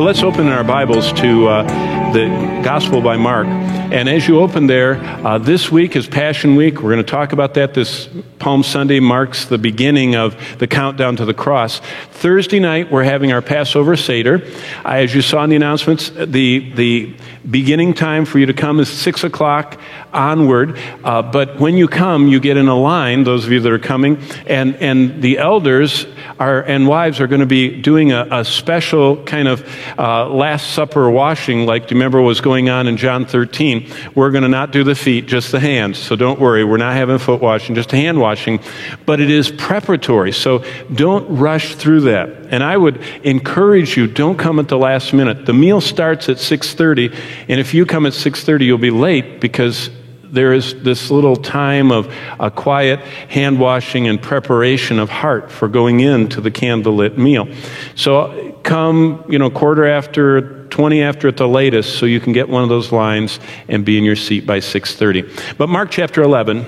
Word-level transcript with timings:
Well, 0.00 0.06
let's 0.06 0.22
open 0.22 0.48
our 0.48 0.64
Bibles 0.64 1.12
to 1.12 1.46
uh, 1.48 1.99
the 2.12 2.60
Gospel 2.64 3.00
by 3.00 3.16
Mark. 3.16 3.46
And 3.46 4.08
as 4.08 4.26
you 4.26 4.40
open 4.40 4.66
there, 4.66 4.96
uh, 5.26 5.38
this 5.38 5.70
week 5.70 5.94
is 5.94 6.08
Passion 6.08 6.56
Week. 6.56 6.76
We're 6.76 6.92
going 6.92 7.04
to 7.04 7.10
talk 7.10 7.32
about 7.32 7.54
that. 7.54 7.74
This 7.74 8.08
Palm 8.40 8.62
Sunday 8.62 9.00
marks 9.00 9.44
the 9.44 9.58
beginning 9.58 10.16
of 10.16 10.36
the 10.58 10.66
countdown 10.66 11.16
to 11.16 11.24
the 11.24 11.34
cross. 11.34 11.80
Thursday 12.10 12.58
night, 12.58 12.90
we're 12.90 13.04
having 13.04 13.32
our 13.32 13.42
Passover 13.42 13.96
Seder. 13.96 14.42
Uh, 14.84 14.90
as 14.92 15.14
you 15.14 15.22
saw 15.22 15.44
in 15.44 15.50
the 15.50 15.56
announcements, 15.56 16.10
the, 16.10 16.72
the 16.72 17.14
beginning 17.48 17.94
time 17.94 18.24
for 18.24 18.38
you 18.38 18.46
to 18.46 18.54
come 18.54 18.80
is 18.80 18.88
6 18.88 19.24
o'clock 19.24 19.80
onward. 20.12 20.78
Uh, 21.02 21.22
but 21.22 21.58
when 21.58 21.76
you 21.76 21.88
come, 21.88 22.28
you 22.28 22.40
get 22.40 22.56
in 22.56 22.68
a 22.68 22.78
line, 22.78 23.24
those 23.24 23.44
of 23.44 23.52
you 23.52 23.60
that 23.60 23.72
are 23.72 23.78
coming, 23.78 24.22
and, 24.46 24.76
and 24.76 25.22
the 25.22 25.38
elders 25.38 26.06
are, 26.38 26.62
and 26.62 26.86
wives 26.86 27.20
are 27.20 27.26
going 27.26 27.40
to 27.40 27.46
be 27.46 27.80
doing 27.80 28.12
a, 28.12 28.26
a 28.30 28.44
special 28.44 29.22
kind 29.24 29.48
of 29.48 29.66
uh, 29.98 30.28
Last 30.28 30.72
Supper 30.72 31.10
washing, 31.10 31.66
like 31.66 31.88
remember 32.00 32.22
what 32.22 32.28
was 32.28 32.40
going 32.40 32.70
on 32.70 32.86
in 32.86 32.96
John 32.96 33.26
13? 33.26 33.86
We're 34.14 34.30
going 34.30 34.42
to 34.42 34.48
not 34.48 34.72
do 34.72 34.84
the 34.84 34.94
feet, 34.94 35.26
just 35.26 35.52
the 35.52 35.60
hands. 35.60 35.98
So 35.98 36.16
don't 36.16 36.40
worry, 36.40 36.64
we're 36.64 36.78
not 36.78 36.94
having 36.94 37.18
foot 37.18 37.42
washing, 37.42 37.74
just 37.74 37.90
hand 37.90 38.18
washing. 38.18 38.58
But 39.04 39.20
it 39.20 39.28
is 39.28 39.50
preparatory. 39.50 40.32
So 40.32 40.64
don't 40.94 41.28
rush 41.28 41.74
through 41.74 42.00
that. 42.02 42.30
And 42.50 42.64
I 42.64 42.78
would 42.78 43.02
encourage 43.22 43.98
you, 43.98 44.06
don't 44.06 44.38
come 44.38 44.58
at 44.58 44.68
the 44.68 44.78
last 44.78 45.12
minute. 45.12 45.44
The 45.44 45.52
meal 45.52 45.82
starts 45.82 46.30
at 46.30 46.38
6:30, 46.38 47.14
and 47.48 47.60
if 47.60 47.74
you 47.74 47.84
come 47.84 48.06
at 48.06 48.14
6:30, 48.14 48.64
you'll 48.64 48.78
be 48.78 48.90
late 48.90 49.38
because 49.38 49.90
there 50.32 50.52
is 50.52 50.82
this 50.82 51.10
little 51.10 51.36
time 51.36 51.90
of 51.90 52.12
a 52.38 52.50
quiet 52.50 53.00
hand 53.00 53.58
washing 53.58 54.06
and 54.08 54.20
preparation 54.20 54.98
of 54.98 55.10
heart 55.10 55.50
for 55.50 55.68
going 55.68 56.00
into 56.00 56.40
the 56.40 56.50
candlelit 56.50 57.16
meal. 57.16 57.48
So 57.94 58.58
come, 58.62 59.24
you 59.28 59.38
know, 59.38 59.50
quarter 59.50 59.86
after 59.86 60.66
20 60.68 61.02
after 61.02 61.28
at 61.28 61.36
the 61.36 61.48
latest 61.48 61.98
so 61.98 62.06
you 62.06 62.20
can 62.20 62.32
get 62.32 62.48
one 62.48 62.62
of 62.62 62.68
those 62.68 62.92
lines 62.92 63.40
and 63.68 63.84
be 63.84 63.98
in 63.98 64.04
your 64.04 64.16
seat 64.16 64.46
by 64.46 64.60
6:30. 64.60 65.56
But 65.58 65.68
Mark 65.68 65.90
chapter 65.90 66.22
11 66.22 66.66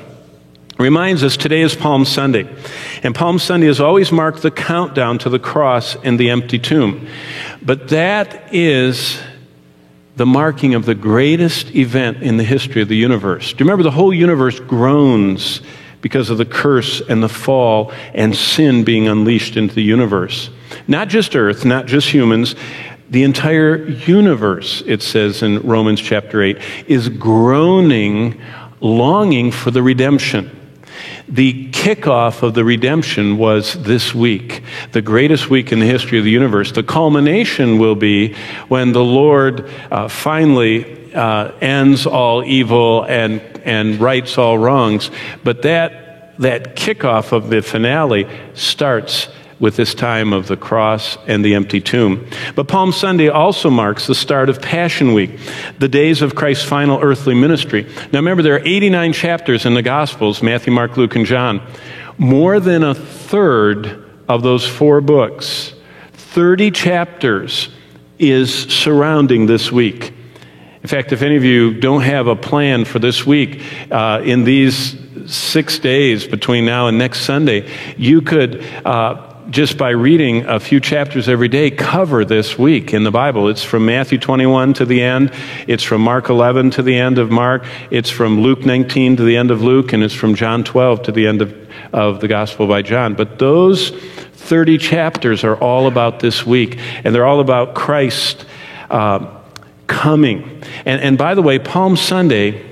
reminds 0.79 1.23
us 1.23 1.37
today 1.37 1.61
is 1.61 1.75
Palm 1.75 2.05
Sunday. 2.05 2.49
And 3.03 3.15
Palm 3.15 3.39
Sunday 3.39 3.67
has 3.69 3.81
always 3.81 4.11
marked 4.11 4.43
the 4.43 4.51
countdown 4.51 5.19
to 5.19 5.29
the 5.29 5.39
cross 5.39 5.97
and 6.03 6.19
the 6.19 6.31
empty 6.31 6.59
tomb. 6.59 7.07
But 7.63 7.89
that 7.89 8.53
is 8.53 9.21
the 10.17 10.27
marking 10.27 10.75
of 10.75 10.85
the 10.85 10.95
greatest 10.95 11.75
event 11.75 12.23
in 12.23 12.37
the 12.37 12.45
history 12.45 12.83
of 12.83 12.89
the 12.89 12.97
universe. 12.97 13.53
Do 13.53 13.57
you 13.59 13.65
remember 13.65 13.83
the 13.83 13.91
whole 13.91 14.13
universe 14.13 14.61
groans 14.61 15.63
because 16.01 16.31
of 16.31 16.39
the 16.39 16.45
curse 16.45 17.01
and 17.01 17.23
the 17.23 17.29
fall 17.29 17.93
and 18.13 18.37
sin 18.37 18.85
being 18.85 19.09
unleashed 19.09 19.57
into 19.57 19.75
the 19.75 19.83
universe? 19.83 20.51
Not 20.87 21.09
just 21.09 21.35
earth, 21.35 21.65
not 21.65 21.87
just 21.87 22.13
humans, 22.13 22.55
the 23.09 23.25
entire 23.25 23.85
universe, 23.87 24.83
it 24.87 25.03
says 25.03 25.43
in 25.43 25.61
Romans 25.61 26.01
chapter 26.01 26.43
8, 26.43 26.59
is 26.87 27.09
groaning, 27.11 28.41
longing 28.81 29.51
for 29.51 29.71
the 29.71 29.83
redemption. 29.83 30.51
The 31.29 31.71
kickoff 31.83 32.45
of 32.45 32.55
the 32.55 32.65
redemption 32.65 33.39
was 33.39 33.73
this 33.83 34.15
week, 34.15 34.63
the 34.93 35.03
greatest 35.03 35.51
week 35.51 35.73
in 35.73 35.81
the 35.81 35.87
history 35.87 36.17
of 36.17 36.23
the 36.23 36.31
universe. 36.31 36.71
The 36.71 36.85
culmination 36.85 37.77
will 37.79 37.97
be 37.97 38.35
when 38.69 38.93
the 38.93 39.03
Lord 39.03 39.69
uh, 39.91 40.07
finally 40.07 41.13
uh, 41.13 41.51
ends 41.61 42.07
all 42.07 42.45
evil 42.45 43.03
and, 43.03 43.41
and 43.65 44.01
rights 44.01 44.39
all 44.39 44.59
wrongs. 44.59 45.11
But 45.43 45.63
that, 45.63 46.39
that 46.39 46.77
kickoff 46.77 47.33
of 47.33 47.51
the 47.51 47.63
finale 47.63 48.29
starts 48.55 49.27
with 49.63 49.77
this 49.77 49.95
time 49.95 50.33
of 50.33 50.49
the 50.49 50.57
cross 50.57 51.17
and 51.29 51.45
the 51.45 51.55
empty 51.55 51.81
tomb. 51.81 52.27
But 52.57 52.67
Palm 52.67 52.91
Sunday 52.91 53.29
also 53.29 53.71
marks 53.71 54.09
the 54.09 54.15
start 54.15 54.51
of 54.51 54.61
Passion 54.61 55.15
Week, 55.15 55.39
the 55.79 55.89
days 55.89 56.21
of 56.21 56.35
Christ's 56.35 56.65
final 56.65 57.01
earthly 57.01 57.35
ministry. 57.35 57.85
Now 58.13 58.19
remember, 58.19 58.43
there 58.43 58.57
are 58.57 58.67
89 58.67 59.13
chapters 59.13 59.65
in 59.65 59.75
the 59.75 59.83
Gospels 59.83 60.43
Matthew, 60.43 60.73
Mark, 60.73 60.97
Luke, 60.97 61.15
and 61.15 61.25
John. 61.25 61.65
More 62.19 62.59
than 62.59 62.83
a 62.83 62.93
third 62.93 64.05
of 64.29 64.43
those 64.43 64.69
four 64.69 65.01
books, 65.01 65.75
30 66.13 66.73
chapters, 66.73 67.69
is 68.19 68.53
surrounding 68.53 69.47
this 69.47 69.71
week. 69.71 70.13
In 70.83 70.89
fact, 70.89 71.13
if 71.13 71.23
any 71.23 71.37
of 71.37 71.45
you 71.45 71.73
don't 71.73 72.03
have 72.03 72.27
a 72.27 72.35
plan 72.35 72.85
for 72.85 72.99
this 72.99 73.25
week, 73.25 73.63
uh, 73.93 74.23
in 74.25 74.43
these 74.43 74.97
six 75.27 75.79
days 75.79 76.27
between 76.27 76.65
now 76.65 76.89
and 76.89 76.99
next 76.99 77.21
Sunday, 77.21 77.71
you 77.97 78.23
could 78.23 78.65
uh, 78.85 79.32
just 79.51 79.77
by 79.77 79.91
reading 79.91 80.47
a 80.47 80.61
few 80.61 80.81
chapters 80.81 81.29
every 81.29 81.49
day, 81.49 81.71
cover 81.71 82.25
this 82.25 82.59
week 82.59 82.95
in 82.95 83.05
the 83.05 83.11
Bible. 83.11 83.49
It's 83.49 83.65
from 83.65 83.87
Matthew 83.87 84.19
21 84.19 84.75
to 84.75 84.85
the 84.85 85.03
end, 85.03 85.33
it's 85.67 85.83
from 85.83 86.03
Mark 86.03 86.29
11 86.29 86.71
to 86.73 86.83
the 86.83 86.97
end 86.97 87.19
of 87.19 87.31
Mark, 87.31 87.65
it's 87.91 88.11
from 88.11 88.41
Luke 88.41 88.65
19 88.65 89.17
to 89.17 89.23
the 89.25 89.37
end 89.37 89.51
of 89.51 89.63
Luke, 89.63 89.93
and 89.93 90.03
it's 90.03 90.15
from 90.15 90.35
John 90.35 90.65
12 90.65 91.05
to 91.05 91.13
the 91.13 91.27
end 91.27 91.43
of, 91.43 91.71
of 91.93 92.21
the 92.21 92.29
Gospel 92.29 92.67
by 92.67 92.83
John. 92.83 93.15
But 93.15 93.39
those 93.39 93.91
30 93.91 94.79
chapters 94.79 95.45
are 95.45 95.57
all 95.57 95.87
about 95.87 96.21
this 96.21 96.47
week, 96.47 96.79
and 97.05 97.15
they're 97.15 97.27
all 97.27 97.41
about 97.41 97.75
Christ 97.75 98.45
uh, 98.91 99.41
coming. 99.87 100.63
And, 100.85 101.01
and 101.01 101.19
by 101.19 101.35
the 101.35 101.43
way, 101.43 101.59
Palm 101.59 101.97
Sunday 101.97 102.65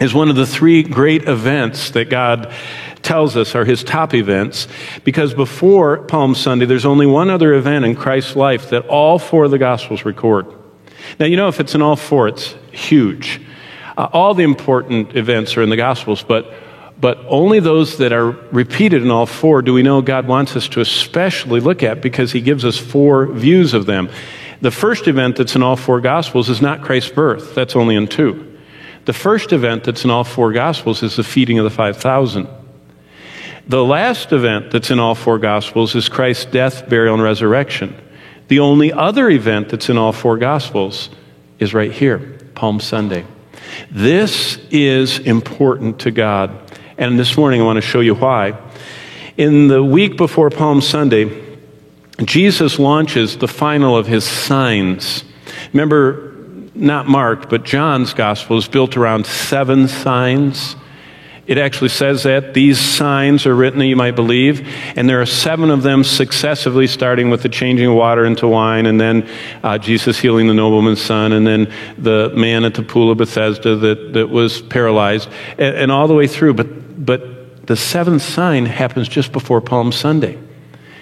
is 0.00 0.12
one 0.12 0.28
of 0.28 0.36
the 0.36 0.46
three 0.46 0.82
great 0.82 1.26
events 1.26 1.90
that 1.90 2.10
God 2.10 2.52
tells 3.06 3.36
us 3.36 3.54
are 3.54 3.64
his 3.64 3.84
top 3.84 4.14
events 4.14 4.66
because 5.04 5.32
before 5.32 5.98
Palm 5.98 6.34
Sunday, 6.34 6.66
there's 6.66 6.84
only 6.84 7.06
one 7.06 7.30
other 7.30 7.54
event 7.54 7.84
in 7.84 7.94
Christ's 7.94 8.34
life 8.34 8.70
that 8.70 8.84
all 8.88 9.20
four 9.20 9.44
of 9.44 9.52
the 9.52 9.58
Gospels 9.58 10.04
record. 10.04 10.46
Now, 11.20 11.26
you 11.26 11.36
know, 11.36 11.46
if 11.46 11.60
it's 11.60 11.76
in 11.76 11.82
all 11.82 11.94
four, 11.94 12.26
it's 12.26 12.56
huge. 12.72 13.40
Uh, 13.96 14.08
all 14.12 14.34
the 14.34 14.42
important 14.42 15.16
events 15.16 15.56
are 15.56 15.62
in 15.62 15.70
the 15.70 15.76
Gospels, 15.76 16.24
but, 16.24 16.52
but 17.00 17.18
only 17.28 17.60
those 17.60 17.98
that 17.98 18.12
are 18.12 18.32
repeated 18.50 19.02
in 19.02 19.10
all 19.12 19.24
four 19.24 19.62
do 19.62 19.72
we 19.72 19.84
know 19.84 20.02
God 20.02 20.26
wants 20.26 20.56
us 20.56 20.68
to 20.70 20.80
especially 20.80 21.60
look 21.60 21.84
at 21.84 22.02
because 22.02 22.32
he 22.32 22.40
gives 22.40 22.64
us 22.64 22.76
four 22.76 23.26
views 23.26 23.72
of 23.72 23.86
them. 23.86 24.10
The 24.62 24.72
first 24.72 25.06
event 25.06 25.36
that's 25.36 25.54
in 25.54 25.62
all 25.62 25.76
four 25.76 26.00
Gospels 26.00 26.48
is 26.48 26.60
not 26.60 26.82
Christ's 26.82 27.12
birth, 27.12 27.54
that's 27.54 27.76
only 27.76 27.94
in 27.94 28.08
two. 28.08 28.58
The 29.04 29.12
first 29.12 29.52
event 29.52 29.84
that's 29.84 30.02
in 30.02 30.10
all 30.10 30.24
four 30.24 30.52
Gospels 30.52 31.04
is 31.04 31.14
the 31.14 31.22
feeding 31.22 31.60
of 31.60 31.64
the 31.64 31.70
5,000. 31.70 32.48
The 33.68 33.84
last 33.84 34.32
event 34.32 34.70
that's 34.70 34.92
in 34.92 35.00
all 35.00 35.16
four 35.16 35.40
Gospels 35.40 35.96
is 35.96 36.08
Christ's 36.08 36.44
death, 36.44 36.88
burial, 36.88 37.14
and 37.14 37.22
resurrection. 37.22 37.96
The 38.46 38.60
only 38.60 38.92
other 38.92 39.28
event 39.28 39.70
that's 39.70 39.88
in 39.88 39.98
all 39.98 40.12
four 40.12 40.38
Gospels 40.38 41.10
is 41.58 41.74
right 41.74 41.90
here, 41.90 42.38
Palm 42.54 42.78
Sunday. 42.78 43.26
This 43.90 44.58
is 44.70 45.18
important 45.18 45.98
to 46.00 46.12
God. 46.12 46.72
And 46.96 47.18
this 47.18 47.36
morning 47.36 47.60
I 47.60 47.64
want 47.64 47.78
to 47.78 47.80
show 47.80 47.98
you 47.98 48.14
why. 48.14 48.56
In 49.36 49.66
the 49.66 49.82
week 49.82 50.16
before 50.16 50.48
Palm 50.48 50.80
Sunday, 50.80 51.44
Jesus 52.24 52.78
launches 52.78 53.36
the 53.36 53.48
final 53.48 53.96
of 53.96 54.06
his 54.06 54.24
signs. 54.24 55.24
Remember, 55.72 56.36
not 56.76 57.08
Mark, 57.08 57.50
but 57.50 57.64
John's 57.64 58.14
gospel 58.14 58.58
is 58.58 58.68
built 58.68 58.96
around 58.96 59.26
seven 59.26 59.88
signs. 59.88 60.76
It 61.46 61.58
actually 61.58 61.90
says 61.90 62.24
that 62.24 62.54
these 62.54 62.80
signs 62.80 63.46
are 63.46 63.54
written, 63.54 63.78
that 63.78 63.86
you 63.86 63.94
might 63.94 64.16
believe, 64.16 64.66
and 64.96 65.08
there 65.08 65.20
are 65.20 65.26
seven 65.26 65.70
of 65.70 65.84
them 65.84 66.02
successively, 66.02 66.88
starting 66.88 67.30
with 67.30 67.42
the 67.42 67.48
changing 67.48 67.94
water 67.94 68.24
into 68.24 68.48
wine, 68.48 68.86
and 68.86 69.00
then 69.00 69.28
uh, 69.62 69.78
Jesus 69.78 70.18
healing 70.18 70.48
the 70.48 70.54
nobleman's 70.54 71.00
son, 71.00 71.32
and 71.32 71.46
then 71.46 71.72
the 71.98 72.30
man 72.34 72.64
at 72.64 72.74
the 72.74 72.82
pool 72.82 73.12
of 73.12 73.18
Bethesda 73.18 73.76
that, 73.76 74.12
that 74.14 74.28
was 74.28 74.60
paralyzed, 74.60 75.28
and, 75.56 75.76
and 75.76 75.92
all 75.92 76.08
the 76.08 76.14
way 76.14 76.26
through. 76.26 76.54
But, 76.54 77.04
but 77.06 77.66
the 77.66 77.76
seventh 77.76 78.22
sign 78.22 78.66
happens 78.66 79.08
just 79.08 79.30
before 79.30 79.60
Palm 79.60 79.92
Sunday. 79.92 80.38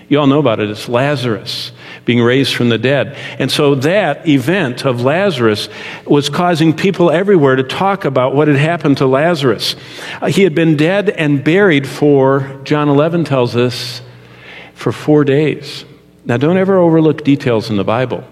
You 0.08 0.20
all 0.20 0.26
know 0.26 0.40
about 0.40 0.61
it. 0.61 0.69
It's 0.69 0.88
Lazarus 0.90 1.73
being 2.04 2.20
raised 2.20 2.54
from 2.54 2.68
the 2.68 2.78
dead. 2.78 3.16
And 3.38 3.50
so 3.50 3.74
that 3.76 4.28
event 4.28 4.84
of 4.84 5.00
Lazarus 5.02 5.68
was 6.06 6.28
causing 6.28 6.74
people 6.74 7.10
everywhere 7.10 7.56
to 7.56 7.62
talk 7.62 8.04
about 8.04 8.34
what 8.34 8.48
had 8.48 8.56
happened 8.56 8.98
to 8.98 9.06
Lazarus. 9.06 9.76
Uh, 10.20 10.26
he 10.26 10.42
had 10.42 10.54
been 10.54 10.76
dead 10.76 11.10
and 11.10 11.42
buried 11.42 11.88
for, 11.88 12.60
John 12.64 12.88
11 12.88 13.24
tells 13.24 13.56
us, 13.56 14.02
for 14.74 14.92
four 14.92 15.24
days. 15.24 15.84
Now, 16.24 16.36
don't 16.36 16.56
ever 16.56 16.78
overlook 16.78 17.24
details 17.24 17.70
in 17.70 17.76
the 17.76 17.84
Bible. 17.84 18.24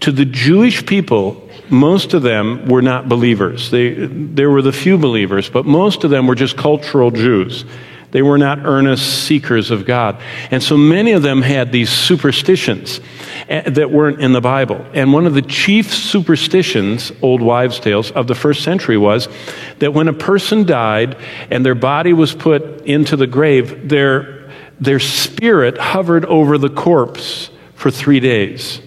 To 0.00 0.12
the 0.12 0.24
Jewish 0.24 0.84
people, 0.86 1.48
most 1.70 2.14
of 2.14 2.22
them 2.22 2.68
were 2.68 2.82
not 2.82 3.08
believers. 3.08 3.70
They, 3.70 3.94
there 3.94 4.50
were 4.50 4.62
the 4.62 4.72
few 4.72 4.98
believers, 4.98 5.48
but 5.48 5.64
most 5.64 6.04
of 6.04 6.10
them 6.10 6.26
were 6.26 6.34
just 6.34 6.56
cultural 6.56 7.10
Jews. 7.10 7.64
They 8.10 8.22
were 8.22 8.38
not 8.38 8.60
earnest 8.64 9.24
seekers 9.24 9.70
of 9.70 9.84
God. 9.84 10.20
And 10.50 10.62
so 10.62 10.76
many 10.76 11.12
of 11.12 11.22
them 11.22 11.42
had 11.42 11.72
these 11.72 11.90
superstitions 11.90 13.00
eh, 13.48 13.68
that 13.68 13.90
weren't 13.90 14.20
in 14.20 14.32
the 14.32 14.40
Bible. 14.40 14.84
And 14.94 15.12
one 15.12 15.26
of 15.26 15.34
the 15.34 15.42
chief 15.42 15.92
superstitions, 15.92 17.12
old 17.20 17.42
wives' 17.42 17.80
tales, 17.80 18.10
of 18.10 18.26
the 18.26 18.34
first 18.34 18.64
century 18.64 18.96
was 18.96 19.28
that 19.80 19.92
when 19.92 20.08
a 20.08 20.14
person 20.14 20.64
died 20.64 21.18
and 21.50 21.64
their 21.64 21.74
body 21.74 22.14
was 22.14 22.34
put 22.34 22.62
into 22.86 23.16
the 23.16 23.26
grave, 23.26 23.88
their, 23.88 24.50
their 24.80 25.00
spirit 25.00 25.76
hovered 25.76 26.24
over 26.24 26.56
the 26.56 26.70
corpse 26.70 27.50
for 27.74 27.90
three 27.90 28.20
days. 28.20 28.80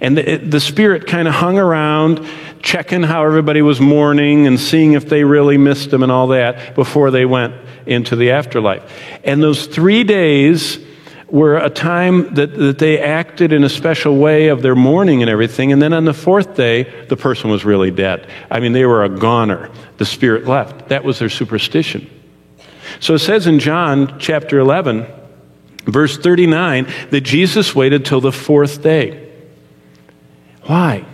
And 0.00 0.16
the, 0.16 0.36
the 0.36 0.60
Spirit 0.60 1.06
kind 1.06 1.28
of 1.28 1.34
hung 1.34 1.58
around, 1.58 2.26
checking 2.66 3.04
how 3.04 3.24
everybody 3.24 3.62
was 3.62 3.80
mourning 3.80 4.48
and 4.48 4.58
seeing 4.58 4.94
if 4.94 5.08
they 5.08 5.22
really 5.22 5.56
missed 5.56 5.92
him 5.92 6.02
and 6.02 6.10
all 6.10 6.26
that 6.26 6.74
before 6.74 7.12
they 7.12 7.24
went 7.24 7.54
into 7.86 8.16
the 8.16 8.32
afterlife. 8.32 8.82
And 9.22 9.40
those 9.40 9.68
three 9.68 10.02
days 10.02 10.80
were 11.28 11.58
a 11.58 11.70
time 11.70 12.34
that, 12.34 12.52
that 12.58 12.78
they 12.78 12.98
acted 12.98 13.52
in 13.52 13.62
a 13.62 13.68
special 13.68 14.16
way 14.16 14.48
of 14.48 14.62
their 14.62 14.74
mourning 14.74 15.22
and 15.22 15.30
everything. 15.30 15.70
And 15.70 15.80
then 15.80 15.92
on 15.92 16.06
the 16.06 16.12
fourth 16.12 16.56
day, 16.56 17.04
the 17.06 17.16
person 17.16 17.50
was 17.50 17.64
really 17.64 17.92
dead. 17.92 18.28
I 18.50 18.58
mean, 18.58 18.72
they 18.72 18.84
were 18.84 19.04
a 19.04 19.08
goner. 19.08 19.70
The 19.98 20.04
spirit 20.04 20.46
left. 20.46 20.88
That 20.88 21.04
was 21.04 21.20
their 21.20 21.30
superstition. 21.30 22.10
So 22.98 23.14
it 23.14 23.20
says 23.20 23.46
in 23.46 23.60
John 23.60 24.18
chapter 24.18 24.58
11, 24.58 25.06
verse 25.84 26.18
39, 26.18 26.92
that 27.10 27.20
Jesus 27.20 27.76
waited 27.76 28.04
till 28.04 28.20
the 28.20 28.32
fourth 28.32 28.82
day. 28.82 29.32
Why? 30.62 31.06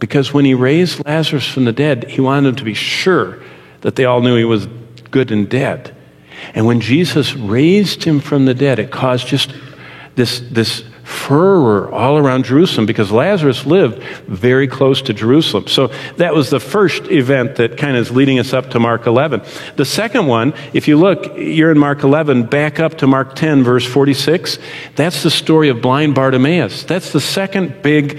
Because 0.00 0.32
when 0.32 0.44
he 0.44 0.54
raised 0.54 1.04
Lazarus 1.06 1.46
from 1.46 1.66
the 1.66 1.72
dead, 1.72 2.10
he 2.10 2.20
wanted 2.20 2.48
them 2.48 2.56
to 2.56 2.64
be 2.64 2.74
sure 2.74 3.38
that 3.82 3.96
they 3.96 4.06
all 4.06 4.20
knew 4.20 4.36
he 4.36 4.44
was 4.44 4.66
good 5.10 5.30
and 5.30 5.48
dead. 5.48 5.94
And 6.54 6.66
when 6.66 6.80
Jesus 6.80 7.34
raised 7.34 8.02
him 8.02 8.18
from 8.18 8.46
the 8.46 8.54
dead, 8.54 8.78
it 8.78 8.90
caused 8.90 9.28
just 9.28 9.54
this, 10.14 10.40
this 10.50 10.84
furor 11.04 11.92
all 11.92 12.16
around 12.16 12.44
Jerusalem 12.44 12.86
because 12.86 13.10
Lazarus 13.10 13.66
lived 13.66 14.02
very 14.26 14.68
close 14.68 15.02
to 15.02 15.12
Jerusalem. 15.12 15.66
So 15.66 15.88
that 16.16 16.34
was 16.34 16.50
the 16.50 16.60
first 16.60 17.10
event 17.10 17.56
that 17.56 17.76
kind 17.76 17.96
of 17.96 18.02
is 18.02 18.10
leading 18.10 18.38
us 18.38 18.52
up 18.52 18.70
to 18.70 18.80
Mark 18.80 19.06
11. 19.06 19.42
The 19.76 19.84
second 19.84 20.26
one, 20.26 20.54
if 20.72 20.88
you 20.88 20.96
look, 20.96 21.36
you're 21.36 21.72
in 21.72 21.78
Mark 21.78 22.04
11, 22.04 22.44
back 22.44 22.80
up 22.80 22.98
to 22.98 23.06
Mark 23.06 23.34
10, 23.34 23.64
verse 23.64 23.84
46. 23.84 24.58
That's 24.94 25.22
the 25.22 25.30
story 25.30 25.68
of 25.68 25.82
blind 25.82 26.14
Bartimaeus. 26.14 26.84
That's 26.84 27.12
the 27.12 27.20
second 27.20 27.82
big 27.82 28.18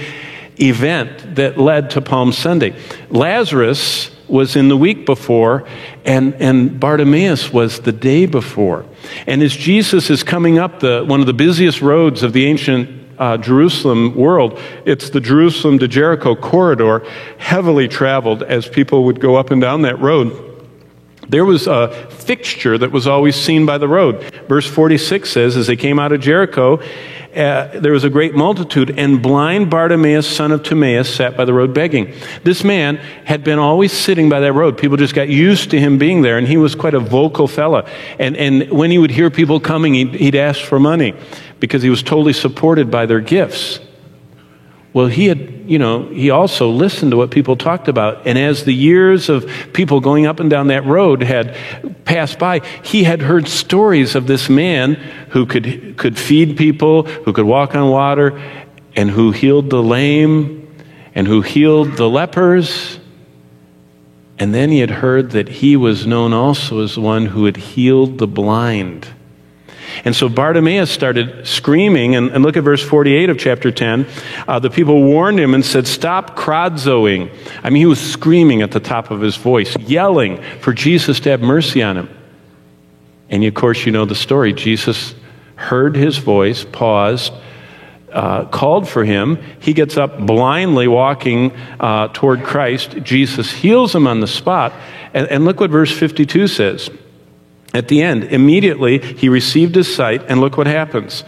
event 0.61 1.35
that 1.35 1.57
led 1.57 1.89
to 1.91 2.01
Palm 2.01 2.31
Sunday. 2.31 2.75
Lazarus 3.09 4.11
was 4.27 4.55
in 4.55 4.69
the 4.69 4.77
week 4.77 5.05
before, 5.05 5.67
and, 6.05 6.33
and 6.35 6.79
Bartimaeus 6.79 7.51
was 7.51 7.81
the 7.81 7.91
day 7.91 8.25
before. 8.25 8.85
And 9.27 9.43
as 9.43 9.55
Jesus 9.55 10.09
is 10.09 10.23
coming 10.23 10.57
up 10.57 10.79
the, 10.79 11.03
one 11.05 11.19
of 11.19 11.25
the 11.25 11.33
busiest 11.33 11.81
roads 11.81 12.23
of 12.23 12.31
the 12.31 12.45
ancient 12.45 12.89
uh, 13.19 13.37
Jerusalem 13.37 14.15
world, 14.15 14.59
it's 14.85 15.09
the 15.09 15.19
Jerusalem 15.19 15.79
to 15.79 15.87
Jericho 15.87 16.35
corridor, 16.35 17.05
heavily 17.37 17.87
traveled 17.87 18.41
as 18.43 18.67
people 18.67 19.03
would 19.03 19.19
go 19.19 19.35
up 19.35 19.51
and 19.51 19.61
down 19.61 19.81
that 19.81 19.99
road. 19.99 20.50
There 21.31 21.45
was 21.45 21.65
a 21.65 21.87
fixture 22.09 22.77
that 22.77 22.91
was 22.91 23.07
always 23.07 23.37
seen 23.37 23.65
by 23.65 23.77
the 23.77 23.87
road. 23.87 24.21
Verse 24.49 24.67
46 24.67 25.29
says, 25.29 25.55
As 25.55 25.65
they 25.65 25.77
came 25.77 25.97
out 25.97 26.11
of 26.11 26.19
Jericho, 26.19 26.81
uh, 27.33 27.79
there 27.79 27.93
was 27.93 28.03
a 28.03 28.09
great 28.09 28.35
multitude, 28.35 28.99
and 28.99 29.21
blind 29.21 29.69
Bartimaeus, 29.69 30.27
son 30.27 30.51
of 30.51 30.61
Timaeus, 30.61 31.15
sat 31.15 31.37
by 31.37 31.45
the 31.45 31.53
road 31.53 31.73
begging. 31.73 32.13
This 32.43 32.65
man 32.65 32.97
had 33.23 33.45
been 33.45 33.59
always 33.59 33.93
sitting 33.93 34.27
by 34.27 34.41
that 34.41 34.51
road. 34.51 34.77
People 34.77 34.97
just 34.97 35.15
got 35.15 35.29
used 35.29 35.71
to 35.71 35.79
him 35.79 35.97
being 35.97 36.21
there, 36.21 36.37
and 36.37 36.45
he 36.45 36.57
was 36.57 36.75
quite 36.75 36.95
a 36.95 36.99
vocal 36.99 37.47
fella. 37.47 37.89
And, 38.19 38.35
and 38.35 38.69
when 38.69 38.91
he 38.91 38.97
would 38.97 39.11
hear 39.11 39.29
people 39.29 39.61
coming, 39.61 39.93
he'd, 39.93 40.13
he'd 40.15 40.35
ask 40.35 40.61
for 40.61 40.81
money 40.81 41.13
because 41.61 41.81
he 41.81 41.89
was 41.89 42.03
totally 42.03 42.33
supported 42.33 42.91
by 42.91 43.05
their 43.05 43.21
gifts. 43.21 43.79
Well, 44.93 45.07
he 45.07 45.27
had, 45.27 45.69
you 45.69 45.79
know, 45.79 46.07
he 46.09 46.31
also 46.31 46.69
listened 46.69 47.11
to 47.11 47.17
what 47.17 47.31
people 47.31 47.55
talked 47.55 47.87
about. 47.87 48.27
And 48.27 48.37
as 48.37 48.65
the 48.65 48.73
years 48.73 49.29
of 49.29 49.49
people 49.71 50.01
going 50.01 50.25
up 50.25 50.41
and 50.41 50.49
down 50.49 50.67
that 50.67 50.85
road 50.85 51.23
had 51.23 51.55
passed 52.03 52.37
by, 52.37 52.59
he 52.83 53.03
had 53.05 53.21
heard 53.21 53.47
stories 53.47 54.15
of 54.15 54.27
this 54.27 54.49
man 54.49 54.95
who 55.29 55.45
could, 55.45 55.97
could 55.97 56.17
feed 56.17 56.57
people, 56.57 57.03
who 57.03 57.31
could 57.31 57.45
walk 57.45 57.73
on 57.73 57.89
water, 57.89 58.41
and 58.95 59.09
who 59.09 59.31
healed 59.31 59.69
the 59.69 59.81
lame, 59.81 60.67
and 61.15 61.25
who 61.25 61.41
healed 61.41 61.95
the 61.95 62.09
lepers. 62.09 62.99
And 64.37 64.53
then 64.53 64.71
he 64.71 64.79
had 64.79 64.89
heard 64.89 65.31
that 65.31 65.47
he 65.47 65.77
was 65.77 66.05
known 66.05 66.33
also 66.33 66.83
as 66.83 66.97
one 66.97 67.27
who 67.27 67.45
had 67.45 67.55
healed 67.55 68.17
the 68.17 68.27
blind. 68.27 69.07
And 70.05 70.15
so 70.15 70.29
Bartimaeus 70.29 70.89
started 70.89 71.47
screaming, 71.47 72.15
and, 72.15 72.31
and 72.31 72.43
look 72.43 72.57
at 72.57 72.63
verse 72.63 72.83
48 72.83 73.29
of 73.29 73.37
chapter 73.37 73.71
10. 73.71 74.05
Uh, 74.47 74.59
the 74.59 74.69
people 74.69 75.03
warned 75.03 75.39
him 75.39 75.53
and 75.53 75.65
said, 75.65 75.87
Stop 75.87 76.35
krazoing. 76.35 77.29
I 77.63 77.69
mean, 77.69 77.81
he 77.81 77.85
was 77.85 77.99
screaming 77.99 78.61
at 78.61 78.71
the 78.71 78.79
top 78.79 79.11
of 79.11 79.21
his 79.21 79.35
voice, 79.35 79.77
yelling 79.77 80.41
for 80.59 80.73
Jesus 80.73 81.19
to 81.21 81.29
have 81.29 81.41
mercy 81.41 81.81
on 81.83 81.97
him. 81.97 82.09
And 83.29 83.43
of 83.43 83.53
course, 83.53 83.85
you 83.85 83.91
know 83.91 84.05
the 84.05 84.15
story. 84.15 84.53
Jesus 84.53 85.15
heard 85.55 85.95
his 85.95 86.17
voice, 86.17 86.65
paused, 86.65 87.33
uh, 88.11 88.45
called 88.45 88.89
for 88.89 89.05
him. 89.05 89.39
He 89.59 89.73
gets 89.73 89.97
up 89.97 90.19
blindly 90.19 90.87
walking 90.87 91.51
uh, 91.79 92.09
toward 92.09 92.43
Christ. 92.43 92.97
Jesus 93.03 93.51
heals 93.51 93.95
him 93.95 94.05
on 94.05 94.19
the 94.19 94.27
spot. 94.27 94.73
And, 95.13 95.27
and 95.27 95.45
look 95.45 95.59
what 95.59 95.69
verse 95.69 95.91
52 95.97 96.47
says. 96.47 96.89
At 97.73 97.87
the 97.87 98.01
end, 98.01 98.25
immediately 98.25 98.99
he 98.99 99.29
received 99.29 99.75
his 99.75 99.93
sight, 99.93 100.23
and 100.27 100.41
look 100.41 100.57
what 100.57 100.67
happens. 100.67 101.23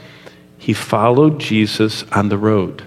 He 0.57 0.73
followed 0.73 1.39
Jesus 1.39 2.03
on 2.11 2.29
the 2.29 2.37
road. 2.37 2.83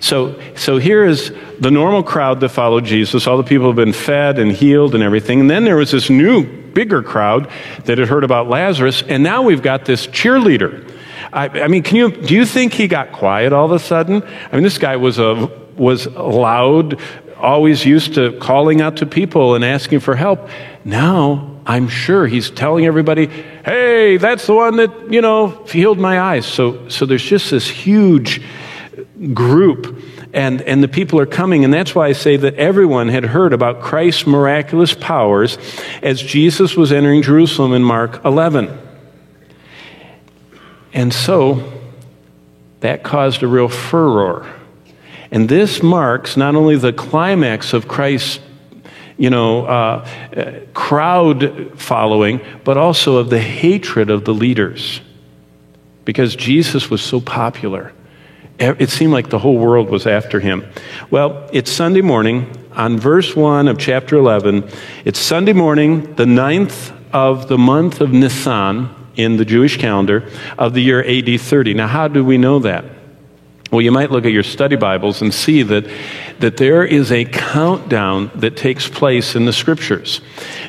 So, 0.00 0.40
so 0.56 0.78
here 0.78 1.04
is 1.04 1.32
the 1.60 1.70
normal 1.70 2.02
crowd 2.02 2.40
that 2.40 2.48
followed 2.48 2.84
Jesus. 2.84 3.26
All 3.26 3.36
the 3.36 3.44
people 3.44 3.68
have 3.68 3.76
been 3.76 3.92
fed 3.92 4.38
and 4.38 4.50
healed 4.50 4.94
and 4.94 5.02
everything. 5.02 5.40
And 5.40 5.50
then 5.50 5.64
there 5.64 5.76
was 5.76 5.92
this 5.92 6.10
new, 6.10 6.44
bigger 6.44 7.02
crowd 7.02 7.50
that 7.84 7.98
had 7.98 8.08
heard 8.08 8.24
about 8.24 8.48
Lazarus. 8.48 9.02
And 9.02 9.22
now 9.22 9.42
we've 9.42 9.62
got 9.62 9.84
this 9.84 10.06
cheerleader. 10.08 10.90
I, 11.32 11.48
I 11.48 11.68
mean, 11.68 11.82
can 11.82 11.96
you, 11.96 12.10
do 12.10 12.34
you 12.34 12.44
think 12.44 12.72
he 12.72 12.88
got 12.88 13.12
quiet 13.12 13.52
all 13.52 13.66
of 13.66 13.72
a 13.72 13.78
sudden? 13.78 14.22
I 14.22 14.54
mean, 14.54 14.64
this 14.64 14.78
guy 14.78 14.96
was 14.96 15.18
a, 15.18 15.46
was 15.76 16.06
loud, 16.08 17.00
always 17.36 17.84
used 17.84 18.14
to 18.14 18.38
calling 18.40 18.80
out 18.80 18.96
to 18.96 19.06
people 19.06 19.54
and 19.54 19.64
asking 19.64 20.00
for 20.00 20.16
help. 20.16 20.48
Now, 20.84 21.49
I'm 21.66 21.88
sure 21.88 22.26
he's 22.26 22.50
telling 22.50 22.86
everybody, 22.86 23.26
hey, 23.26 24.16
that's 24.16 24.46
the 24.46 24.54
one 24.54 24.76
that, 24.76 25.12
you 25.12 25.20
know, 25.20 25.64
healed 25.64 25.98
my 25.98 26.20
eyes. 26.20 26.46
So, 26.46 26.88
so 26.88 27.06
there's 27.06 27.22
just 27.22 27.50
this 27.50 27.68
huge 27.68 28.42
group, 29.34 30.02
and, 30.32 30.62
and 30.62 30.82
the 30.82 30.88
people 30.88 31.18
are 31.20 31.26
coming. 31.26 31.64
And 31.64 31.72
that's 31.72 31.94
why 31.94 32.08
I 32.08 32.12
say 32.12 32.36
that 32.36 32.54
everyone 32.54 33.08
had 33.08 33.24
heard 33.24 33.52
about 33.52 33.80
Christ's 33.80 34.26
miraculous 34.26 34.94
powers 34.94 35.58
as 36.02 36.22
Jesus 36.22 36.76
was 36.76 36.92
entering 36.92 37.22
Jerusalem 37.22 37.72
in 37.72 37.82
Mark 37.82 38.24
11. 38.24 38.78
And 40.92 41.12
so 41.12 41.72
that 42.80 43.02
caused 43.02 43.42
a 43.42 43.46
real 43.46 43.68
furor. 43.68 44.46
And 45.30 45.48
this 45.48 45.82
marks 45.82 46.36
not 46.36 46.56
only 46.56 46.76
the 46.76 46.92
climax 46.92 47.72
of 47.72 47.86
Christ's 47.86 48.40
you 49.20 49.28
know, 49.28 49.66
uh, 49.66 50.08
crowd 50.72 51.78
following, 51.78 52.40
but 52.64 52.78
also 52.78 53.18
of 53.18 53.28
the 53.28 53.38
hatred 53.38 54.08
of 54.08 54.24
the 54.24 54.32
leaders. 54.32 55.02
Because 56.06 56.34
Jesus 56.34 56.88
was 56.88 57.02
so 57.02 57.20
popular. 57.20 57.92
It 58.58 58.88
seemed 58.88 59.12
like 59.12 59.28
the 59.28 59.38
whole 59.38 59.58
world 59.58 59.90
was 59.90 60.06
after 60.06 60.40
him. 60.40 60.66
Well, 61.10 61.50
it's 61.52 61.70
Sunday 61.70 62.00
morning 62.00 62.50
on 62.72 62.98
verse 62.98 63.36
1 63.36 63.68
of 63.68 63.78
chapter 63.78 64.16
11. 64.16 64.66
It's 65.04 65.18
Sunday 65.18 65.52
morning, 65.52 66.14
the 66.14 66.24
ninth 66.24 66.90
of 67.12 67.46
the 67.46 67.58
month 67.58 68.00
of 68.00 68.12
Nisan 68.14 68.88
in 69.16 69.36
the 69.36 69.44
Jewish 69.44 69.76
calendar 69.76 70.30
of 70.56 70.72
the 70.72 70.80
year 70.80 71.04
AD 71.06 71.38
30. 71.38 71.74
Now, 71.74 71.88
how 71.88 72.08
do 72.08 72.24
we 72.24 72.38
know 72.38 72.58
that? 72.60 72.86
Well, 73.70 73.80
you 73.80 73.92
might 73.92 74.10
look 74.10 74.24
at 74.24 74.32
your 74.32 74.42
study 74.42 74.74
Bibles 74.74 75.22
and 75.22 75.32
see 75.32 75.62
that, 75.62 75.88
that 76.40 76.56
there 76.56 76.84
is 76.84 77.12
a 77.12 77.24
countdown 77.24 78.32
that 78.34 78.56
takes 78.56 78.88
place 78.88 79.36
in 79.36 79.44
the 79.44 79.52
scriptures. 79.52 80.20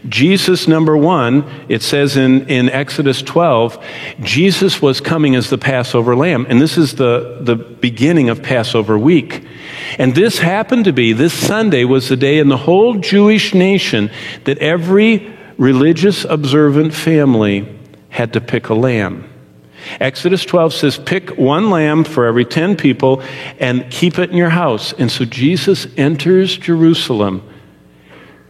Jesus, 0.08 0.68
number 0.68 0.96
one, 0.96 1.44
it 1.68 1.82
says 1.82 2.16
in, 2.16 2.48
in 2.48 2.70
Exodus 2.70 3.24
12, 3.24 3.84
Jesus 4.22 4.84
was 4.84 5.02
coming 5.02 5.36
as 5.36 5.50
the 5.50 5.58
Passover 5.58 6.16
lamb. 6.16 6.46
And 6.48 6.62
this 6.62 6.78
is 6.78 6.94
the, 6.94 7.40
the 7.42 7.56
beginning 7.56 8.30
of 8.30 8.44
Passover 8.44 9.00
week. 9.00 9.48
And 9.98 10.14
this 10.14 10.38
happened 10.38 10.86
to 10.86 10.94
be, 10.94 11.12
this 11.12 11.34
Sunday 11.34 11.86
was 11.86 12.08
the 12.08 12.18
day 12.18 12.38
in 12.38 12.50
the 12.50 12.58
whole 12.58 12.96
Jewish 13.00 13.56
nation 13.56 14.12
that 14.44 14.60
every 14.60 15.36
religious 15.58 16.24
observant 16.24 16.94
family 16.94 17.68
had 18.10 18.34
to 18.34 18.42
pick 18.42 18.70
a 18.70 18.76
lamb. 18.76 19.31
Exodus 20.00 20.46
12 20.46 20.74
says, 20.74 20.98
Pick 20.98 21.32
one 21.32 21.70
lamb 21.70 22.04
for 22.04 22.26
every 22.26 22.46
10 22.46 22.76
people 22.76 23.22
and 23.60 23.90
keep 23.92 24.20
it 24.20 24.30
in 24.30 24.38
your 24.38 24.50
house. 24.50 24.94
And 24.94 25.12
so 25.12 25.26
Jesus 25.26 25.88
enters 25.98 26.58
Jerusalem 26.58 27.48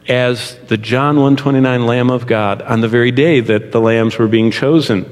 as 0.07 0.57
the 0.67 0.77
John 0.77 1.15
129 1.17 1.85
Lamb 1.85 2.09
of 2.09 2.27
God 2.27 2.61
on 2.61 2.81
the 2.81 2.87
very 2.87 3.11
day 3.11 3.39
that 3.39 3.71
the 3.71 3.79
lambs 3.79 4.17
were 4.17 4.27
being 4.27 4.51
chosen. 4.51 5.05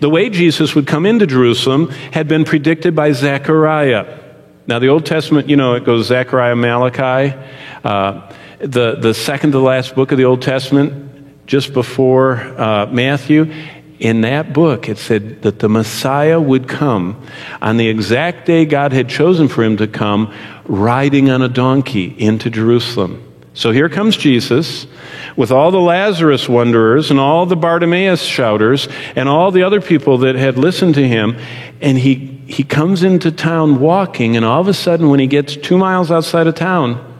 The 0.00 0.10
way 0.10 0.30
Jesus 0.30 0.74
would 0.74 0.86
come 0.86 1.06
into 1.06 1.26
Jerusalem 1.26 1.90
had 2.12 2.28
been 2.28 2.44
predicted 2.44 2.94
by 2.94 3.12
Zechariah. 3.12 4.20
Now, 4.66 4.78
the 4.78 4.88
Old 4.88 5.06
Testament, 5.06 5.48
you 5.48 5.56
know, 5.56 5.74
it 5.74 5.84
goes 5.84 6.06
Zechariah, 6.06 6.56
Malachi. 6.56 7.36
Uh, 7.84 8.32
the, 8.58 8.96
the 8.96 9.14
second 9.14 9.52
to 9.52 9.58
the 9.58 9.64
last 9.64 9.94
book 9.94 10.12
of 10.12 10.18
the 10.18 10.24
Old 10.24 10.42
Testament, 10.42 11.46
just 11.46 11.72
before 11.72 12.36
uh, 12.36 12.86
Matthew, 12.86 13.52
in 13.98 14.20
that 14.22 14.52
book, 14.52 14.88
it 14.88 14.98
said 14.98 15.42
that 15.42 15.58
the 15.58 15.68
Messiah 15.68 16.40
would 16.40 16.68
come 16.68 17.22
on 17.62 17.76
the 17.76 17.88
exact 17.88 18.46
day 18.46 18.66
God 18.66 18.92
had 18.92 19.08
chosen 19.08 19.48
for 19.48 19.62
him 19.62 19.78
to 19.78 19.86
come, 19.86 20.34
riding 20.64 21.30
on 21.30 21.42
a 21.42 21.48
donkey 21.48 22.14
into 22.18 22.50
Jerusalem. 22.50 23.22
So 23.54 23.70
here 23.70 23.88
comes 23.88 24.18
Jesus 24.18 24.86
with 25.34 25.50
all 25.50 25.70
the 25.70 25.80
Lazarus 25.80 26.46
wanderers 26.46 27.10
and 27.10 27.18
all 27.18 27.46
the 27.46 27.56
Bartimaeus 27.56 28.22
shouters 28.22 28.86
and 29.14 29.30
all 29.30 29.50
the 29.50 29.62
other 29.62 29.80
people 29.80 30.18
that 30.18 30.34
had 30.34 30.58
listened 30.58 30.96
to 30.96 31.08
him. 31.08 31.38
And 31.80 31.96
he, 31.96 32.16
he 32.46 32.64
comes 32.64 33.02
into 33.02 33.32
town 33.32 33.80
walking, 33.80 34.36
and 34.36 34.44
all 34.44 34.60
of 34.60 34.68
a 34.68 34.74
sudden, 34.74 35.08
when 35.08 35.20
he 35.20 35.26
gets 35.26 35.56
two 35.56 35.78
miles 35.78 36.10
outside 36.10 36.46
of 36.46 36.54
town, 36.54 37.14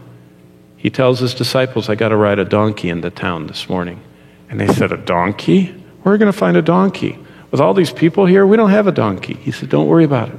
he 0.77 0.91
tells 0.91 1.21
his 1.21 1.35
disciples, 1.35 1.89
I 1.89 1.95
got 1.95 2.11
to 2.11 2.17
ride 2.17 2.39
a 2.39 2.45
donkey 2.45 2.91
into 2.91 3.11
town 3.11 3.47
this 3.47 3.69
morning. 3.69 4.03
And 4.51 4.61
they 4.61 4.69
said, 4.69 4.93
A 4.93 4.99
donkey? 4.99 5.86
Where 6.07 6.13
are 6.13 6.15
we 6.15 6.21
going 6.21 6.33
to 6.33 6.39
find 6.39 6.57
a 6.57 6.63
donkey? 6.63 7.19
With 7.51 7.61
all 7.61 7.75
these 7.75 7.91
people 7.91 8.27
here, 8.27 8.47
we 8.47 8.57
don't 8.57 8.71
have 8.71 8.87
a 8.87 8.93
donkey. 8.93 9.35
He 9.35 9.51
said, 9.51 9.71
Don't 9.71 9.89
worry 9.89 10.05
about 10.05 10.29
it. 10.29 10.37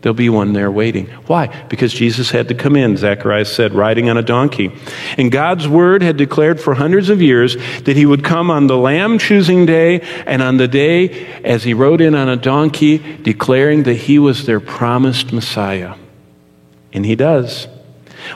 There'll 0.00 0.14
be 0.14 0.30
one 0.30 0.54
there 0.54 0.70
waiting. 0.70 1.08
Why? 1.26 1.48
Because 1.68 1.92
Jesus 1.92 2.30
had 2.30 2.48
to 2.48 2.54
come 2.54 2.74
in, 2.74 2.96
Zacharias 2.96 3.54
said, 3.54 3.74
riding 3.74 4.08
on 4.08 4.16
a 4.16 4.22
donkey. 4.22 4.72
And 5.18 5.30
God's 5.30 5.68
word 5.68 6.00
had 6.00 6.16
declared 6.16 6.62
for 6.62 6.72
hundreds 6.72 7.10
of 7.10 7.20
years 7.20 7.56
that 7.82 7.94
he 7.94 8.06
would 8.06 8.24
come 8.24 8.50
on 8.50 8.68
the 8.68 8.76
lamb 8.78 9.18
choosing 9.18 9.66
day 9.66 10.00
and 10.24 10.40
on 10.40 10.56
the 10.56 10.66
day 10.66 11.26
as 11.44 11.64
he 11.64 11.74
rode 11.74 12.00
in 12.00 12.14
on 12.14 12.30
a 12.30 12.36
donkey, 12.36 12.96
declaring 13.18 13.82
that 13.82 13.96
he 13.96 14.18
was 14.18 14.46
their 14.46 14.60
promised 14.60 15.30
Messiah. 15.30 15.96
And 16.90 17.04
he 17.04 17.16
does. 17.16 17.68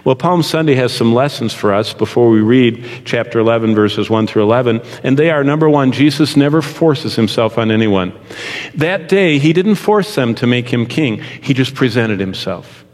Well, 0.05 0.15
Palm 0.15 0.43
Sunday 0.43 0.75
has 0.75 0.93
some 0.93 1.15
lessons 1.15 1.53
for 1.53 1.73
us 1.73 1.93
before 1.93 2.31
we 2.31 2.41
read 2.41 3.03
chapter 3.05 3.39
11, 3.39 3.75
verses 3.75 4.11
1 4.11 4.27
through 4.27 4.43
11. 4.43 4.81
And 5.03 5.19
they 5.19 5.31
are 5.31 5.45
number 5.45 5.69
one, 5.69 5.93
Jesus 5.93 6.37
never 6.37 6.63
forces 6.63 7.17
himself 7.17 7.59
on 7.59 7.71
anyone. 7.71 8.13
That 8.75 9.09
day, 9.09 9.39
he 9.39 9.53
didn't 9.53 9.77
force 9.77 10.15
them 10.15 10.35
to 10.37 10.47
make 10.47 10.69
him 10.69 10.87
king, 10.87 11.23
he 11.43 11.55
just 11.55 11.75
presented 11.75 12.21
himself. 12.21 12.85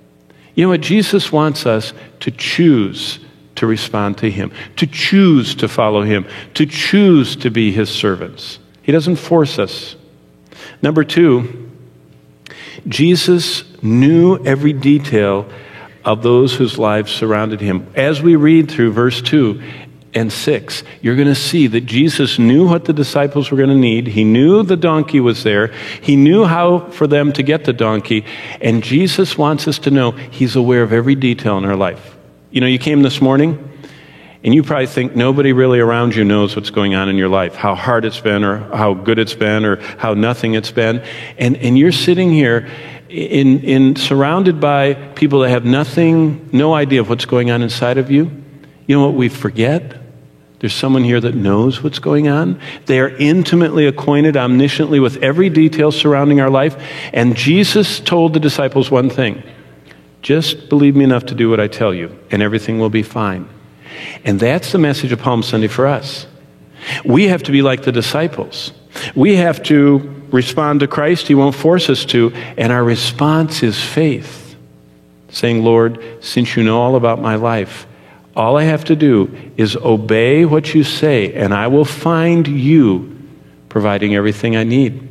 You 0.55 0.65
know 0.65 0.71
what? 0.71 0.83
Jesus 0.83 1.33
wants 1.33 1.67
us 1.67 1.93
to 2.21 2.31
choose 2.31 3.19
to 3.57 3.67
respond 3.67 4.19
to 4.19 4.31
him, 4.31 4.53
to 4.77 4.87
choose 4.87 5.55
to 5.57 5.69
follow 5.69 6.03
him, 6.03 6.27
to 6.55 6.67
choose 6.67 7.37
to 7.37 7.51
be 7.51 7.73
his 7.73 7.91
servants. 7.91 8.59
He 8.83 8.93
doesn't 8.93 9.17
force 9.17 9.59
us. 9.59 9.97
Number 10.83 11.05
two, 11.05 11.71
Jesus 12.89 13.65
knew 13.83 14.45
every 14.45 14.73
detail 14.73 15.49
of 16.05 16.23
those 16.23 16.55
whose 16.55 16.79
lives 16.79 17.13
surrounded 17.13 17.61
him. 17.61 17.87
As 17.95 18.23
we 18.23 18.37
read 18.37 18.71
through 18.71 18.93
verse 18.93 19.23
2 19.23 19.63
and 20.15 20.33
6, 20.33 20.83
you're 21.01 21.17
going 21.17 21.29
to 21.29 21.35
see 21.35 21.67
that 21.69 21.83
Jesus 21.83 22.39
knew 22.39 22.69
what 22.69 22.85
the 22.85 22.93
disciples 22.93 23.51
were 23.51 23.57
going 23.57 23.71
to 23.71 23.75
need. 23.75 24.09
He 24.09 24.25
knew 24.25 24.63
the 24.63 24.77
donkey 24.77 25.21
was 25.21 25.43
there. 25.43 25.69
He 26.01 26.17
knew 26.17 26.45
how 26.45 26.91
for 26.91 27.07
them 27.07 27.33
to 27.35 27.43
get 27.43 27.65
the 27.65 27.73
donkey. 27.73 28.25
And 28.61 28.83
Jesus 28.83 29.39
wants 29.39 29.69
us 29.69 29.79
to 29.81 29.91
know 29.91 30.11
he's 30.11 30.57
aware 30.57 30.83
of 30.83 30.93
every 30.93 31.15
detail 31.15 31.57
in 31.59 31.65
our 31.65 31.77
life. 31.77 32.17
You 32.51 32.61
know, 32.61 32.67
you 32.67 32.79
came 32.79 33.03
this 33.03 33.21
morning. 33.21 33.69
And 34.45 34.53
you 34.53 34.65
probably 34.65 34.89
think 34.89 35.15
nobody 35.15 35.53
really 35.53 35.79
around 35.79 36.17
you 36.17 36.25
knows 36.25 36.57
what's 36.57 36.71
going 36.71 36.97
on 36.97 37.09
in 37.09 37.17
your 37.17 37.29
life, 37.29 37.55
how 37.55 37.77
hard 37.77 38.05
it's 38.05 38.19
been, 38.19 38.43
or 38.43 38.59
how 38.77 38.93
good 38.93 39.21
it's 39.21 39.35
been, 39.35 39.65
or 39.65 39.77
how 39.99 40.15
nothing 40.15 40.55
it's 40.55 40.73
been. 40.73 41.05
And, 41.39 41.57
and 41.59 41.79
you're 41.79 41.93
sitting 41.93 42.33
here 42.33 42.69
in, 43.13 43.61
in 43.61 43.97
surrounded 43.97 44.59
by 44.61 44.95
people 44.95 45.41
that 45.41 45.51
have 45.51 45.65
nothing, 45.65 46.49
no 46.53 46.73
idea 46.75 47.01
of 47.01 47.09
what's 47.09 47.27
going 47.27 47.51
on 47.51 47.63
inside 47.63 47.99
of 47.99 48.11
you, 48.11 48.31
you 48.87 48.97
know 48.97 49.05
what 49.05 49.15
we 49.15 49.29
forget? 49.29 49.99
There's 50.61 50.73
someone 50.73 51.05
here 51.05 51.21
that 51.21 51.35
knows 51.35 51.83
what's 51.83 51.99
going 51.99 52.29
on. 52.29 52.61
They 52.87 53.01
are 53.01 53.09
intimately 53.09 53.87
acquainted 53.87 54.37
omnisciently 54.37 55.03
with 55.03 55.17
every 55.17 55.51
detail 55.51 55.91
surrounding 55.93 56.41
our 56.41 56.51
life. 56.51 56.81
And 57.13 57.37
Jesus 57.37 58.01
told 58.01 58.33
the 58.33 58.41
disciples 58.41 58.91
one 58.91 59.11
thing 59.11 59.43
just 60.23 60.69
believe 60.69 60.95
me 60.95 61.03
enough 61.03 61.27
to 61.27 61.35
do 61.35 61.51
what 61.51 61.59
I 61.59 61.67
tell 61.67 61.93
you, 61.93 62.17
and 62.31 62.43
everything 62.43 62.79
will 62.79 62.91
be 62.91 63.03
fine. 63.03 63.49
And 64.25 64.39
that's 64.39 64.71
the 64.71 64.79
message 64.79 65.11
of 65.11 65.19
Palm 65.19 65.43
Sunday 65.43 65.67
for 65.67 65.87
us. 65.87 66.29
We 67.05 67.27
have 67.27 67.43
to 67.43 67.53
be 67.53 67.61
like 67.61 67.83
the 67.83 67.91
disciples. 67.91 68.73
We 69.17 69.35
have 69.37 69.63
to 69.65 70.22
respond 70.33 70.81
to 70.81 70.89
Christ, 70.89 71.29
He 71.29 71.35
won't 71.35 71.55
force 71.55 71.89
us 71.89 72.05
to. 72.07 72.33
And 72.57 72.73
our 72.73 72.83
response 72.83 73.63
is 73.63 73.81
faith, 73.81 74.57
saying, 75.29 75.63
Lord, 75.63 76.03
since 76.21 76.57
you 76.57 76.65
know 76.65 76.81
all 76.81 76.97
about 76.97 77.21
my 77.21 77.37
life, 77.37 77.87
all 78.35 78.57
I 78.57 78.65
have 78.65 78.85
to 78.87 78.97
do 78.97 79.53
is 79.57 79.77
obey 79.77 80.45
what 80.45 80.75
you 80.75 80.85
say, 80.85 81.35
and 81.35 81.53
I 81.53 81.67
will 81.67 81.85
find 81.85 82.49
you 82.49 83.19
providing 83.69 84.15
everything 84.15 84.57
I 84.57 84.65
need. 84.65 85.09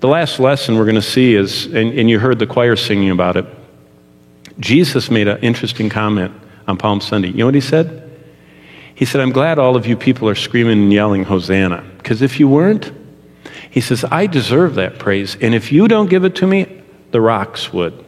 The 0.00 0.08
last 0.08 0.38
lesson 0.38 0.76
we're 0.76 0.84
going 0.84 0.94
to 0.96 1.02
see 1.02 1.34
is, 1.34 1.66
and, 1.66 1.96
and 1.98 2.10
you 2.10 2.18
heard 2.18 2.38
the 2.38 2.46
choir 2.46 2.76
singing 2.76 3.10
about 3.10 3.36
it, 3.36 3.46
Jesus 4.60 5.10
made 5.10 5.28
an 5.28 5.38
interesting 5.38 5.88
comment 5.88 6.32
on 6.66 6.76
Palm 6.76 7.00
Sunday. 7.00 7.28
You 7.28 7.38
know 7.38 7.46
what 7.46 7.54
he 7.54 7.60
said? 7.60 8.04
He 8.94 9.04
said, 9.04 9.20
I'm 9.20 9.30
glad 9.30 9.60
all 9.60 9.76
of 9.76 9.86
you 9.86 9.96
people 9.96 10.28
are 10.28 10.34
screaming 10.34 10.82
and 10.82 10.92
yelling, 10.92 11.24
Hosanna. 11.24 11.84
Because 11.98 12.20
if 12.20 12.40
you 12.40 12.48
weren't, 12.48 12.92
he 13.70 13.80
says, 13.80 14.04
I 14.04 14.26
deserve 14.26 14.74
that 14.76 14.98
praise. 14.98 15.36
And 15.40 15.54
if 15.54 15.72
you 15.72 15.88
don't 15.88 16.08
give 16.08 16.24
it 16.24 16.36
to 16.36 16.46
me, 16.46 16.82
the 17.10 17.20
rocks 17.20 17.72
would. 17.72 18.04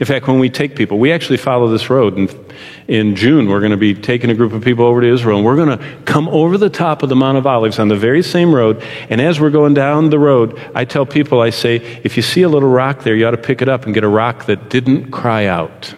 In 0.00 0.06
fact, 0.06 0.26
when 0.26 0.38
we 0.38 0.50
take 0.50 0.76
people, 0.76 0.98
we 0.98 1.12
actually 1.12 1.36
follow 1.36 1.68
this 1.68 1.90
road. 1.90 2.16
And 2.16 2.54
in 2.88 3.16
June, 3.16 3.48
we're 3.48 3.60
going 3.60 3.70
to 3.70 3.76
be 3.76 3.94
taking 3.94 4.30
a 4.30 4.34
group 4.34 4.52
of 4.52 4.64
people 4.64 4.84
over 4.86 5.00
to 5.00 5.06
Israel, 5.06 5.36
and 5.36 5.46
we're 5.46 5.56
going 5.56 5.78
to 5.78 6.02
come 6.04 6.28
over 6.28 6.58
the 6.58 6.70
top 6.70 7.02
of 7.02 7.08
the 7.08 7.16
Mount 7.16 7.38
of 7.38 7.46
Olives 7.46 7.78
on 7.78 7.88
the 7.88 7.96
very 7.96 8.22
same 8.22 8.54
road. 8.54 8.82
And 9.10 9.20
as 9.20 9.40
we're 9.40 9.50
going 9.50 9.74
down 9.74 10.10
the 10.10 10.18
road, 10.18 10.58
I 10.74 10.84
tell 10.84 11.06
people, 11.06 11.40
I 11.40 11.50
say, 11.50 11.76
if 12.02 12.16
you 12.16 12.22
see 12.22 12.42
a 12.42 12.48
little 12.48 12.68
rock 12.68 13.02
there, 13.02 13.14
you 13.14 13.26
ought 13.26 13.32
to 13.32 13.36
pick 13.36 13.62
it 13.62 13.68
up 13.68 13.84
and 13.84 13.94
get 13.94 14.04
a 14.04 14.08
rock 14.08 14.46
that 14.46 14.70
didn't 14.70 15.10
cry 15.10 15.46
out. 15.46 15.94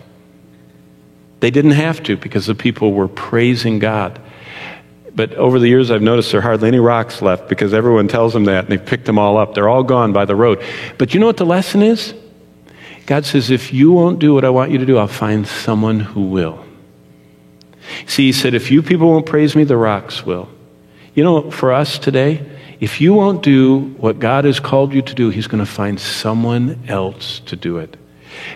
They 1.41 1.51
didn't 1.51 1.73
have 1.73 2.03
to 2.05 2.17
because 2.17 2.47
the 2.47 2.55
people 2.55 2.93
were 2.93 3.09
praising 3.09 3.79
God. 3.79 4.21
But 5.17 5.33
over 5.35 5.59
the 5.59 5.67
years, 5.67 5.91
I've 5.91 6.03
noticed 6.03 6.31
there 6.31 6.41
are 6.41 6.43
hardly 6.43 6.69
any 6.69 6.79
rocks 6.79 7.23
left 7.23 7.49
because 7.49 7.73
everyone 7.73 8.07
tells 8.07 8.35
them 8.35 8.45
that 8.45 8.65
and 8.65 8.69
they've 8.73 8.87
picked 8.87 9.07
them 9.07 9.19
all 9.19 9.39
up. 9.39 9.55
They're 9.55 9.69
all 9.69 9.83
gone 9.83 10.13
by 10.13 10.27
the 10.27 10.37
road. 10.37 10.63
But 10.99 11.15
you 11.15 11.21
know 11.21 11.27
what 11.27 11.39
the 11.39 11.47
lesson 11.47 11.83
is? 11.83 12.15
God 13.07 13.25
says, 13.25 13.51
if 13.51 13.73
you 13.73 13.93
won't 13.93 14.19
do 14.19 14.35
what 14.35 14.45
I 14.45 14.51
want 14.51 14.73
you 14.73 14.79
to 14.79 14.85
do, 14.85 14.99
I'll 14.99 15.09
find 15.09 15.47
someone 15.47 16.01
who 16.01 16.23
will. 16.23 16.63
See, 18.07 18.27
he 18.27 18.33
said, 18.33 18.53
if 18.53 18.71
you 18.71 18.83
people 18.83 19.09
won't 19.09 19.27
praise 19.27 19.57
me, 19.57 19.65
the 19.65 19.77
rocks 19.77 20.27
will. 20.27 20.51
You 21.15 21.25
know, 21.25 21.51
for 21.51 21.73
us 21.73 21.99
today, 21.99 22.45
if 22.79 23.01
you 23.01 23.15
won't 23.15 23.43
do 23.43 23.95
what 23.97 24.19
God 24.19 24.45
has 24.45 24.61
called 24.61 24.93
you 24.93 25.01
to 25.01 25.15
do, 25.15 25.31
he's 25.31 25.47
going 25.47 25.65
to 25.65 25.71
find 25.71 25.99
someone 25.99 26.85
else 26.89 27.41
to 27.47 27.57
do 27.57 27.79
it 27.79 27.97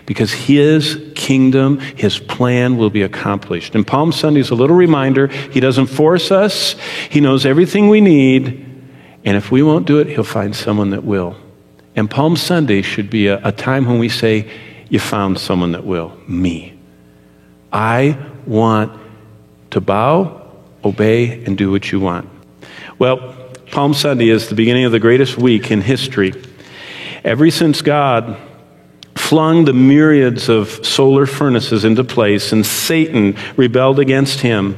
because 0.07 0.33
his 0.33 1.13
kingdom, 1.15 1.79
his 1.79 2.19
plan 2.19 2.77
will 2.77 2.91
be 2.91 3.03
accomplished. 3.03 3.75
And 3.75 3.87
Palm 3.87 4.13
Sunday 4.13 4.41
is 4.41 4.51
a 4.51 4.55
little 4.55 4.77
reminder. 4.77 5.29
He 5.29 5.61
doesn't 5.61 5.87
force 5.87 6.31
us, 6.31 6.75
he 7.09 7.21
knows 7.21 7.47
everything 7.47 7.89
we 7.89 8.01
need. 8.01 8.67
And 9.25 9.37
if 9.37 9.51
we 9.51 9.63
won't 9.63 9.87
do 9.87 9.99
it, 9.99 10.07
he'll 10.07 10.25
find 10.25 10.57
someone 10.57 10.91
that 10.91 11.05
will. 11.05 11.37
And 11.95 12.11
Palm 12.11 12.37
Sunday 12.37 12.83
should 12.83 13.11
be 13.11 13.27
a, 13.27 13.47
a 13.47 13.53
time 13.53 13.87
when 13.87 13.99
we 13.99 14.09
say, 14.09 14.51
You 14.89 14.99
found 14.99 15.39
someone 15.39 15.73
that 15.73 15.85
will. 15.85 16.17
Me. 16.27 16.79
I 17.73 18.19
want 18.47 18.99
to 19.71 19.81
bow, 19.81 20.51
obey, 20.85 21.45
and 21.45 21.57
do 21.57 21.71
what 21.71 21.93
you 21.93 22.01
want. 22.01 22.29
Well, 22.99 23.37
Palm 23.71 23.95
Sunday 23.95 24.29
is 24.31 24.49
the 24.49 24.55
beginning 24.55 24.85
of 24.85 24.93
the 24.93 24.99
greatest 24.99 25.39
week 25.39 25.71
in 25.71 25.81
history. 25.81 26.33
Ever 27.23 27.51
since 27.51 27.83
God 27.83 28.37
flung 29.31 29.65
the 29.65 29.73
myriads 29.73 30.49
of 30.49 30.85
solar 30.85 31.25
furnaces 31.25 31.85
into 31.85 32.03
place, 32.03 32.51
and 32.51 32.67
Satan 32.67 33.37
rebelled 33.57 34.01
against 34.01 34.41
him. 34.41 34.77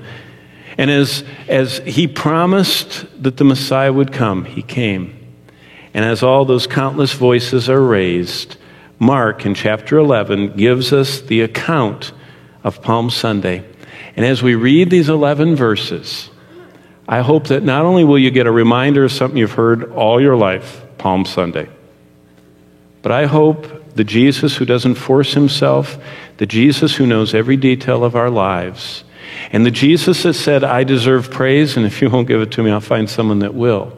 And 0.76 0.90
as, 0.90 1.24
as 1.48 1.78
he 1.78 2.06
promised 2.06 3.06
that 3.22 3.38
the 3.38 3.44
Messiah 3.44 3.90
would 3.90 4.12
come, 4.12 4.44
he 4.44 4.60
came. 4.60 5.18
And 5.94 6.04
as 6.04 6.22
all 6.22 6.44
those 6.44 6.66
countless 6.66 7.14
voices 7.14 7.70
are 7.70 7.80
raised, 7.80 8.58
Mark 8.98 9.46
in 9.46 9.54
chapter 9.54 9.96
11 9.96 10.54
gives 10.54 10.92
us 10.92 11.22
the 11.22 11.40
account 11.40 12.12
of 12.62 12.82
Palm 12.82 13.08
Sunday. 13.08 13.64
And 14.16 14.26
as 14.26 14.42
we 14.42 14.54
read 14.54 14.90
these 14.90 15.08
11 15.08 15.56
verses, 15.56 16.28
I 17.08 17.22
hope 17.22 17.46
that 17.46 17.62
not 17.62 17.86
only 17.86 18.04
will 18.04 18.18
you 18.18 18.30
get 18.30 18.46
a 18.46 18.52
reminder 18.52 19.04
of 19.04 19.12
something 19.12 19.38
you've 19.38 19.52
heard 19.52 19.92
all 19.92 20.20
your 20.20 20.36
life, 20.36 20.82
Palm 20.98 21.24
Sunday, 21.24 21.70
but 23.00 23.12
I 23.12 23.24
hope 23.24 23.81
the 23.94 24.04
Jesus 24.04 24.56
who 24.56 24.64
doesn't 24.64 24.94
force 24.94 25.34
himself, 25.34 25.98
the 26.38 26.46
Jesus 26.46 26.94
who 26.94 27.06
knows 27.06 27.34
every 27.34 27.56
detail 27.56 28.04
of 28.04 28.16
our 28.16 28.30
lives, 28.30 29.04
and 29.52 29.64
the 29.64 29.70
Jesus 29.70 30.22
that 30.22 30.34
said, 30.34 30.64
I 30.64 30.84
deserve 30.84 31.30
praise, 31.30 31.76
and 31.76 31.86
if 31.86 32.00
you 32.02 32.10
won't 32.10 32.28
give 32.28 32.40
it 32.40 32.52
to 32.52 32.62
me, 32.62 32.70
I'll 32.70 32.80
find 32.80 33.08
someone 33.08 33.40
that 33.40 33.54
will. 33.54 33.96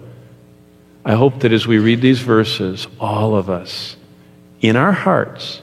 I 1.05 1.15
hope 1.15 1.41
that 1.41 1.53
as 1.53 1.67
we 1.67 1.79
read 1.79 2.01
these 2.01 2.21
verses, 2.21 2.87
all 2.99 3.37
of 3.37 3.51
us, 3.51 3.97
in 4.61 4.77
our 4.77 4.93
hearts, 4.93 5.61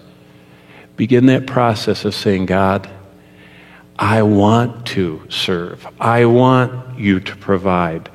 begin 0.95 1.25
that 1.27 1.47
process 1.47 2.05
of 2.05 2.13
saying, 2.13 2.45
God, 2.45 2.89
I 3.97 4.23
want 4.23 4.87
to 4.87 5.21
serve. 5.29 5.87
I 5.99 6.25
want 6.25 6.99
you 6.99 7.19
to 7.19 7.35
provide. 7.35 8.09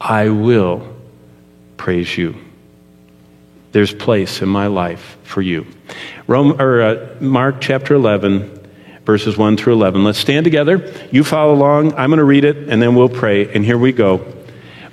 I 0.00 0.28
will 0.28 0.96
praise 1.76 2.16
you. 2.16 2.36
There's 3.78 3.94
place 3.94 4.42
in 4.42 4.48
my 4.48 4.66
life 4.66 5.18
for 5.22 5.40
you. 5.40 5.64
Rome, 6.26 6.60
or, 6.60 6.82
uh, 6.82 7.14
Mark 7.20 7.60
chapter 7.60 7.94
11, 7.94 8.68
verses 9.06 9.38
1 9.38 9.56
through 9.56 9.74
11. 9.74 10.02
Let's 10.02 10.18
stand 10.18 10.42
together. 10.42 10.92
You 11.12 11.22
follow 11.22 11.54
along. 11.54 11.94
I'm 11.94 12.10
going 12.10 12.18
to 12.18 12.24
read 12.24 12.42
it, 12.42 12.68
and 12.68 12.82
then 12.82 12.96
we'll 12.96 13.08
pray. 13.08 13.48
And 13.54 13.64
here 13.64 13.78
we 13.78 13.92
go. 13.92 14.26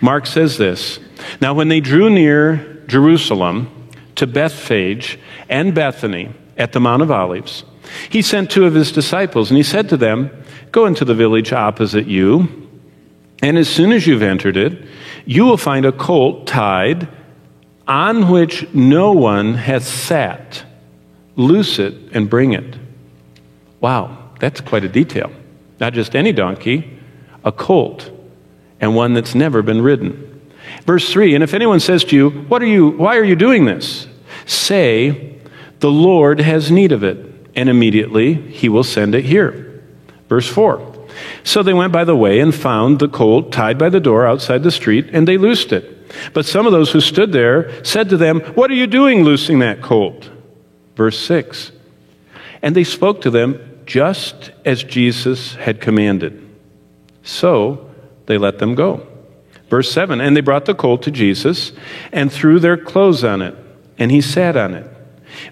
Mark 0.01 0.27
says 0.27 0.59
this 0.59 0.99
Now, 1.41 1.55
when 1.55 1.67
they 1.67 1.79
drew 1.79 2.11
near 2.11 2.83
Jerusalem 2.85 3.89
to 4.17 4.27
Bethphage 4.27 5.17
and 5.49 5.73
Bethany 5.73 6.29
at 6.55 6.73
the 6.73 6.79
Mount 6.79 7.01
of 7.01 7.09
Olives, 7.09 7.63
he 8.11 8.21
sent 8.21 8.51
two 8.51 8.65
of 8.67 8.75
his 8.75 8.91
disciples, 8.91 9.49
and 9.49 9.57
he 9.57 9.63
said 9.63 9.89
to 9.89 9.97
them, 9.97 10.29
Go 10.71 10.85
into 10.85 11.05
the 11.05 11.15
village 11.15 11.51
opposite 11.51 12.05
you, 12.05 12.69
and 13.41 13.57
as 13.57 13.67
soon 13.67 13.91
as 13.91 14.05
you've 14.05 14.21
entered 14.21 14.57
it, 14.57 14.85
you 15.25 15.43
will 15.43 15.57
find 15.57 15.87
a 15.87 15.91
colt 15.91 16.45
tied 16.45 17.07
on 17.87 18.29
which 18.29 18.73
no 18.73 19.11
one 19.11 19.55
has 19.55 19.87
sat. 19.87 20.63
Loose 21.35 21.79
it 21.79 21.93
and 22.13 22.29
bring 22.29 22.53
it. 22.53 22.75
Wow, 23.79 24.31
that's 24.39 24.61
quite 24.61 24.83
a 24.83 24.89
detail. 24.89 25.31
Not 25.79 25.93
just 25.93 26.15
any 26.15 26.31
donkey, 26.31 26.99
a 27.43 27.51
colt, 27.51 28.09
and 28.79 28.95
one 28.95 29.13
that's 29.13 29.35
never 29.35 29.61
been 29.61 29.81
ridden. 29.81 30.51
Verse 30.85 31.11
3 31.11 31.35
And 31.35 31.43
if 31.43 31.53
anyone 31.53 31.79
says 31.79 32.03
to 32.05 32.15
you, 32.15 32.29
what 32.29 32.61
are 32.61 32.67
you 32.67 32.89
Why 32.89 33.17
are 33.17 33.23
you 33.23 33.35
doing 33.35 33.65
this? 33.65 34.07
Say, 34.45 35.39
The 35.79 35.91
Lord 35.91 36.39
has 36.39 36.71
need 36.71 36.91
of 36.91 37.03
it, 37.03 37.49
and 37.55 37.69
immediately 37.69 38.33
he 38.33 38.69
will 38.69 38.83
send 38.83 39.15
it 39.15 39.25
here. 39.25 39.83
Verse 40.29 40.47
4 40.47 41.07
So 41.43 41.61
they 41.63 41.73
went 41.73 41.93
by 41.93 42.03
the 42.03 42.15
way 42.15 42.39
and 42.39 42.53
found 42.53 42.99
the 42.99 43.07
colt 43.07 43.51
tied 43.51 43.77
by 43.77 43.89
the 43.89 43.99
door 43.99 44.25
outside 44.25 44.63
the 44.63 44.71
street, 44.71 45.09
and 45.11 45.27
they 45.27 45.37
loosed 45.37 45.71
it. 45.71 45.94
But 46.33 46.45
some 46.45 46.65
of 46.65 46.71
those 46.71 46.91
who 46.91 47.01
stood 47.01 47.31
there 47.31 47.83
said 47.83 48.09
to 48.09 48.17
them, 48.17 48.41
What 48.55 48.71
are 48.71 48.75
you 48.75 48.87
doing 48.87 49.23
loosing 49.23 49.59
that 49.59 49.81
colt? 49.81 50.29
Verse 50.95 51.19
6 51.19 51.71
And 52.61 52.75
they 52.75 52.83
spoke 52.83 53.21
to 53.21 53.29
them 53.29 53.81
just 53.85 54.51
as 54.63 54.83
Jesus 54.83 55.55
had 55.55 55.81
commanded. 55.81 56.41
So 57.23 57.89
they 58.25 58.37
let 58.37 58.59
them 58.59 58.75
go. 58.75 59.07
Verse 59.69 59.91
7 59.91 60.21
And 60.21 60.35
they 60.35 60.41
brought 60.41 60.65
the 60.65 60.75
colt 60.75 61.03
to 61.03 61.11
Jesus 61.11 61.71
and 62.11 62.31
threw 62.31 62.59
their 62.59 62.77
clothes 62.77 63.23
on 63.23 63.41
it, 63.41 63.55
and 63.97 64.11
he 64.11 64.21
sat 64.21 64.55
on 64.55 64.73
it. 64.73 64.89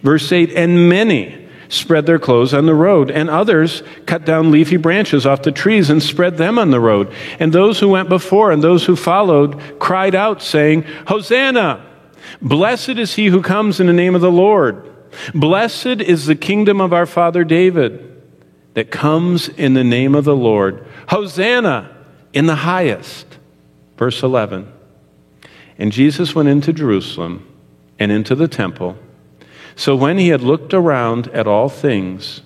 Verse 0.01 0.31
8 0.31 0.51
And 0.51 0.89
many 0.89 1.42
spread 1.73 2.05
their 2.05 2.19
clothes 2.19 2.53
on 2.53 2.65
the 2.65 2.75
road, 2.75 3.11
and 3.11 3.29
others 3.29 3.83
cut 4.05 4.25
down 4.25 4.51
leafy 4.51 4.77
branches 4.77 5.25
off 5.25 5.41
the 5.41 5.51
trees 5.51 5.89
and 5.89 6.01
spread 6.01 6.37
them 6.37 6.57
on 6.59 6.71
the 6.71 6.79
road. 6.79 7.13
And 7.39 7.51
those 7.51 7.79
who 7.79 7.89
went 7.89 8.09
before 8.09 8.51
and 8.51 8.63
those 8.63 8.85
who 8.85 8.95
followed 8.95 9.79
cried 9.79 10.15
out, 10.15 10.41
saying, 10.41 10.83
Hosanna! 11.07 11.85
Blessed 12.41 12.89
is 12.89 13.15
he 13.15 13.27
who 13.27 13.41
comes 13.41 13.79
in 13.79 13.87
the 13.87 13.93
name 13.93 14.15
of 14.15 14.21
the 14.21 14.31
Lord. 14.31 14.89
Blessed 15.33 16.01
is 16.01 16.25
the 16.25 16.35
kingdom 16.35 16.81
of 16.81 16.93
our 16.93 17.05
father 17.05 17.43
David 17.43 18.21
that 18.73 18.91
comes 18.91 19.49
in 19.49 19.73
the 19.73 19.83
name 19.83 20.15
of 20.15 20.23
the 20.23 20.35
Lord. 20.35 20.85
Hosanna 21.09 21.95
in 22.31 22.45
the 22.47 22.55
highest. 22.55 23.37
Verse 23.97 24.23
11. 24.23 24.71
And 25.77 25.91
Jesus 25.91 26.33
went 26.33 26.49
into 26.49 26.73
Jerusalem 26.73 27.47
and 27.99 28.11
into 28.11 28.35
the 28.35 28.47
temple. 28.47 28.97
So 29.75 29.95
when 29.95 30.17
he 30.17 30.29
had 30.29 30.41
looked 30.41 30.73
around 30.73 31.27
at 31.29 31.47
all 31.47 31.69
things, 31.69 32.41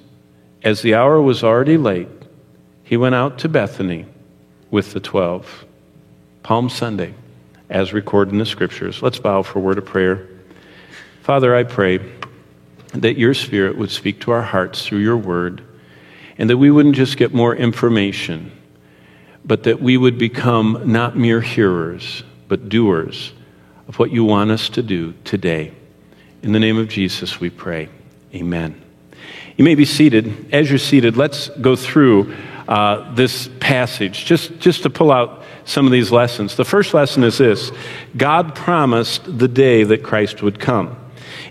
as 0.63 0.81
the 0.81 0.95
hour 0.95 1.21
was 1.21 1.43
already 1.43 1.77
late, 1.77 2.07
he 2.83 2.97
went 2.97 3.15
out 3.15 3.39
to 3.39 3.49
Bethany 3.49 4.05
with 4.71 4.93
the 4.93 4.99
twelve. 4.99 5.65
Palm 6.43 6.69
Sunday, 6.69 7.13
as 7.69 7.91
recorded 7.91 8.31
in 8.31 8.37
the 8.37 8.45
scriptures. 8.45 9.01
Let's 9.01 9.19
bow 9.19 9.43
for 9.43 9.59
a 9.59 9.61
word 9.61 9.77
of 9.77 9.85
prayer. 9.85 10.25
Father, 11.21 11.53
I 11.53 11.63
pray 11.63 11.99
that 12.93 13.17
your 13.17 13.33
Spirit 13.33 13.77
would 13.77 13.91
speak 13.91 14.21
to 14.21 14.31
our 14.31 14.41
hearts 14.41 14.85
through 14.85 14.99
your 14.99 15.17
word, 15.17 15.61
and 16.37 16.49
that 16.49 16.57
we 16.57 16.71
wouldn't 16.71 16.95
just 16.95 17.17
get 17.17 17.33
more 17.33 17.53
information, 17.53 18.51
but 19.43 19.63
that 19.63 19.81
we 19.81 19.97
would 19.97 20.17
become 20.17 20.83
not 20.85 21.17
mere 21.17 21.41
hearers, 21.41 22.23
but 22.47 22.69
doers 22.69 23.33
of 23.89 23.99
what 23.99 24.11
you 24.11 24.23
want 24.23 24.51
us 24.51 24.69
to 24.69 24.81
do 24.81 25.13
today. 25.25 25.73
In 26.43 26.51
the 26.51 26.59
name 26.59 26.77
of 26.77 26.87
Jesus, 26.87 27.39
we 27.39 27.49
pray. 27.49 27.89
Amen. 28.33 28.79
You 29.55 29.63
may 29.63 29.75
be 29.75 29.85
seated. 29.85 30.53
As 30.53 30.69
you're 30.69 30.77
seated, 30.77 31.17
let's 31.17 31.49
go 31.49 31.75
through 31.75 32.35
uh, 32.67 33.13
this 33.15 33.49
passage 33.59 34.25
just, 34.25 34.59
just 34.59 34.83
to 34.83 34.89
pull 34.89 35.11
out 35.11 35.43
some 35.65 35.85
of 35.85 35.91
these 35.91 36.11
lessons. 36.11 36.55
The 36.55 36.65
first 36.65 36.93
lesson 36.93 37.23
is 37.23 37.39
this 37.39 37.71
God 38.15 38.53
promised 38.55 39.23
the 39.25 39.47
day 39.47 39.83
that 39.83 40.03
Christ 40.03 40.43
would 40.43 40.59
come. 40.59 40.95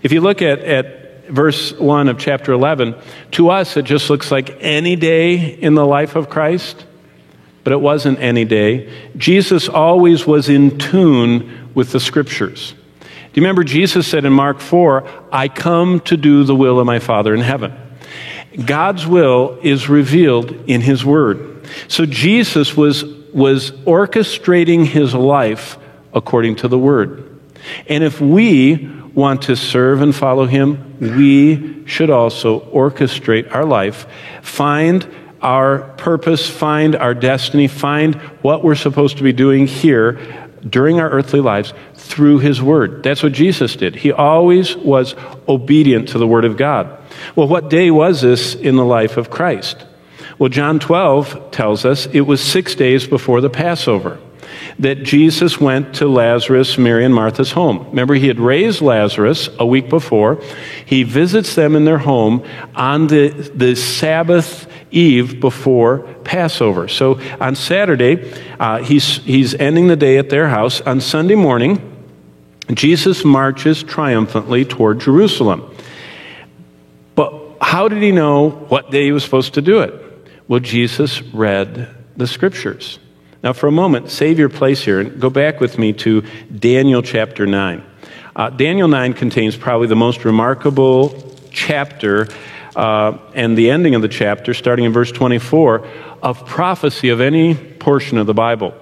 If 0.03 0.11
you 0.13 0.21
look 0.21 0.41
at, 0.41 0.59
at 0.59 1.25
verse 1.27 1.73
1 1.73 2.07
of 2.07 2.17
chapter 2.17 2.53
11, 2.53 2.95
to 3.31 3.49
us 3.49 3.75
it 3.75 3.83
just 3.83 4.09
looks 4.09 4.31
like 4.31 4.57
any 4.61 4.95
day 4.95 5.35
in 5.35 5.75
the 5.75 5.85
life 5.85 6.15
of 6.15 6.29
Christ, 6.29 6.85
but 7.65 7.73
it 7.73 7.81
wasn't 7.81 8.19
any 8.19 8.45
day. 8.45 8.89
Jesus 9.17 9.67
always 9.67 10.25
was 10.25 10.47
in 10.47 10.77
tune 10.77 11.71
with 11.73 11.91
the 11.91 11.99
scriptures. 11.99 12.73
You 13.37 13.41
remember 13.41 13.63
Jesus 13.63 14.07
said 14.07 14.25
in 14.25 14.33
Mark 14.33 14.59
4, 14.59 15.27
I 15.31 15.47
come 15.47 15.99
to 16.05 16.17
do 16.17 16.43
the 16.43 16.55
will 16.55 16.79
of 16.79 16.87
my 16.87 16.97
Father 16.97 17.35
in 17.35 17.41
heaven? 17.41 17.71
God's 18.65 19.05
will 19.05 19.59
is 19.61 19.87
revealed 19.87 20.49
in 20.67 20.81
His 20.81 21.05
Word. 21.05 21.63
So 21.87 22.07
Jesus 22.07 22.75
was, 22.75 23.03
was 23.35 23.69
orchestrating 23.85 24.87
His 24.87 25.13
life 25.13 25.77
according 26.15 26.55
to 26.55 26.67
the 26.67 26.79
Word. 26.79 27.39
And 27.87 28.03
if 28.03 28.19
we 28.19 28.87
want 29.13 29.43
to 29.43 29.55
serve 29.55 30.01
and 30.01 30.15
follow 30.15 30.47
Him, 30.47 30.97
we 30.99 31.85
should 31.85 32.09
also 32.09 32.61
orchestrate 32.71 33.53
our 33.53 33.65
life, 33.65 34.07
find 34.41 35.07
our 35.43 35.93
purpose, 35.97 36.49
find 36.49 36.95
our 36.95 37.13
destiny, 37.13 37.67
find 37.67 38.15
what 38.41 38.63
we're 38.63 38.73
supposed 38.73 39.17
to 39.17 39.23
be 39.23 39.31
doing 39.31 39.67
here 39.67 40.46
during 40.67 40.99
our 40.99 41.09
earthly 41.09 41.41
lives 41.41 41.73
through 41.95 42.39
his 42.39 42.61
word. 42.61 43.03
That's 43.03 43.23
what 43.23 43.33
Jesus 43.33 43.75
did. 43.75 43.95
He 43.95 44.11
always 44.11 44.75
was 44.75 45.15
obedient 45.47 46.09
to 46.09 46.17
the 46.17 46.27
word 46.27 46.45
of 46.45 46.57
God. 46.57 46.97
Well, 47.35 47.47
what 47.47 47.69
day 47.69 47.91
was 47.91 48.21
this 48.21 48.55
in 48.55 48.75
the 48.75 48.85
life 48.85 49.17
of 49.17 49.29
Christ? 49.29 49.85
Well, 50.39 50.49
John 50.49 50.79
12 50.79 51.51
tells 51.51 51.85
us 51.85 52.05
it 52.07 52.21
was 52.21 52.41
six 52.41 52.75
days 52.75 53.07
before 53.07 53.41
the 53.41 53.49
Passover 53.49 54.19
that 54.79 55.03
Jesus 55.03 55.59
went 55.59 55.95
to 55.95 56.07
Lazarus, 56.07 56.77
Mary, 56.77 57.03
and 57.05 57.13
Martha's 57.13 57.51
home. 57.51 57.87
Remember, 57.89 58.13
he 58.13 58.27
had 58.27 58.39
raised 58.39 58.81
Lazarus 58.81 59.49
a 59.59 59.65
week 59.65 59.89
before. 59.89 60.41
He 60.85 61.03
visits 61.03 61.55
them 61.55 61.75
in 61.75 61.85
their 61.85 61.97
home 61.97 62.45
on 62.75 63.07
the, 63.07 63.29
the 63.29 63.75
Sabbath 63.75 64.66
eve 64.91 65.39
before 65.39 65.99
Passover. 66.23 66.87
So 66.87 67.19
on 67.39 67.55
Saturday, 67.55 68.33
uh, 68.59 68.83
he's, 68.83 69.17
he's 69.17 69.53
ending 69.55 69.87
the 69.87 69.95
day 69.95 70.17
at 70.17 70.29
their 70.29 70.47
house. 70.47 70.81
On 70.81 71.01
Sunday 71.01 71.35
morning, 71.35 71.81
Jesus 72.73 73.23
marches 73.23 73.83
triumphantly 73.83 74.65
toward 74.65 74.99
Jerusalem. 74.99 75.73
But 77.15 77.57
how 77.61 77.87
did 77.87 78.01
he 78.01 78.11
know 78.11 78.49
what 78.49 78.91
day 78.91 79.05
he 79.05 79.11
was 79.11 79.23
supposed 79.23 79.53
to 79.55 79.61
do 79.61 79.79
it? 79.81 79.93
Well, 80.47 80.59
Jesus 80.59 81.21
read 81.21 81.89
the 82.15 82.27
scriptures. 82.27 82.99
Now, 83.43 83.53
for 83.53 83.67
a 83.67 83.71
moment, 83.71 84.09
save 84.09 84.39
your 84.39 84.49
place 84.49 84.83
here 84.83 84.99
and 84.99 85.21
go 85.21 85.29
back 85.29 85.59
with 85.59 85.77
me 85.77 85.93
to 85.93 86.23
Daniel 86.53 87.01
chapter 87.01 87.45
9. 87.45 87.83
Uh, 88.35 88.49
Daniel 88.49 88.87
9 88.87 89.13
contains 89.13 89.55
probably 89.55 89.87
the 89.87 89.95
most 89.95 90.25
remarkable 90.25 91.35
chapter 91.51 92.27
uh, 92.77 93.17
and 93.33 93.57
the 93.57 93.71
ending 93.71 93.95
of 93.95 94.03
the 94.03 94.07
chapter, 94.07 94.53
starting 94.53 94.85
in 94.85 94.93
verse 94.93 95.11
24, 95.11 95.85
of 96.21 96.45
prophecy 96.45 97.09
of 97.09 97.19
any 97.19 97.55
portion 97.55 98.19
of 98.19 98.27
the 98.27 98.35
Bible. 98.35 98.73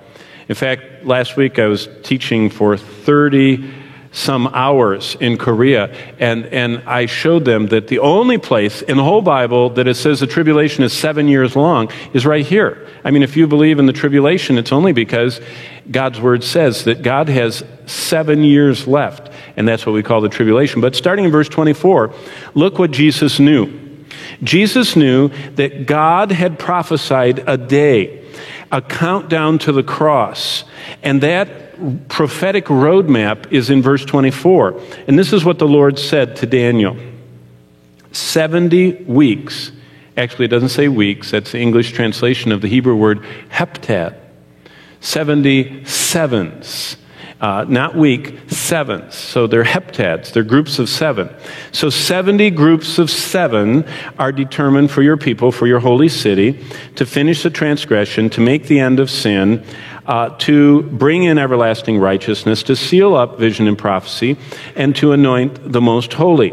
In 0.49 0.55
fact, 0.55 1.05
last 1.05 1.38
week 1.38 1.58
I 1.58 1.67
was 1.67 1.88
teaching 2.03 2.49
for 2.49 2.75
30 2.75 3.73
some 4.12 4.47
hours 4.47 5.15
in 5.19 5.38
Korea, 5.38 5.93
and, 6.19 6.45
and 6.45 6.84
I 6.86 7.05
showed 7.05 7.45
them 7.45 7.67
that 7.67 7.88
the 7.88 7.99
only 7.99 8.38
place 8.38 8.81
in 8.81 8.97
the 8.97 9.03
whole 9.03 9.21
Bible 9.21 9.71
that 9.71 9.88
it 9.88 9.95
says 9.95 10.19
the 10.19 10.27
tribulation 10.27 10.84
is 10.84 10.93
seven 10.93 11.27
years 11.27 11.55
long 11.55 11.89
is 12.13 12.25
right 12.25 12.45
here. 12.45 12.88
I 13.03 13.12
mean, 13.12 13.23
if 13.23 13.36
you 13.36 13.47
believe 13.47 13.79
in 13.79 13.86
the 13.86 13.93
tribulation, 13.93 14.58
it's 14.58 14.71
only 14.71 14.91
because 14.91 15.39
God's 15.89 16.19
word 16.19 16.43
says 16.43 16.86
that 16.86 17.01
God 17.01 17.29
has 17.29 17.63
seven 17.88 18.43
years 18.43 18.88
left, 18.88 19.31
and 19.55 19.67
that's 19.67 19.86
what 19.86 19.93
we 19.93 20.03
call 20.03 20.21
the 20.21 20.29
tribulation. 20.29 20.81
But 20.81 20.95
starting 20.95 21.25
in 21.25 21.31
verse 21.31 21.49
24, 21.49 22.13
look 22.55 22.77
what 22.77 22.91
Jesus 22.91 23.39
knew. 23.39 23.85
Jesus 24.43 24.95
knew 24.95 25.30
that 25.56 25.86
God 25.86 26.32
had 26.32 26.60
prophesied 26.60 27.43
a 27.48 27.58
day 27.58 28.26
a 28.71 28.82
countdown 28.82 29.58
to 29.60 29.71
the 29.71 29.84
cross. 29.84 30.63
And 31.04 31.21
that 31.21 32.08
prophetic 32.10 32.65
roadmap 32.65 33.52
is 33.52 33.69
in 33.69 33.82
verse 33.82 34.04
24. 34.06 34.80
And 35.08 35.17
this 35.17 35.34
is 35.34 35.45
what 35.45 35.60
the 35.60 35.67
Lord 35.67 36.00
said 36.00 36.36
to 36.38 36.45
Daniel 36.45 36.98
70 38.12 39.04
weeks. 39.04 39.71
Actually, 40.17 40.45
it 40.45 40.50
doesn't 40.50 40.69
say 40.69 40.88
weeks, 40.88 41.32
that's 41.32 41.52
the 41.52 41.60
English 41.60 41.91
translation 41.91 42.52
of 42.52 42.62
the 42.62 42.69
Hebrew 42.69 42.95
word 42.95 43.21
heptad. 43.50 44.17
70 45.02 45.86
sevens. 45.86 46.98
Uh, 47.45 47.63
not 47.67 47.95
week, 47.95 48.39
sevens. 48.47 49.13
So 49.13 49.45
they're 49.45 49.63
heptads, 49.63 50.34
they're 50.34 50.41
groups 50.41 50.79
of 50.79 50.89
seven. 50.89 51.29
So 51.71 51.91
70 51.91 52.49
groups 52.49 52.97
of 52.97 53.12
seven 53.12 53.86
are 54.17 54.31
determined 54.31 54.89
for 54.89 55.03
your 55.03 55.15
people, 55.15 55.51
for 55.51 55.67
your 55.67 55.79
holy 55.79 56.10
city, 56.10 56.65
to 56.95 57.05
finish 57.05 57.43
the 57.43 57.51
transgression, 57.51 58.31
to 58.31 58.41
make 58.41 58.65
the 58.65 58.79
end 58.79 58.99
of 58.99 59.12
sin, 59.12 59.63
uh, 60.08 60.29
to 60.39 60.81
bring 60.89 61.21
in 61.21 61.38
everlasting 61.38 61.99
righteousness, 61.99 62.63
to 62.63 62.75
seal 62.75 63.15
up 63.15 63.38
vision 63.38 63.67
and 63.67 63.77
prophecy, 63.77 64.38
and 64.75 64.95
to 64.95 65.12
anoint 65.12 65.71
the 65.71 65.81
most 65.81 66.13
holy. 66.13 66.51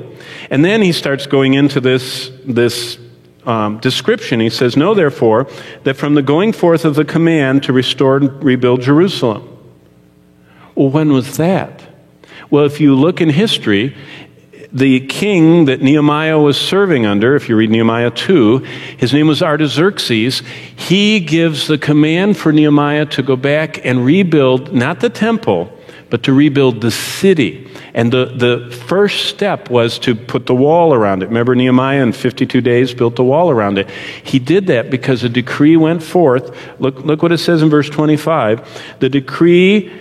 And 0.50 0.62
then 0.62 0.82
he 0.82 0.92
starts 0.92 1.26
going 1.26 1.54
into 1.54 1.80
this, 1.80 2.30
this 2.44 2.98
um, 3.46 3.78
description. 3.78 4.40
He 4.40 4.50
says, 4.50 4.76
Know 4.76 4.92
therefore 4.92 5.48
that 5.84 5.94
from 5.94 6.16
the 6.16 6.22
going 6.22 6.52
forth 6.52 6.84
of 6.84 6.96
the 6.96 7.04
command 7.06 7.62
to 7.62 7.72
restore 7.72 8.18
and 8.18 8.44
rebuild 8.44 8.82
Jerusalem. 8.82 9.51
Well, 10.74 10.90
when 10.90 11.12
was 11.12 11.36
that? 11.36 11.82
Well, 12.50 12.64
if 12.64 12.80
you 12.80 12.94
look 12.94 13.20
in 13.20 13.28
history, 13.28 13.96
the 14.72 15.00
king 15.06 15.66
that 15.66 15.82
Nehemiah 15.82 16.38
was 16.38 16.58
serving 16.58 17.04
under, 17.04 17.36
if 17.36 17.48
you 17.48 17.56
read 17.56 17.70
Nehemiah 17.70 18.10
2, 18.10 18.58
his 18.96 19.12
name 19.12 19.26
was 19.26 19.42
Artaxerxes. 19.42 20.42
He 20.74 21.20
gives 21.20 21.66
the 21.66 21.76
command 21.76 22.38
for 22.38 22.52
Nehemiah 22.52 23.06
to 23.06 23.22
go 23.22 23.36
back 23.36 23.84
and 23.84 24.04
rebuild 24.04 24.72
not 24.72 25.00
the 25.00 25.10
temple, 25.10 25.78
but 26.08 26.22
to 26.22 26.32
rebuild 26.32 26.80
the 26.80 26.90
city. 26.90 27.68
And 27.94 28.10
the, 28.10 28.26
the 28.26 28.74
first 28.86 29.26
step 29.26 29.68
was 29.68 29.98
to 30.00 30.14
put 30.14 30.46
the 30.46 30.54
wall 30.54 30.94
around 30.94 31.22
it. 31.22 31.26
Remember, 31.26 31.54
Nehemiah 31.54 32.02
in 32.02 32.12
52 32.12 32.62
days 32.62 32.94
built 32.94 33.16
the 33.16 33.24
wall 33.24 33.50
around 33.50 33.76
it. 33.76 33.90
He 34.22 34.38
did 34.38 34.66
that 34.68 34.90
because 34.90 35.22
a 35.22 35.28
decree 35.28 35.76
went 35.76 36.02
forth. 36.02 36.56
Look, 36.80 37.00
look 37.00 37.22
what 37.22 37.32
it 37.32 37.38
says 37.38 37.60
in 37.60 37.68
verse 37.68 37.90
25. 37.90 38.96
The 39.00 39.10
decree 39.10 39.92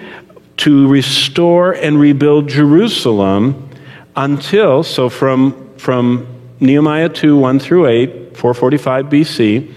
to 0.62 0.88
restore 0.88 1.72
and 1.72 2.00
rebuild 2.00 2.48
Jerusalem 2.48 3.68
until, 4.16 4.84
so 4.84 5.10
from, 5.10 5.76
from 5.78 6.28
Nehemiah 6.60 7.10
2, 7.10 7.36
1 7.36 7.60
through 7.60 7.88
8, 7.88 8.38
445 8.38 9.06
BC, 9.06 9.74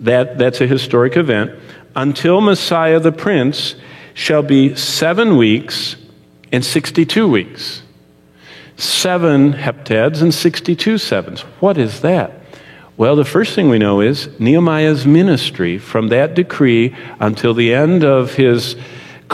that, 0.00 0.36
that's 0.36 0.60
a 0.60 0.66
historic 0.66 1.16
event, 1.16 1.52
until 1.94 2.40
Messiah 2.40 2.98
the 2.98 3.12
Prince 3.12 3.76
shall 4.14 4.42
be 4.42 4.74
seven 4.74 5.36
weeks 5.36 5.94
and 6.50 6.64
62 6.64 7.28
weeks. 7.28 7.82
Seven 8.76 9.52
heptads 9.52 10.20
and 10.20 10.34
62 10.34 10.98
sevens. 10.98 11.42
What 11.60 11.78
is 11.78 12.00
that? 12.00 12.32
Well, 12.96 13.14
the 13.14 13.24
first 13.24 13.54
thing 13.54 13.68
we 13.68 13.78
know 13.78 14.00
is 14.00 14.28
Nehemiah's 14.40 15.06
ministry 15.06 15.78
from 15.78 16.08
that 16.08 16.34
decree 16.34 16.92
until 17.20 17.54
the 17.54 17.72
end 17.72 18.02
of 18.02 18.34
his 18.34 18.74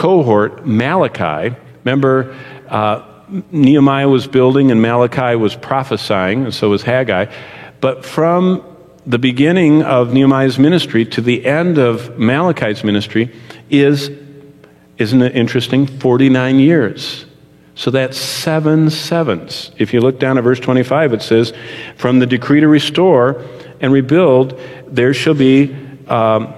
cohort, 0.01 0.65
Malachi. 0.65 1.55
Remember, 1.83 2.35
uh, 2.67 3.03
Nehemiah 3.51 4.09
was 4.09 4.25
building 4.25 4.71
and 4.71 4.81
Malachi 4.81 5.35
was 5.35 5.55
prophesying, 5.55 6.45
and 6.45 6.51
so 6.51 6.71
was 6.71 6.81
Haggai. 6.81 7.31
But 7.81 8.03
from 8.03 8.63
the 9.05 9.19
beginning 9.19 9.83
of 9.83 10.11
Nehemiah's 10.11 10.57
ministry 10.57 11.05
to 11.05 11.21
the 11.21 11.45
end 11.45 11.77
of 11.77 12.17
Malachi's 12.17 12.83
ministry 12.83 13.31
is, 13.69 14.09
isn't 14.97 15.21
it 15.21 15.35
interesting, 15.35 15.85
49 15.85 16.57
years. 16.57 17.25
So 17.75 17.91
that's 17.91 18.17
seven 18.17 18.89
sevens. 18.89 19.69
If 19.77 19.93
you 19.93 20.01
look 20.01 20.19
down 20.19 20.39
at 20.39 20.43
verse 20.43 20.59
25, 20.59 21.13
it 21.13 21.21
says, 21.21 21.53
From 21.95 22.17
the 22.17 22.25
decree 22.25 22.61
to 22.61 22.67
restore 22.67 23.45
and 23.79 23.93
rebuild, 23.93 24.59
there 24.87 25.13
shall 25.13 25.35
be 25.35 25.75
um, 26.07 26.55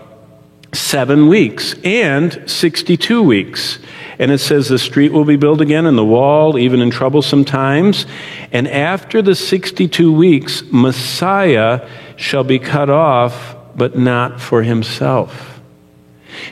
seven 0.73 1.27
weeks 1.27 1.75
and 1.83 2.49
62 2.49 3.21
weeks. 3.21 3.79
And 4.19 4.31
it 4.31 4.39
says 4.39 4.67
the 4.67 4.79
street 4.79 5.11
will 5.11 5.25
be 5.25 5.37
built 5.37 5.61
again 5.61 5.85
and 5.85 5.97
the 5.97 6.05
wall, 6.05 6.57
even 6.57 6.81
in 6.81 6.91
troublesome 6.91 7.45
times. 7.45 8.05
And 8.51 8.67
after 8.67 9.21
the 9.21 9.35
62 9.35 10.13
weeks, 10.13 10.63
Messiah 10.71 11.87
shall 12.15 12.43
be 12.43 12.59
cut 12.59 12.89
off, 12.89 13.55
but 13.75 13.97
not 13.97 14.39
for 14.39 14.63
himself. 14.63 15.61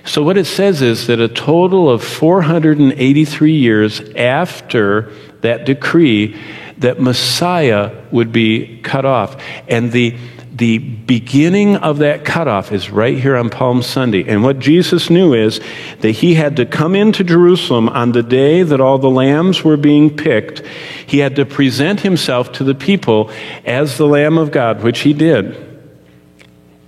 So, 0.05 0.21
what 0.23 0.38
it 0.38 0.45
says 0.45 0.81
is 0.81 1.07
that 1.07 1.19
a 1.19 1.27
total 1.27 1.89
of 1.89 2.03
483 2.03 3.51
years 3.51 3.99
after 4.15 5.12
that 5.41 5.65
decree, 5.65 6.39
that 6.77 6.99
Messiah 6.99 8.03
would 8.12 8.31
be 8.31 8.79
cut 8.81 9.05
off. 9.05 9.41
And 9.67 9.91
the 9.91 10.17
the 10.53 10.79
beginning 10.79 11.77
of 11.77 11.99
that 11.99 12.25
cutoff 12.25 12.71
is 12.71 12.89
right 12.89 13.17
here 13.17 13.37
on 13.37 13.49
Palm 13.49 13.81
Sunday. 13.81 14.27
And 14.27 14.43
what 14.43 14.59
Jesus 14.59 15.09
knew 15.09 15.33
is 15.33 15.61
that 16.01 16.11
he 16.11 16.33
had 16.33 16.57
to 16.57 16.65
come 16.65 16.93
into 16.93 17.23
Jerusalem 17.23 17.87
on 17.87 18.11
the 18.11 18.23
day 18.23 18.61
that 18.61 18.81
all 18.81 18.97
the 18.97 19.09
lambs 19.09 19.63
were 19.63 19.77
being 19.77 20.15
picked. 20.15 20.59
He 21.07 21.19
had 21.19 21.37
to 21.37 21.45
present 21.45 22.01
himself 22.01 22.51
to 22.53 22.65
the 22.65 22.75
people 22.75 23.31
as 23.65 23.97
the 23.97 24.05
Lamb 24.05 24.37
of 24.37 24.51
God, 24.51 24.83
which 24.83 24.99
he 24.99 25.13
did. 25.13 25.69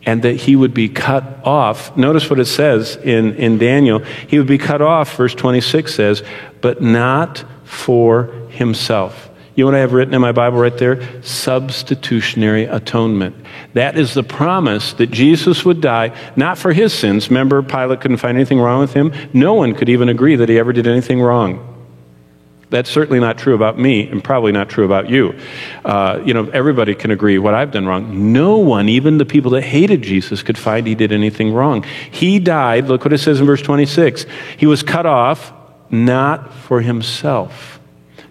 And 0.05 0.21
that 0.23 0.33
he 0.33 0.57
would 0.57 0.73
be 0.73 0.89
cut 0.89 1.23
off. 1.45 1.95
Notice 1.95 2.29
what 2.29 2.39
it 2.39 2.45
says 2.45 2.97
in, 2.97 3.35
in 3.35 3.57
Daniel. 3.57 3.99
He 3.99 4.37
would 4.37 4.47
be 4.47 4.57
cut 4.57 4.81
off, 4.81 5.15
verse 5.15 5.33
26 5.33 5.95
says, 5.95 6.23
but 6.59 6.81
not 6.81 7.45
for 7.63 8.25
himself. 8.49 9.29
You 9.55 9.63
know 9.63 9.67
what 9.67 9.75
I 9.75 9.81
have 9.81 9.93
written 9.93 10.15
in 10.15 10.21
my 10.21 10.31
Bible 10.31 10.57
right 10.57 10.75
there? 10.77 11.21
Substitutionary 11.21 12.63
atonement. 12.65 13.35
That 13.73 13.97
is 13.97 14.15
the 14.15 14.23
promise 14.23 14.93
that 14.93 15.11
Jesus 15.11 15.63
would 15.63 15.79
die, 15.79 16.17
not 16.35 16.57
for 16.57 16.73
his 16.73 16.91
sins. 16.91 17.29
Remember, 17.29 17.61
Pilate 17.61 18.01
couldn't 18.01 18.17
find 18.17 18.35
anything 18.35 18.59
wrong 18.59 18.79
with 18.79 18.93
him? 18.93 19.13
No 19.31 19.53
one 19.53 19.75
could 19.75 19.89
even 19.89 20.09
agree 20.09 20.35
that 20.37 20.49
he 20.49 20.57
ever 20.57 20.73
did 20.73 20.87
anything 20.87 21.21
wrong. 21.21 21.69
That's 22.71 22.89
certainly 22.89 23.19
not 23.19 23.37
true 23.37 23.53
about 23.53 23.77
me, 23.77 24.07
and 24.07 24.23
probably 24.23 24.51
not 24.51 24.67
true 24.67 24.85
about 24.85 25.07
you. 25.07 25.37
Uh, 25.85 26.19
you 26.25 26.33
know, 26.33 26.49
everybody 26.49 26.95
can 26.95 27.11
agree 27.11 27.37
what 27.37 27.53
I've 27.53 27.69
done 27.69 27.85
wrong. 27.85 28.33
No 28.33 28.57
one, 28.57 28.89
even 28.89 29.19
the 29.19 29.25
people 29.25 29.51
that 29.51 29.61
hated 29.61 30.01
Jesus, 30.01 30.41
could 30.41 30.57
find 30.57 30.87
he 30.87 30.95
did 30.95 31.11
anything 31.11 31.53
wrong. 31.53 31.83
He 32.09 32.39
died, 32.39 32.87
look 32.87 33.05
what 33.05 33.13
it 33.13 33.19
says 33.19 33.39
in 33.39 33.45
verse 33.45 33.61
26. 33.61 34.25
He 34.57 34.65
was 34.65 34.81
cut 34.81 35.05
off 35.05 35.53
not 35.91 36.51
for 36.51 36.81
himself. 36.81 37.79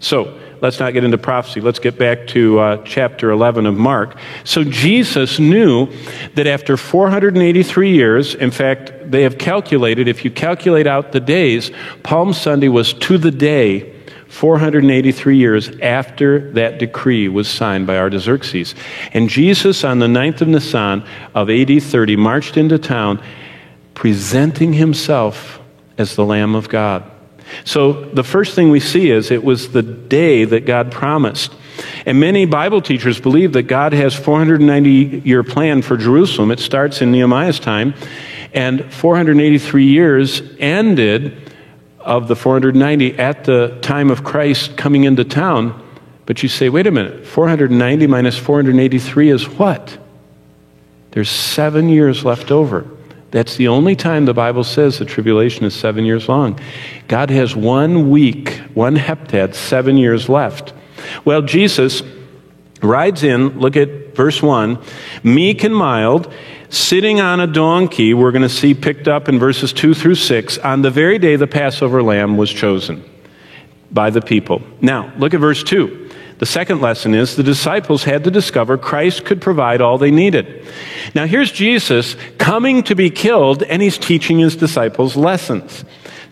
So, 0.01 0.37
let's 0.63 0.79
not 0.79 0.93
get 0.95 1.03
into 1.05 1.19
prophecy. 1.19 1.61
Let's 1.61 1.81
get 1.81 1.99
back 1.99 2.29
to 2.29 2.59
uh, 2.61 2.83
chapter 2.85 3.31
11 3.31 3.67
of 3.67 3.77
Mark. 3.77 4.17
So 4.45 4.63
Jesus 4.63 5.39
knew 5.39 5.89
that 6.37 6.47
after 6.47 6.77
483 6.77 7.91
years, 7.91 8.35
in 8.37 8.53
fact, 8.53 8.93
they 9.11 9.25
have 9.25 9.37
calculated, 9.37 10.07
if 10.07 10.25
you 10.25 10.31
calculate 10.31 10.87
out 10.87 11.11
the 11.13 11.21
days, 11.21 11.73
Palm 12.05 12.33
Sunday 12.33 12.69
was 12.69 12.95
to 12.95 13.19
the 13.19 13.33
day 13.33 13.93
483 14.29 15.37
years 15.37 15.69
after 15.81 16.53
that 16.53 16.79
decree 16.79 17.29
was 17.29 17.49
signed 17.49 17.87
by 17.87 17.99
Artaxerxes. 17.99 18.75
And 19.13 19.29
Jesus, 19.29 19.85
on 19.85 19.99
the 19.99 20.07
9th 20.07 20.41
of 20.41 20.49
Nisan 20.49 21.05
of 21.35 21.51
AD 21.51 21.83
30, 21.83 22.17
marched 22.17 22.57
into 22.57 22.79
town 22.79 23.23
presenting 23.95 24.73
himself 24.73 25.61
as 25.99 26.17
the 26.17 26.25
Lamb 26.25 26.55
of 26.55 26.71
God. 26.71 27.12
So 27.65 28.05
the 28.07 28.25
first 28.25 28.55
thing 28.55 28.71
we 28.71 28.81
see 28.81 29.11
is 29.11 29.31
it 29.31 29.45
was 29.45 29.73
the 29.73 29.83
day 29.83 30.45
that 30.45 30.67
God 30.67 30.93
promised. 30.93 31.55
And 32.07 32.21
many 32.21 32.45
Bible 32.47 32.83
teachers 32.83 33.21
believe 33.21 33.53
that 33.55 33.65
God 33.65 33.93
has 33.93 34.15
490 34.15 35.23
year 35.25 35.43
plan 35.43 35.83
for 35.83 35.97
Jerusalem. 35.97 36.51
It 36.51 36.61
starts 36.61 37.01
in 37.03 37.13
Nehemiah's 37.13 37.61
time, 37.61 37.95
and 38.53 38.93
483 38.93 39.85
years 39.85 40.43
ended 40.59 41.51
of 41.99 42.29
the 42.29 42.37
490 42.37 43.19
at 43.19 43.45
the 43.45 43.79
time 43.81 44.11
of 44.11 44.25
Christ 44.25 44.77
coming 44.77 45.05
into 45.05 45.25
town. 45.25 45.79
But 46.27 46.43
you 46.43 46.49
say, 46.49 46.69
wait 46.69 46.87
a 46.87 46.91
minute, 46.91 47.27
490 47.27 48.07
minus 48.07 48.39
483 48.39 49.31
is 49.31 49.49
what? 49.49 49.99
There's 51.13 51.31
seven 51.31 51.89
years 51.89 52.25
left 52.25 52.51
over. 52.51 52.87
That's 53.33 53.57
the 53.57 53.69
only 53.69 53.97
time 53.97 54.27
the 54.27 54.35
Bible 54.35 54.63
says 54.63 54.99
the 54.99 55.05
tribulation 55.07 55.65
is 55.65 55.75
seven 55.75 56.05
years 56.05 56.29
long. 56.29 56.61
God 57.09 57.31
has 57.31 57.57
one 57.57 58.11
week, 58.11 58.61
one 58.75 58.95
heptad, 58.95 59.55
seven 59.55 59.97
years 59.97 60.29
left. 60.29 60.75
Well, 61.25 61.43
Jesus 61.43 62.03
rides 62.83 63.23
in, 63.23 63.59
look 63.59 63.77
at 63.77 64.15
verse 64.15 64.43
1, 64.43 64.79
meek 65.23 65.65
and 65.65 65.75
mild, 65.75 66.33
sitting 66.69 67.21
on 67.21 67.41
a 67.41 67.47
donkey, 67.47 68.13
we're 68.13 68.33
going 68.33 68.43
to 68.43 68.49
see 68.49 68.75
picked 68.75 69.09
up 69.09 69.29
in 69.29 69.39
verses 69.39 69.73
2 69.73 69.95
through 69.95 70.17
6, 70.17 70.59
on 70.59 70.83
the 70.83 70.91
very 70.91 71.19
day 71.19 71.37
the 71.37 71.47
Passover 71.47 72.03
lamb 72.03 72.37
was 72.37 72.53
chosen 72.53 73.03
by 73.91 74.11
the 74.11 74.21
people. 74.21 74.63
Now, 74.81 75.13
look 75.17 75.33
at 75.33 75.41
verse 75.41 75.63
2. 75.63 76.02
The 76.43 76.47
second 76.47 76.81
lesson 76.81 77.15
is 77.15 77.37
the 77.37 77.45
disciples 77.45 78.03
had 78.03 78.25
to 78.25 78.31
discover 78.33 78.77
Christ 78.77 79.25
could 79.25 79.41
provide 79.41 79.81
all 79.81 79.97
they 79.97 80.11
needed. 80.11 80.67
Now, 81.15 81.25
here's 81.25 81.53
Jesus 81.53 82.17
coming 82.37 82.83
to 82.83 82.97
be 82.97 83.11
killed, 83.11 83.63
and 83.63 83.81
he's 83.81 83.97
teaching 83.97 84.41
his 84.41 84.57
disciples 84.57 85.15
lessons. 85.15 85.85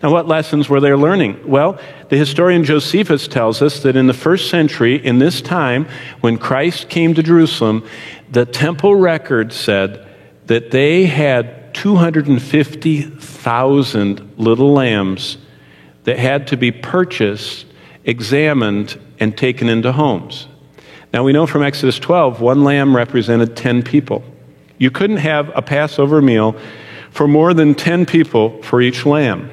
Now, 0.03 0.11
what 0.11 0.27
lessons 0.27 0.67
were 0.67 0.81
they 0.81 0.93
learning? 0.93 1.47
Well, 1.47 1.79
the 2.09 2.17
historian 2.17 2.65
Josephus 2.65 3.29
tells 3.29 3.61
us 3.61 3.83
that 3.83 3.95
in 3.95 4.07
the 4.07 4.13
first 4.13 4.49
century, 4.49 4.97
in 4.97 5.19
this 5.19 5.41
time, 5.41 5.87
when 6.19 6.37
Christ 6.37 6.89
came 6.89 7.13
to 7.13 7.23
Jerusalem, 7.23 7.87
the 8.29 8.45
temple 8.45 8.95
record 8.95 9.53
said 9.53 10.05
that 10.47 10.71
they 10.71 11.05
had 11.05 11.73
250,000 11.73 14.33
little 14.35 14.73
lambs 14.73 15.37
that 16.03 16.19
had 16.19 16.47
to 16.47 16.57
be 16.57 16.73
purchased, 16.73 17.65
examined, 18.03 18.99
and 19.21 19.37
taken 19.37 19.69
into 19.69 19.93
homes. 19.93 20.47
Now 21.13 21.23
we 21.23 21.31
know 21.31 21.45
from 21.45 21.63
Exodus 21.63 21.99
12, 21.99 22.41
one 22.41 22.65
lamb 22.65 22.93
represented 22.95 23.55
10 23.55 23.83
people. 23.83 24.23
You 24.77 24.91
couldn't 24.91 25.17
have 25.17 25.51
a 25.55 25.61
Passover 25.61 26.21
meal 26.21 26.57
for 27.11 27.27
more 27.27 27.53
than 27.53 27.75
10 27.75 28.05
people 28.05 28.61
for 28.63 28.81
each 28.81 29.05
lamb. 29.05 29.49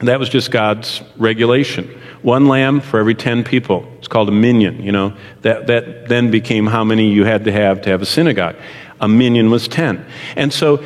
That 0.00 0.20
was 0.20 0.28
just 0.28 0.52
God's 0.52 1.02
regulation. 1.16 1.86
One 2.22 2.46
lamb 2.46 2.80
for 2.80 3.00
every 3.00 3.16
10 3.16 3.42
people. 3.42 3.90
It's 3.98 4.06
called 4.06 4.28
a 4.28 4.32
minyan, 4.32 4.80
you 4.82 4.92
know. 4.92 5.16
That, 5.42 5.66
that 5.66 6.08
then 6.08 6.30
became 6.30 6.66
how 6.66 6.84
many 6.84 7.10
you 7.10 7.24
had 7.24 7.44
to 7.44 7.52
have 7.52 7.82
to 7.82 7.90
have 7.90 8.00
a 8.00 8.06
synagogue. 8.06 8.54
A 9.00 9.08
minyan 9.08 9.50
was 9.50 9.66
10. 9.66 10.04
And 10.36 10.52
so 10.52 10.84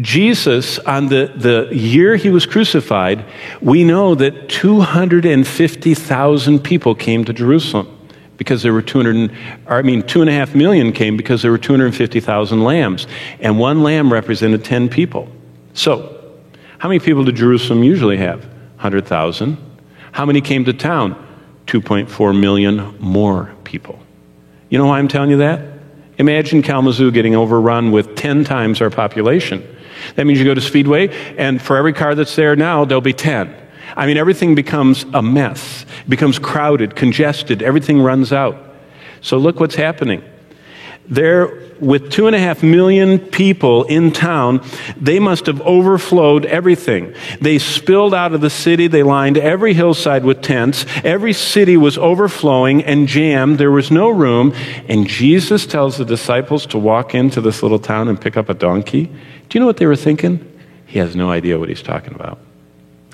Jesus, 0.00 0.78
on 0.78 1.08
the, 1.08 1.32
the 1.34 1.68
year 1.74 2.14
he 2.16 2.30
was 2.30 2.46
crucified, 2.46 3.24
we 3.60 3.82
know 3.82 4.14
that 4.14 4.48
250,000 4.48 6.60
people 6.60 6.94
came 6.94 7.24
to 7.24 7.32
Jerusalem 7.32 7.96
because 8.36 8.62
there 8.62 8.72
were 8.72 8.82
200, 8.82 9.36
I 9.66 9.82
mean, 9.82 10.02
two 10.02 10.20
and 10.20 10.30
a 10.30 10.32
half 10.32 10.54
million 10.54 10.92
came 10.92 11.16
because 11.16 11.42
there 11.42 11.50
were 11.50 11.58
250,000 11.58 12.62
lambs. 12.62 13.08
And 13.40 13.58
one 13.58 13.82
lamb 13.82 14.12
represented 14.12 14.64
10 14.64 14.88
people. 14.88 15.28
So, 15.74 16.16
how 16.78 16.88
many 16.88 17.00
people 17.00 17.24
did 17.24 17.34
Jerusalem 17.36 17.82
usually 17.82 18.16
have? 18.16 18.44
100,000. 18.76 19.58
How 20.12 20.24
many 20.24 20.40
came 20.40 20.64
to 20.64 20.72
town? 20.72 21.26
2.4 21.66 22.38
million 22.38 22.96
more 22.98 23.52
people. 23.64 23.98
You 24.70 24.78
know 24.78 24.86
why 24.86 24.98
I'm 24.98 25.08
telling 25.08 25.30
you 25.30 25.36
that? 25.38 25.62
Imagine 26.16 26.62
Kalamazoo 26.62 27.10
getting 27.10 27.34
overrun 27.34 27.92
with 27.92 28.14
10 28.14 28.44
times 28.44 28.80
our 28.80 28.90
population. 28.90 29.66
That 30.16 30.26
means 30.26 30.38
you 30.38 30.44
go 30.44 30.54
to 30.54 30.60
Speedway, 30.60 31.08
and 31.36 31.60
for 31.60 31.76
every 31.76 31.92
car 31.92 32.14
that's 32.14 32.34
there 32.36 32.56
now, 32.56 32.84
there'll 32.84 33.00
be 33.00 33.12
10. 33.12 33.54
I 33.96 34.06
mean, 34.06 34.16
everything 34.16 34.54
becomes 34.54 35.04
a 35.14 35.22
mess, 35.22 35.84
it 36.04 36.10
becomes 36.10 36.38
crowded, 36.38 36.96
congested, 36.96 37.62
everything 37.62 38.00
runs 38.00 38.32
out. 38.32 38.56
So 39.20 39.38
look 39.38 39.60
what's 39.60 39.74
happening. 39.74 40.22
There, 41.10 41.74
with 41.80 42.12
two 42.12 42.28
and 42.28 42.36
a 42.36 42.38
half 42.38 42.62
million 42.62 43.18
people 43.18 43.82
in 43.84 44.12
town, 44.12 44.64
they 44.96 45.18
must 45.18 45.46
have 45.46 45.60
overflowed 45.62 46.46
everything. 46.46 47.14
They 47.40 47.58
spilled 47.58 48.14
out 48.14 48.32
of 48.32 48.40
the 48.40 48.48
city. 48.48 48.86
They 48.86 49.02
lined 49.02 49.36
every 49.36 49.74
hillside 49.74 50.24
with 50.24 50.40
tents. 50.40 50.86
Every 51.02 51.32
city 51.32 51.76
was 51.76 51.98
overflowing 51.98 52.84
and 52.84 53.08
jammed. 53.08 53.58
There 53.58 53.72
was 53.72 53.90
no 53.90 54.08
room. 54.08 54.54
And 54.88 55.08
Jesus 55.08 55.66
tells 55.66 55.98
the 55.98 56.04
disciples 56.04 56.64
to 56.66 56.78
walk 56.78 57.12
into 57.12 57.40
this 57.40 57.60
little 57.60 57.80
town 57.80 58.06
and 58.06 58.20
pick 58.20 58.36
up 58.36 58.48
a 58.48 58.54
donkey. 58.54 59.10
Do 59.50 59.58
you 59.58 59.60
know 59.60 59.66
what 59.66 59.76
they 59.76 59.86
were 59.86 59.96
thinking? 59.96 60.46
He 60.86 61.00
has 61.00 61.14
no 61.14 61.30
idea 61.30 61.58
what 61.58 61.68
he's 61.68 61.82
talking 61.82 62.14
about. 62.14 62.38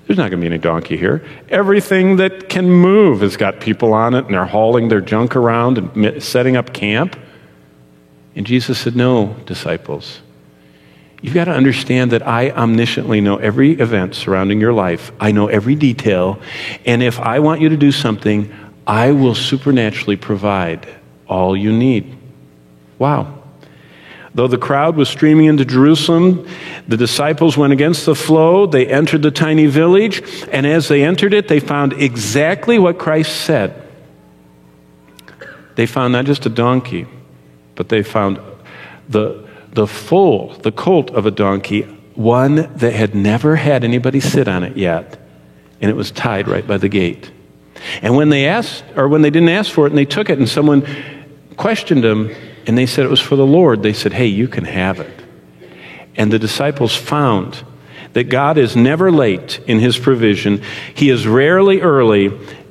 There's 0.07 0.19
not 0.19 0.31
going 0.31 0.41
to 0.41 0.49
be 0.49 0.55
any 0.55 0.59
donkey 0.59 0.97
here. 0.97 1.27
Everything 1.49 2.17
that 2.17 2.49
can 2.49 2.71
move 2.71 3.23
has 3.23 3.37
got 3.37 3.59
people 3.59 3.93
on 3.93 4.15
it, 4.15 4.27
and 4.27 4.35
they're 4.35 4.45
hauling 4.45 4.89
their 4.89 5.01
junk 5.01 5.35
around 5.35 5.79
and 5.79 6.23
setting 6.23 6.57
up 6.57 6.73
camp. 6.73 7.19
And 8.37 8.47
Jesus 8.47 8.79
said, 8.79 8.95
No, 8.95 9.35
disciples. 9.47 10.21
You've 11.23 11.35
got 11.35 11.47
to 11.47 11.53
understand 11.53 12.13
that 12.13 12.27
I 12.27 12.51
omnisciently 12.51 13.23
know 13.23 13.37
every 13.39 13.73
event 13.73 14.15
surrounding 14.15 14.61
your 14.61 14.75
life. 14.75 15.11
I 15.19 15.33
know 15.33 15.49
every 15.49 15.75
detail. 15.75 16.39
And 16.85 17.03
if 17.03 17.19
I 17.19 17.41
want 17.41 17.63
you 17.63 17.71
to 17.71 17.77
do 17.77 17.91
something, 17.91 18.55
I 18.87 19.13
will 19.13 19.35
supernaturally 19.35 20.17
provide 20.17 20.87
all 21.27 21.57
you 21.57 21.73
need. 21.73 22.17
Wow. 22.99 23.36
Though 24.37 24.49
the 24.49 24.59
crowd 24.59 24.97
was 24.97 25.09
streaming 25.09 25.47
into 25.47 25.65
Jerusalem, 25.65 26.47
the 26.87 26.99
disciples 26.99 27.57
went 27.57 27.73
against 27.73 28.05
the 28.05 28.15
flow. 28.15 28.67
They 28.67 28.87
entered 28.87 29.23
the 29.23 29.31
tiny 29.31 29.65
village, 29.65 30.23
and 30.53 30.67
as 30.67 30.89
they 30.89 31.03
entered 31.03 31.33
it, 31.33 31.49
they 31.49 31.59
found 31.59 31.95
exactly 31.95 32.79
what 32.79 32.99
Christ 32.99 33.35
said. 33.35 33.83
They 35.77 35.87
found 35.87 36.13
not 36.13 36.27
just 36.27 36.45
a 36.45 36.51
donkey, 36.51 37.07
but 37.77 37.89
they 37.89 38.03
found 38.03 38.39
the, 39.09 39.49
the 39.73 39.87
foal, 39.87 40.53
the 40.61 40.73
colt 40.73 41.11
of 41.13 41.25
a 41.25 41.31
donkey, 41.31 41.85
one 42.15 42.57
that 42.77 42.93
had 42.93 43.15
never 43.15 43.57
had 43.57 43.85
anybody 43.85 44.21
sit 44.21 44.49
on 44.49 44.65
it 44.65 44.77
yet, 44.77 45.19
and 45.81 45.91
it 45.91 45.95
was 45.95 46.11
tied 46.11 46.47
right 46.47 46.67
by 46.67 46.77
the 46.77 46.91
gate. 46.91 47.31
And 48.03 48.15
when 48.17 48.29
they 48.29 48.47
asked, 48.47 48.85
or 48.97 49.09
when 49.09 49.23
they 49.23 49.31
didn't 49.31 49.49
ask 49.49 49.73
for 49.73 49.87
it 49.87 49.93
and 49.93 49.99
they 49.99 50.05
took 50.05 50.29
it, 50.29 50.39
and 50.39 50.47
someone 50.47 50.87
questioned 51.57 52.05
them, 52.05 52.35
and 52.67 52.77
they 52.77 52.87
said 52.87 53.05
it 53.05 53.11
was 53.11 53.21
for 53.21 53.37
the 53.37 53.47
Lord. 53.47 53.83
They 53.83 53.93
said, 53.93 54.13
Hey, 54.13 54.27
you 54.27 54.49
can 54.49 54.65
have 54.65 55.01
it. 55.01 55.23
And 56.17 56.33
the 56.33 56.39
disciples 56.39 56.97
found 56.97 57.63
that 58.15 58.25
God 58.25 58.59
is 58.59 58.75
never 58.75 59.13
late 59.13 59.61
in 59.67 59.79
his 59.79 59.99
provision. 59.99 60.63
He 60.95 61.11
is 61.11 61.27
rarely 61.27 61.81
early, 61.81 62.29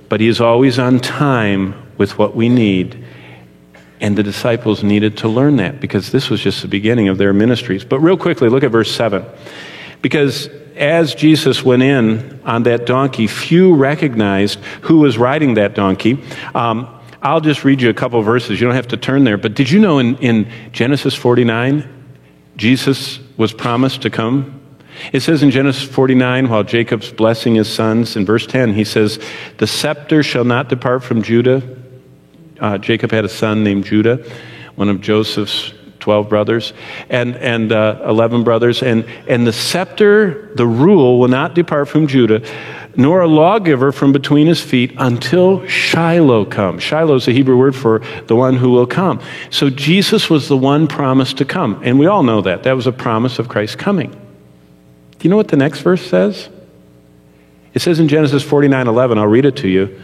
but 0.09 0.19
he 0.19 0.27
is 0.27 0.41
always 0.41 0.79
on 0.79 0.99
time 0.99 1.75
with 1.97 2.17
what 2.17 2.35
we 2.35 2.49
need. 2.49 3.05
And 4.01 4.17
the 4.17 4.23
disciples 4.23 4.83
needed 4.83 5.17
to 5.19 5.27
learn 5.27 5.57
that 5.57 5.79
because 5.79 6.11
this 6.11 6.29
was 6.29 6.41
just 6.41 6.61
the 6.61 6.67
beginning 6.67 7.07
of 7.07 7.17
their 7.17 7.31
ministries. 7.31 7.85
But 7.85 7.99
real 7.99 8.17
quickly, 8.17 8.49
look 8.49 8.63
at 8.63 8.71
verse 8.71 8.91
7. 8.91 9.23
Because 10.01 10.49
as 10.75 11.15
Jesus 11.15 11.63
went 11.63 11.83
in 11.83 12.41
on 12.43 12.63
that 12.63 12.85
donkey, 12.85 13.27
few 13.27 13.75
recognized 13.75 14.59
who 14.81 14.97
was 14.97 15.17
riding 15.17 15.53
that 15.53 15.73
donkey. 15.73 16.21
Um, 16.53 16.94
I'll 17.25 17.41
just 17.41 17.63
read 17.63 17.81
you 17.81 17.89
a 17.89 17.93
couple 17.93 18.21
verses. 18.21 18.61
You 18.61 18.67
don't 18.67 18.75
have 18.75 18.89
to 18.89 18.97
turn 18.97 19.23
there. 19.23 19.35
But 19.35 19.55
did 19.55 19.71
you 19.71 19.79
know 19.79 19.97
in, 19.97 20.15
in 20.17 20.47
Genesis 20.71 21.15
49, 21.15 22.13
Jesus 22.55 23.19
was 23.35 23.51
promised 23.51 24.03
to 24.03 24.11
come? 24.11 24.61
It 25.11 25.21
says 25.21 25.41
in 25.41 25.49
Genesis 25.49 25.83
49, 25.89 26.49
while 26.49 26.63
Jacob's 26.63 27.11
blessing 27.11 27.55
his 27.55 27.67
sons, 27.67 28.15
in 28.15 28.27
verse 28.27 28.45
10, 28.45 28.75
he 28.75 28.83
says, 28.83 29.19
The 29.57 29.65
scepter 29.65 30.21
shall 30.21 30.43
not 30.43 30.69
depart 30.69 31.03
from 31.03 31.23
Judah. 31.23 31.63
Uh, 32.59 32.77
Jacob 32.77 33.09
had 33.09 33.25
a 33.25 33.29
son 33.29 33.63
named 33.63 33.85
Judah, 33.85 34.23
one 34.75 34.87
of 34.87 35.01
Joseph's 35.01 35.73
12 36.01 36.29
brothers 36.29 36.73
and, 37.09 37.35
and 37.37 37.71
uh, 37.71 38.03
11 38.05 38.43
brothers. 38.43 38.83
And, 38.83 39.03
and 39.27 39.47
the 39.47 39.51
scepter, 39.51 40.53
the 40.53 40.67
rule, 40.67 41.19
will 41.19 41.27
not 41.27 41.55
depart 41.55 41.89
from 41.89 42.05
Judah 42.05 42.47
nor 42.97 43.21
a 43.21 43.27
lawgiver 43.27 43.91
from 43.91 44.11
between 44.11 44.47
his 44.47 44.61
feet 44.61 44.93
until 44.97 45.65
Shiloh 45.67 46.45
comes. 46.45 46.83
Shiloh 46.83 47.15
is 47.15 47.27
a 47.27 47.31
Hebrew 47.31 47.57
word 47.57 47.75
for 47.75 48.01
the 48.27 48.35
one 48.35 48.55
who 48.55 48.71
will 48.71 48.87
come. 48.87 49.21
So 49.49 49.69
Jesus 49.69 50.29
was 50.29 50.47
the 50.47 50.57
one 50.57 50.87
promised 50.87 51.37
to 51.37 51.45
come. 51.45 51.81
And 51.83 51.99
we 51.99 52.05
all 52.05 52.23
know 52.23 52.41
that. 52.41 52.63
That 52.63 52.73
was 52.73 52.87
a 52.87 52.91
promise 52.91 53.39
of 53.39 53.49
Christ's 53.49 53.75
coming. 53.75 54.11
Do 54.11 54.19
you 55.21 55.29
know 55.29 55.37
what 55.37 55.49
the 55.49 55.57
next 55.57 55.81
verse 55.81 56.05
says? 56.05 56.49
It 57.73 57.81
says 57.81 57.99
in 57.99 58.07
Genesis 58.07 58.43
49 58.43 58.87
11, 58.87 59.17
I'll 59.17 59.27
read 59.27 59.45
it 59.45 59.57
to 59.57 59.67
you. 59.67 60.01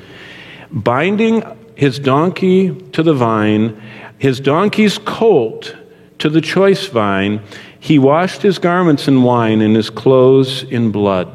Binding 0.71 1.43
his 1.75 1.99
donkey 1.99 2.75
to 2.91 3.01
the 3.01 3.13
vine, 3.13 3.81
his 4.17 4.39
donkey's 4.39 4.97
colt 4.97 5.75
to 6.19 6.29
the 6.29 6.41
choice 6.41 6.85
vine, 6.87 7.41
he 7.79 7.97
washed 7.97 8.43
his 8.43 8.59
garments 8.59 9.07
in 9.07 9.23
wine 9.23 9.61
and 9.61 9.75
his 9.75 9.89
clothes 9.89 10.63
in 10.63 10.91
blood. 10.91 11.31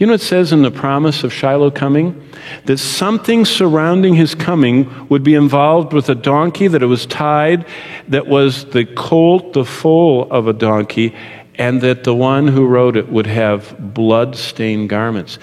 You 0.00 0.06
know 0.06 0.14
it 0.14 0.22
says 0.22 0.50
in 0.50 0.62
the 0.62 0.70
promise 0.70 1.24
of 1.24 1.32
Shiloh 1.32 1.70
coming? 1.70 2.26
That 2.64 2.78
something 2.78 3.44
surrounding 3.44 4.14
his 4.14 4.34
coming 4.34 5.08
would 5.10 5.22
be 5.22 5.34
involved 5.34 5.92
with 5.92 6.08
a 6.08 6.14
donkey, 6.14 6.68
that 6.68 6.82
it 6.82 6.86
was 6.86 7.04
tied, 7.04 7.66
that 8.08 8.26
was 8.26 8.64
the 8.70 8.86
colt, 8.86 9.52
the 9.52 9.66
foal 9.66 10.26
of 10.30 10.48
a 10.48 10.54
donkey, 10.54 11.14
and 11.56 11.82
that 11.82 12.04
the 12.04 12.14
one 12.14 12.48
who 12.48 12.66
rode 12.66 12.96
it 12.96 13.10
would 13.12 13.26
have 13.26 13.92
blood 13.92 14.36
stained 14.36 14.88
garments. 14.88 15.38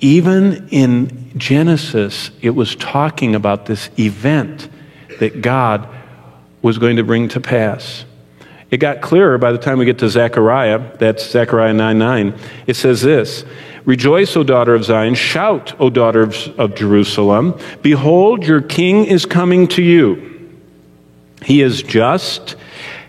Even 0.00 0.66
in 0.70 1.30
Genesis, 1.36 2.30
it 2.40 2.50
was 2.50 2.76
talking 2.76 3.34
about 3.34 3.66
this 3.66 3.90
event 3.98 4.70
that 5.20 5.42
God 5.42 5.86
was 6.62 6.78
going 6.78 6.96
to 6.96 7.04
bring 7.04 7.28
to 7.28 7.40
pass. 7.40 8.06
It 8.70 8.78
got 8.78 9.02
clearer 9.02 9.36
by 9.36 9.52
the 9.52 9.58
time 9.58 9.78
we 9.78 9.84
get 9.84 9.98
to 9.98 10.08
Zechariah. 10.08 10.96
That's 10.96 11.28
Zechariah 11.28 11.74
9 11.74 11.98
9. 11.98 12.34
It 12.66 12.76
says 12.76 13.02
this 13.02 13.44
Rejoice, 13.84 14.36
O 14.36 14.42
daughter 14.42 14.74
of 14.74 14.84
Zion. 14.84 15.14
Shout, 15.14 15.78
O 15.80 15.90
daughter 15.90 16.22
of, 16.22 16.36
of 16.58 16.74
Jerusalem. 16.74 17.58
Behold, 17.82 18.44
your 18.44 18.60
king 18.60 19.04
is 19.04 19.26
coming 19.26 19.68
to 19.68 19.82
you. 19.82 20.28
He 21.42 21.62
is 21.62 21.82
just, 21.82 22.56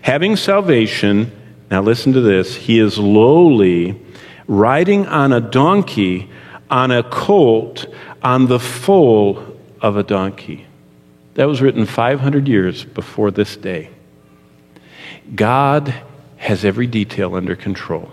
having 0.02 0.36
salvation. 0.36 1.32
Now 1.70 1.82
listen 1.82 2.12
to 2.12 2.20
this. 2.20 2.54
He 2.54 2.78
is 2.78 2.98
lowly, 2.98 4.00
riding 4.46 5.06
on 5.06 5.32
a 5.32 5.40
donkey, 5.40 6.30
on 6.70 6.90
a 6.90 7.02
colt, 7.02 7.86
on 8.22 8.46
the 8.46 8.60
foal 8.60 9.56
of 9.80 9.96
a 9.96 10.02
donkey. 10.02 10.66
That 11.34 11.46
was 11.46 11.62
written 11.62 11.86
500 11.86 12.48
years 12.48 12.84
before 12.84 13.30
this 13.30 13.56
day. 13.56 13.90
God 15.34 15.94
has 16.36 16.64
every 16.64 16.86
detail 16.86 17.34
under 17.34 17.54
control. 17.54 18.10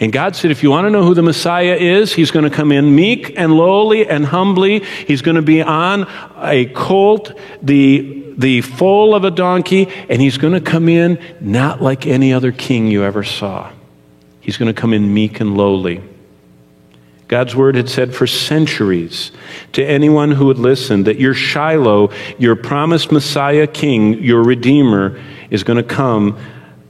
And 0.00 0.12
God 0.12 0.36
said, 0.36 0.50
if 0.50 0.62
you 0.62 0.70
want 0.70 0.86
to 0.86 0.90
know 0.90 1.04
who 1.04 1.14
the 1.14 1.22
Messiah 1.22 1.74
is, 1.74 2.12
he's 2.12 2.30
going 2.30 2.44
to 2.44 2.54
come 2.54 2.72
in 2.72 2.94
meek 2.94 3.32
and 3.36 3.52
lowly 3.52 4.08
and 4.08 4.26
humbly. 4.26 4.80
He's 4.80 5.22
going 5.22 5.36
to 5.36 5.42
be 5.42 5.62
on 5.62 6.06
a 6.38 6.66
colt. 6.66 7.32
The 7.62 8.22
the 8.36 8.62
foal 8.62 9.14
of 9.14 9.24
a 9.24 9.30
donkey, 9.30 9.88
and 10.08 10.20
he's 10.20 10.38
going 10.38 10.54
to 10.54 10.60
come 10.60 10.88
in 10.88 11.20
not 11.40 11.80
like 11.80 12.06
any 12.06 12.32
other 12.32 12.52
king 12.52 12.88
you 12.88 13.04
ever 13.04 13.22
saw. 13.22 13.70
He's 14.40 14.56
going 14.56 14.74
to 14.74 14.78
come 14.78 14.92
in 14.92 15.14
meek 15.14 15.40
and 15.40 15.56
lowly. 15.56 16.02
God's 17.28 17.56
word 17.56 17.74
had 17.74 17.88
said 17.88 18.14
for 18.14 18.26
centuries 18.26 19.32
to 19.72 19.84
anyone 19.84 20.32
who 20.32 20.46
would 20.46 20.58
listen 20.58 21.04
that 21.04 21.18
your 21.18 21.32
Shiloh, 21.32 22.12
your 22.38 22.54
promised 22.54 23.10
Messiah 23.10 23.66
king, 23.66 24.22
your 24.22 24.42
Redeemer, 24.42 25.20
is 25.48 25.64
going 25.64 25.78
to 25.78 25.82
come 25.82 26.38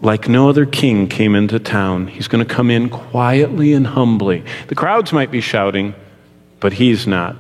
like 0.05 0.29
no 0.29 0.49
other 0.49 0.67
king 0.67 1.09
came 1.09 1.35
into 1.35 1.59
town. 1.59 2.07
He's 2.07 2.29
going 2.29 2.47
to 2.47 2.55
come 2.55 2.71
in 2.71 2.91
quietly 2.91 3.73
and 3.73 3.87
humbly. 3.87 4.45
The 4.69 4.75
crowds 4.75 5.13
might 5.13 5.31
be 5.31 5.41
shouting, 5.41 5.95
but 6.61 6.75
he's 6.75 7.07
not. 7.07 7.37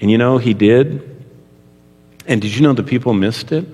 And 0.00 0.10
you 0.10 0.18
know, 0.18 0.38
he 0.38 0.52
did. 0.54 1.24
And 2.26 2.42
did 2.42 2.54
you 2.54 2.60
know 2.60 2.74
the 2.74 2.82
people 2.82 3.14
missed 3.14 3.50
it? 3.50 3.66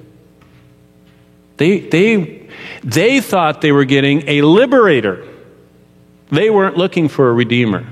They, 1.56 1.80
they, 1.80 2.48
they 2.82 3.20
thought 3.20 3.60
they 3.60 3.72
were 3.72 3.84
getting 3.84 4.28
a 4.28 4.42
liberator. 4.42 5.26
They 6.30 6.50
weren't 6.50 6.76
looking 6.76 7.08
for 7.08 7.28
a 7.28 7.32
redeemer. 7.32 7.86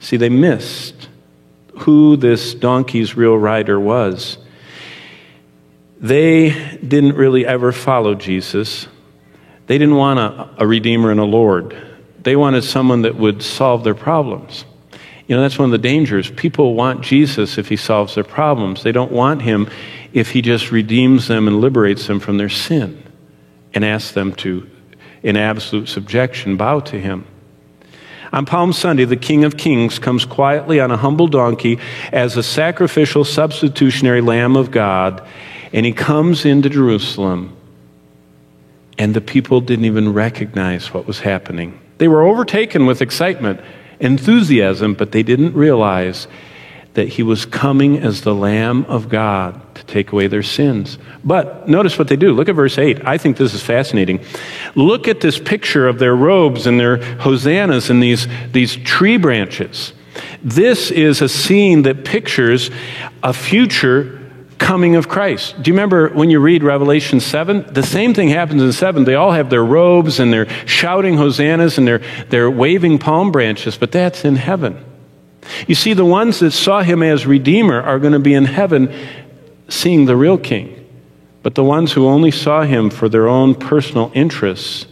See, 0.00 0.16
they 0.16 0.28
missed 0.28 1.08
who 1.78 2.16
this 2.16 2.54
donkey's 2.54 3.16
real 3.16 3.36
rider 3.38 3.78
was. 3.78 4.38
They 6.00 6.78
didn't 6.78 7.16
really 7.16 7.46
ever 7.46 7.72
follow 7.72 8.14
Jesus. 8.14 8.86
They 9.66 9.78
didn't 9.78 9.96
want 9.96 10.18
a, 10.18 10.62
a 10.62 10.66
redeemer 10.66 11.10
and 11.10 11.20
a 11.20 11.24
Lord. 11.24 11.76
They 12.22 12.36
wanted 12.36 12.62
someone 12.62 13.02
that 13.02 13.16
would 13.16 13.42
solve 13.42 13.84
their 13.84 13.94
problems. 13.94 14.64
You 15.26 15.36
know, 15.36 15.42
that's 15.42 15.58
one 15.58 15.66
of 15.66 15.72
the 15.72 15.78
dangers. 15.78 16.30
People 16.30 16.74
want 16.74 17.02
Jesus 17.02 17.58
if 17.58 17.68
he 17.68 17.76
solves 17.76 18.14
their 18.14 18.24
problems. 18.24 18.82
They 18.82 18.92
don't 18.92 19.12
want 19.12 19.42
him 19.42 19.68
if 20.12 20.30
he 20.30 20.40
just 20.40 20.70
redeems 20.70 21.28
them 21.28 21.46
and 21.46 21.60
liberates 21.60 22.06
them 22.06 22.18
from 22.18 22.38
their 22.38 22.48
sin 22.48 23.02
and 23.74 23.84
asks 23.84 24.12
them 24.12 24.32
to, 24.36 24.68
in 25.22 25.36
absolute 25.36 25.88
subjection, 25.88 26.56
bow 26.56 26.80
to 26.80 26.98
him. 26.98 27.26
On 28.32 28.46
Palm 28.46 28.72
Sunday, 28.72 29.04
the 29.04 29.16
King 29.16 29.44
of 29.44 29.56
Kings 29.56 29.98
comes 29.98 30.24
quietly 30.24 30.80
on 30.80 30.90
a 30.90 30.96
humble 30.96 31.28
donkey 31.28 31.78
as 32.12 32.36
a 32.36 32.42
sacrificial 32.42 33.24
substitutionary 33.24 34.20
Lamb 34.20 34.56
of 34.56 34.70
God, 34.70 35.26
and 35.72 35.84
he 35.84 35.92
comes 35.92 36.44
into 36.44 36.68
Jerusalem, 36.68 37.56
and 38.98 39.14
the 39.14 39.20
people 39.20 39.60
didn't 39.60 39.84
even 39.84 40.12
recognize 40.12 40.92
what 40.92 41.06
was 41.06 41.20
happening. 41.20 41.78
They 41.98 42.08
were 42.08 42.22
overtaken 42.22 42.86
with 42.86 43.02
excitement, 43.02 43.60
enthusiasm, 44.00 44.94
but 44.94 45.12
they 45.12 45.22
didn't 45.22 45.54
realize 45.54 46.26
that 46.94 47.08
he 47.10 47.22
was 47.22 47.46
coming 47.46 47.98
as 47.98 48.22
the 48.22 48.34
Lamb 48.34 48.84
of 48.86 49.08
God 49.08 49.74
to 49.76 49.84
take 49.84 50.10
away 50.10 50.26
their 50.26 50.42
sins. 50.42 50.98
But 51.22 51.68
notice 51.68 51.96
what 51.96 52.08
they 52.08 52.16
do. 52.16 52.32
Look 52.32 52.48
at 52.48 52.56
verse 52.56 52.76
8. 52.76 53.06
I 53.06 53.18
think 53.18 53.36
this 53.36 53.54
is 53.54 53.62
fascinating. 53.62 54.20
Look 54.74 55.06
at 55.06 55.20
this 55.20 55.38
picture 55.38 55.86
of 55.86 56.00
their 56.00 56.16
robes 56.16 56.66
and 56.66 56.80
their 56.80 56.96
hosannas 57.18 57.90
and 57.90 58.02
these, 58.02 58.26
these 58.50 58.74
tree 58.74 59.16
branches. 59.16 59.92
This 60.42 60.90
is 60.90 61.22
a 61.22 61.28
scene 61.28 61.82
that 61.82 62.04
pictures 62.04 62.70
a 63.22 63.32
future 63.32 64.17
coming 64.58 64.96
of 64.96 65.08
Christ. 65.08 65.60
Do 65.62 65.70
you 65.70 65.74
remember 65.74 66.08
when 66.10 66.30
you 66.30 66.40
read 66.40 66.62
Revelation 66.62 67.20
7? 67.20 67.72
The 67.72 67.82
same 67.82 68.12
thing 68.12 68.28
happens 68.28 68.62
in 68.62 68.72
7. 68.72 69.04
They 69.04 69.14
all 69.14 69.32
have 69.32 69.50
their 69.50 69.64
robes 69.64 70.20
and 70.20 70.32
they're 70.32 70.48
shouting 70.66 71.16
hosannas 71.16 71.78
and 71.78 71.86
they're, 71.86 72.02
they're 72.28 72.50
waving 72.50 72.98
palm 72.98 73.30
branches, 73.30 73.78
but 73.78 73.92
that's 73.92 74.24
in 74.24 74.36
heaven. 74.36 74.84
You 75.66 75.74
see, 75.74 75.94
the 75.94 76.04
ones 76.04 76.40
that 76.40 76.50
saw 76.50 76.82
him 76.82 77.02
as 77.02 77.26
Redeemer 77.26 77.80
are 77.80 77.98
going 77.98 78.12
to 78.12 78.18
be 78.18 78.34
in 78.34 78.44
heaven 78.44 78.94
seeing 79.68 80.04
the 80.04 80.16
real 80.16 80.36
King. 80.36 80.74
But 81.42 81.54
the 81.54 81.64
ones 81.64 81.92
who 81.92 82.06
only 82.06 82.32
saw 82.32 82.62
him 82.62 82.90
for 82.90 83.08
their 83.08 83.28
own 83.28 83.54
personal 83.54 84.10
interests, 84.14 84.86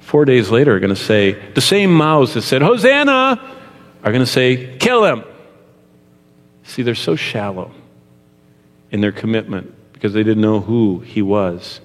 four 0.00 0.24
days 0.24 0.50
later 0.50 0.74
are 0.74 0.80
going 0.80 0.94
to 0.94 0.96
say, 0.96 1.32
the 1.52 1.60
same 1.60 1.94
mouths 1.94 2.34
that 2.34 2.42
said, 2.42 2.62
Hosanna, 2.62 3.38
are 4.02 4.12
going 4.12 4.24
to 4.24 4.30
say, 4.30 4.76
kill 4.78 5.04
him. 5.04 5.24
See, 6.64 6.82
they're 6.82 6.94
so 6.94 7.14
shallow 7.16 7.70
in 8.92 9.00
their 9.00 9.10
commitment 9.10 9.74
because 9.92 10.12
they 10.12 10.22
didn't 10.22 10.42
know 10.42 10.60
who 10.60 11.00
he 11.00 11.22
was. 11.22 11.80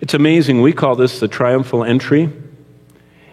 It's 0.00 0.14
amazing. 0.14 0.62
We 0.62 0.72
call 0.72 0.96
this 0.96 1.20
the 1.20 1.28
triumphal 1.28 1.84
entry. 1.84 2.32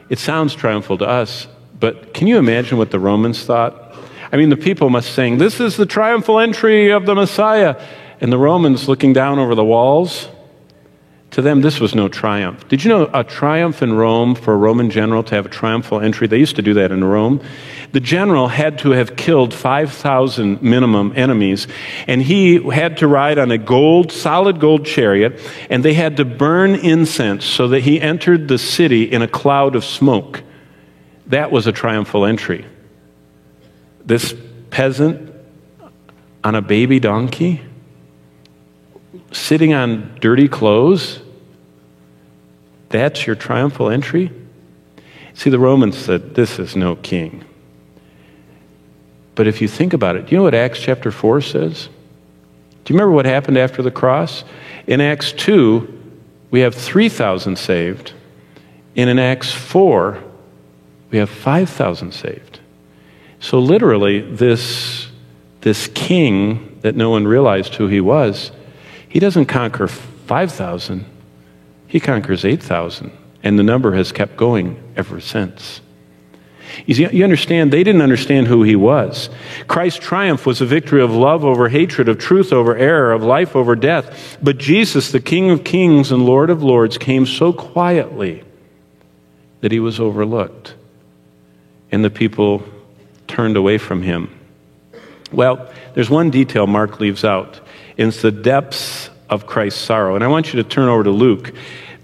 It 0.10 0.20
sounds 0.20 0.54
triumphal 0.54 0.98
to 0.98 1.06
us, 1.08 1.48
but 1.80 2.14
can 2.14 2.28
you 2.28 2.38
imagine 2.38 2.78
what 2.78 2.92
the 2.92 3.00
Romans 3.00 3.46
thought? 3.46 3.96
I 4.32 4.38
mean, 4.38 4.50
the 4.50 4.58
people 4.58 4.90
must 4.90 5.14
sing, 5.14 5.38
This 5.38 5.60
is 5.60 5.78
the 5.78 5.86
triumphal 5.86 6.40
entry 6.40 6.92
of 6.92 7.06
the 7.06 7.16
Messiah. 7.16 7.82
And 8.22 8.34
the 8.34 8.38
Romans 8.38 8.90
looking 8.90 9.14
down 9.14 9.40
over 9.40 9.56
the 9.56 9.64
walls, 9.64 10.28
to 11.32 11.44
them, 11.44 11.62
this 11.62 11.80
was 11.80 11.94
no 11.94 12.08
triumph. 12.08 12.68
Did 12.68 12.84
you 12.84 12.90
know 12.90 13.10
a 13.14 13.24
triumph 13.24 13.84
in 13.84 13.94
Rome 13.94 14.34
for 14.34 14.54
a 14.54 14.58
Roman 14.58 14.90
general 14.90 15.22
to 15.24 15.36
have 15.36 15.46
a 15.46 15.50
triumphal 15.50 16.00
entry? 16.00 16.28
They 16.28 16.40
used 16.40 16.56
to 16.56 16.64
do 16.64 16.74
that 16.74 16.92
in 16.92 17.04
Rome. 17.04 17.40
The 17.92 18.00
general 18.00 18.48
had 18.48 18.80
to 18.80 18.92
have 18.92 19.16
killed 19.16 19.54
5,000 19.54 20.62
minimum 20.64 21.14
enemies, 21.16 21.68
and 22.08 22.22
he 22.22 22.62
had 22.72 22.98
to 22.98 23.08
ride 23.08 23.38
on 23.38 23.52
a 23.52 23.60
gold, 23.60 24.12
solid 24.12 24.60
gold 24.60 24.86
chariot, 24.86 25.40
and 25.70 25.86
they 25.86 25.94
had 25.94 26.18
to 26.18 26.26
burn 26.26 26.74
incense 26.76 27.46
so 27.46 27.68
that 27.70 27.82
he 27.82 28.02
entered 28.02 28.48
the 28.48 28.58
city 28.58 29.04
in 29.04 29.22
a 29.22 29.28
cloud 29.28 29.76
of 29.76 29.86
smoke. 29.86 30.42
That 31.28 31.52
was 31.52 31.68
a 31.68 31.72
triumphal 31.72 32.26
entry. 32.26 32.66
This 34.04 34.34
peasant 34.72 35.32
on 36.44 36.56
a 36.56 36.62
baby 36.62 37.00
donkey, 37.00 37.62
sitting 39.32 39.74
on 39.74 40.18
dirty 40.20 40.48
clothes, 40.48 41.20
that's 42.90 43.28
your 43.28 43.36
triumphal 43.36 43.90
entry? 43.90 44.32
See, 45.34 45.50
the 45.50 45.60
Romans 45.60 45.98
said, 45.98 46.36
This 46.36 46.60
is 46.60 46.76
no 46.76 46.96
king. 46.96 47.46
But 49.36 49.48
if 49.48 49.62
you 49.62 49.68
think 49.68 49.94
about 49.94 50.16
it, 50.18 50.26
do 50.26 50.32
you 50.32 50.38
know 50.38 50.44
what 50.44 50.54
Acts 50.54 50.80
chapter 50.80 51.12
4 51.12 51.42
says? 51.42 51.88
Do 52.84 52.94
you 52.94 52.98
remember 53.00 53.16
what 53.16 53.26
happened 53.26 53.58
after 53.58 53.82
the 53.82 53.92
cross? 53.92 54.44
In 54.86 55.00
Acts 55.00 55.32
2, 55.32 56.12
we 56.52 56.62
have 56.62 56.76
3,000 56.76 57.58
saved. 57.58 58.14
And 58.96 59.10
in 59.10 59.20
Acts 59.20 59.54
4, 59.54 60.22
we 61.12 61.20
have 61.20 61.30
5,000 61.30 62.12
saved. 62.14 62.60
So, 63.40 63.60
literally, 63.60 64.20
this, 64.20 65.08
this 65.62 65.88
king 65.88 66.78
that 66.82 66.96
no 66.96 67.10
one 67.10 67.26
realized 67.26 67.76
who 67.76 67.88
he 67.88 68.02
was, 68.02 68.52
he 69.10 69.20
doesn't 69.20 69.48
conquer 69.48 69.88
5,000, 69.88 71.06
he 71.88 72.00
conquers 72.00 72.46
8,000. 72.46 73.12
And 73.42 73.58
the 73.58 73.64
number 73.64 73.96
has 73.96 74.12
kept 74.12 74.38
going 74.38 74.82
ever 74.96 75.20
since. 75.20 75.82
You, 76.86 76.94
see, 76.94 77.10
you 77.12 77.24
understand, 77.24 77.74
they 77.74 77.84
didn't 77.84 78.02
understand 78.02 78.48
who 78.48 78.64
he 78.64 78.76
was. 78.76 79.30
Christ's 79.68 80.00
triumph 80.00 80.46
was 80.46 80.62
a 80.62 80.66
victory 80.66 81.02
of 81.02 81.12
love 81.12 81.44
over 81.44 81.70
hatred, 81.70 82.10
of 82.10 82.20
truth 82.20 82.54
over 82.54 82.76
error, 82.76 83.12
of 83.12 83.24
life 83.24 83.56
over 83.56 83.76
death. 83.76 84.38
But 84.42 84.58
Jesus, 84.58 85.12
the 85.12 85.20
King 85.20 85.50
of 85.52 85.64
kings 85.64 86.12
and 86.12 86.26
Lord 86.26 86.50
of 86.50 86.62
lords, 86.62 86.98
came 86.98 87.26
so 87.26 87.52
quietly 87.54 88.44
that 89.62 89.72
he 89.72 89.80
was 89.80 90.00
overlooked 90.00 90.76
and 91.92 92.04
the 92.04 92.10
people 92.10 92.64
turned 93.28 93.58
away 93.58 93.78
from 93.78 94.02
him. 94.02 94.30
Well, 95.32 95.72
there's 95.94 96.10
one 96.10 96.30
detail 96.30 96.68
Mark 96.68 97.00
leaves 97.00 97.24
out. 97.24 97.60
It's 98.00 98.22
the 98.22 98.32
depths 98.32 99.10
of 99.30 99.46
Christ's 99.46 99.82
sorrow. 99.82 100.16
And 100.16 100.24
I 100.24 100.28
want 100.28 100.54
you 100.54 100.64
to 100.64 100.70
turn 100.70 100.88
over 100.88 101.04
to 101.04 101.12
Luke 101.12 101.52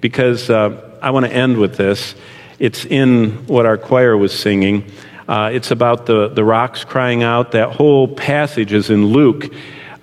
because 0.02 0.50
uh, 0.50 1.00
I 1.02 1.12
want 1.12 1.26
to 1.26 1.32
end 1.32 1.58
with 1.58 1.78
this. 1.78 2.16
It's 2.60 2.84
in 2.84 3.48
what 3.48 3.66
our 3.66 3.78
choir 3.78 4.18
was 4.18 4.38
singing. 4.38 4.92
Uh, 5.26 5.52
it's 5.54 5.72
about 5.72 6.06
the, 6.06 6.28
the 6.28 6.44
rocks 6.44 6.84
crying 6.84 7.24
out. 7.24 7.54
That 7.54 7.72
whole 7.72 8.10
passage 8.10 8.74
is 8.74 8.90
in 8.90 9.06
Luke. 9.06 9.54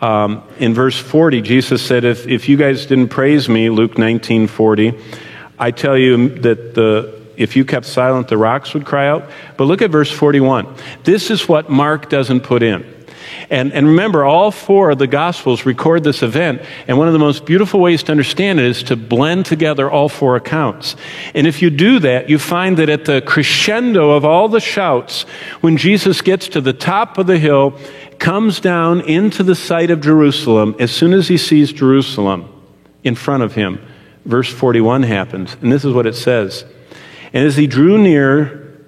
Um, 0.01 0.43
in 0.59 0.73
verse 0.73 0.99
40, 0.99 1.43
Jesus 1.43 1.83
said, 1.85 2.05
if, 2.05 2.27
if 2.27 2.49
you 2.49 2.57
guys 2.57 2.87
didn't 2.87 3.09
praise 3.09 3.51
me, 3.51 3.69
Luke 3.69 3.99
19 3.99 4.47
40, 4.47 4.99
I 5.59 5.73
tell 5.73 5.99
you 5.99 6.31
that 6.41 6.75
the 6.75 7.21
if 7.37 7.55
you 7.55 7.67
kept 7.67 7.85
silent, 7.85 8.29
the 8.29 8.39
rocks 8.39 8.73
would 8.73 8.87
cry 8.87 9.09
out. 9.09 9.29
But 9.59 9.65
look 9.65 9.83
at 9.83 9.91
verse 9.91 10.11
41. 10.11 10.75
This 11.05 11.31
is 11.31 11.49
what 11.49 11.69
Mark 11.71 12.09
doesn't 12.09 12.41
put 12.41 12.63
in. 12.63 13.02
And, 13.53 13.71
and 13.75 13.87
remember, 13.87 14.25
all 14.25 14.51
four 14.51 14.93
of 14.93 14.99
the 14.99 15.07
Gospels 15.07 15.67
record 15.67 16.05
this 16.05 16.23
event, 16.23 16.63
and 16.89 16.97
one 16.97 17.07
of 17.07 17.13
the 17.13 17.19
most 17.19 17.45
beautiful 17.45 17.81
ways 17.81 18.03
to 18.05 18.11
understand 18.11 18.59
it 18.59 18.65
is 18.65 18.83
to 18.85 18.97
blend 18.97 19.45
together 19.45 19.91
all 19.91 20.09
four 20.09 20.37
accounts. 20.37 20.97
And 21.35 21.47
if 21.47 21.61
you 21.61 21.69
do 21.69 21.99
that, 21.99 22.31
you 22.31 22.39
find 22.39 22.79
that 22.79 22.89
at 22.89 23.05
the 23.05 23.21
crescendo 23.21 24.13
of 24.13 24.25
all 24.25 24.49
the 24.49 24.59
shouts, 24.59 25.25
when 25.61 25.77
Jesus 25.77 26.23
gets 26.23 26.49
to 26.49 26.63
the 26.63 26.73
top 26.73 27.19
of 27.19 27.27
the 27.27 27.39
hill, 27.39 27.79
comes 28.19 28.59
down 28.59 29.03
into 29.03 29.43
the 29.43 29.55
sight 29.55 29.91
of 29.91 30.01
Jerusalem, 30.01 30.75
as 30.79 30.91
soon 30.91 31.13
as 31.13 31.29
he 31.29 31.37
sees 31.37 31.75
Jerusalem 31.75 32.51
in 33.05 33.15
front 33.15 33.43
of 33.43 33.55
him, 33.55 33.87
verse 34.25 34.51
41 34.51 35.03
happens. 35.03 35.59
And 35.61 35.71
this 35.71 35.85
is 35.85 35.93
what 35.93 36.07
it 36.07 36.15
says. 36.15 36.65
And 37.35 37.47
as 37.47 37.59
he 37.59 37.67
drew 37.67 37.99
near 37.99 38.79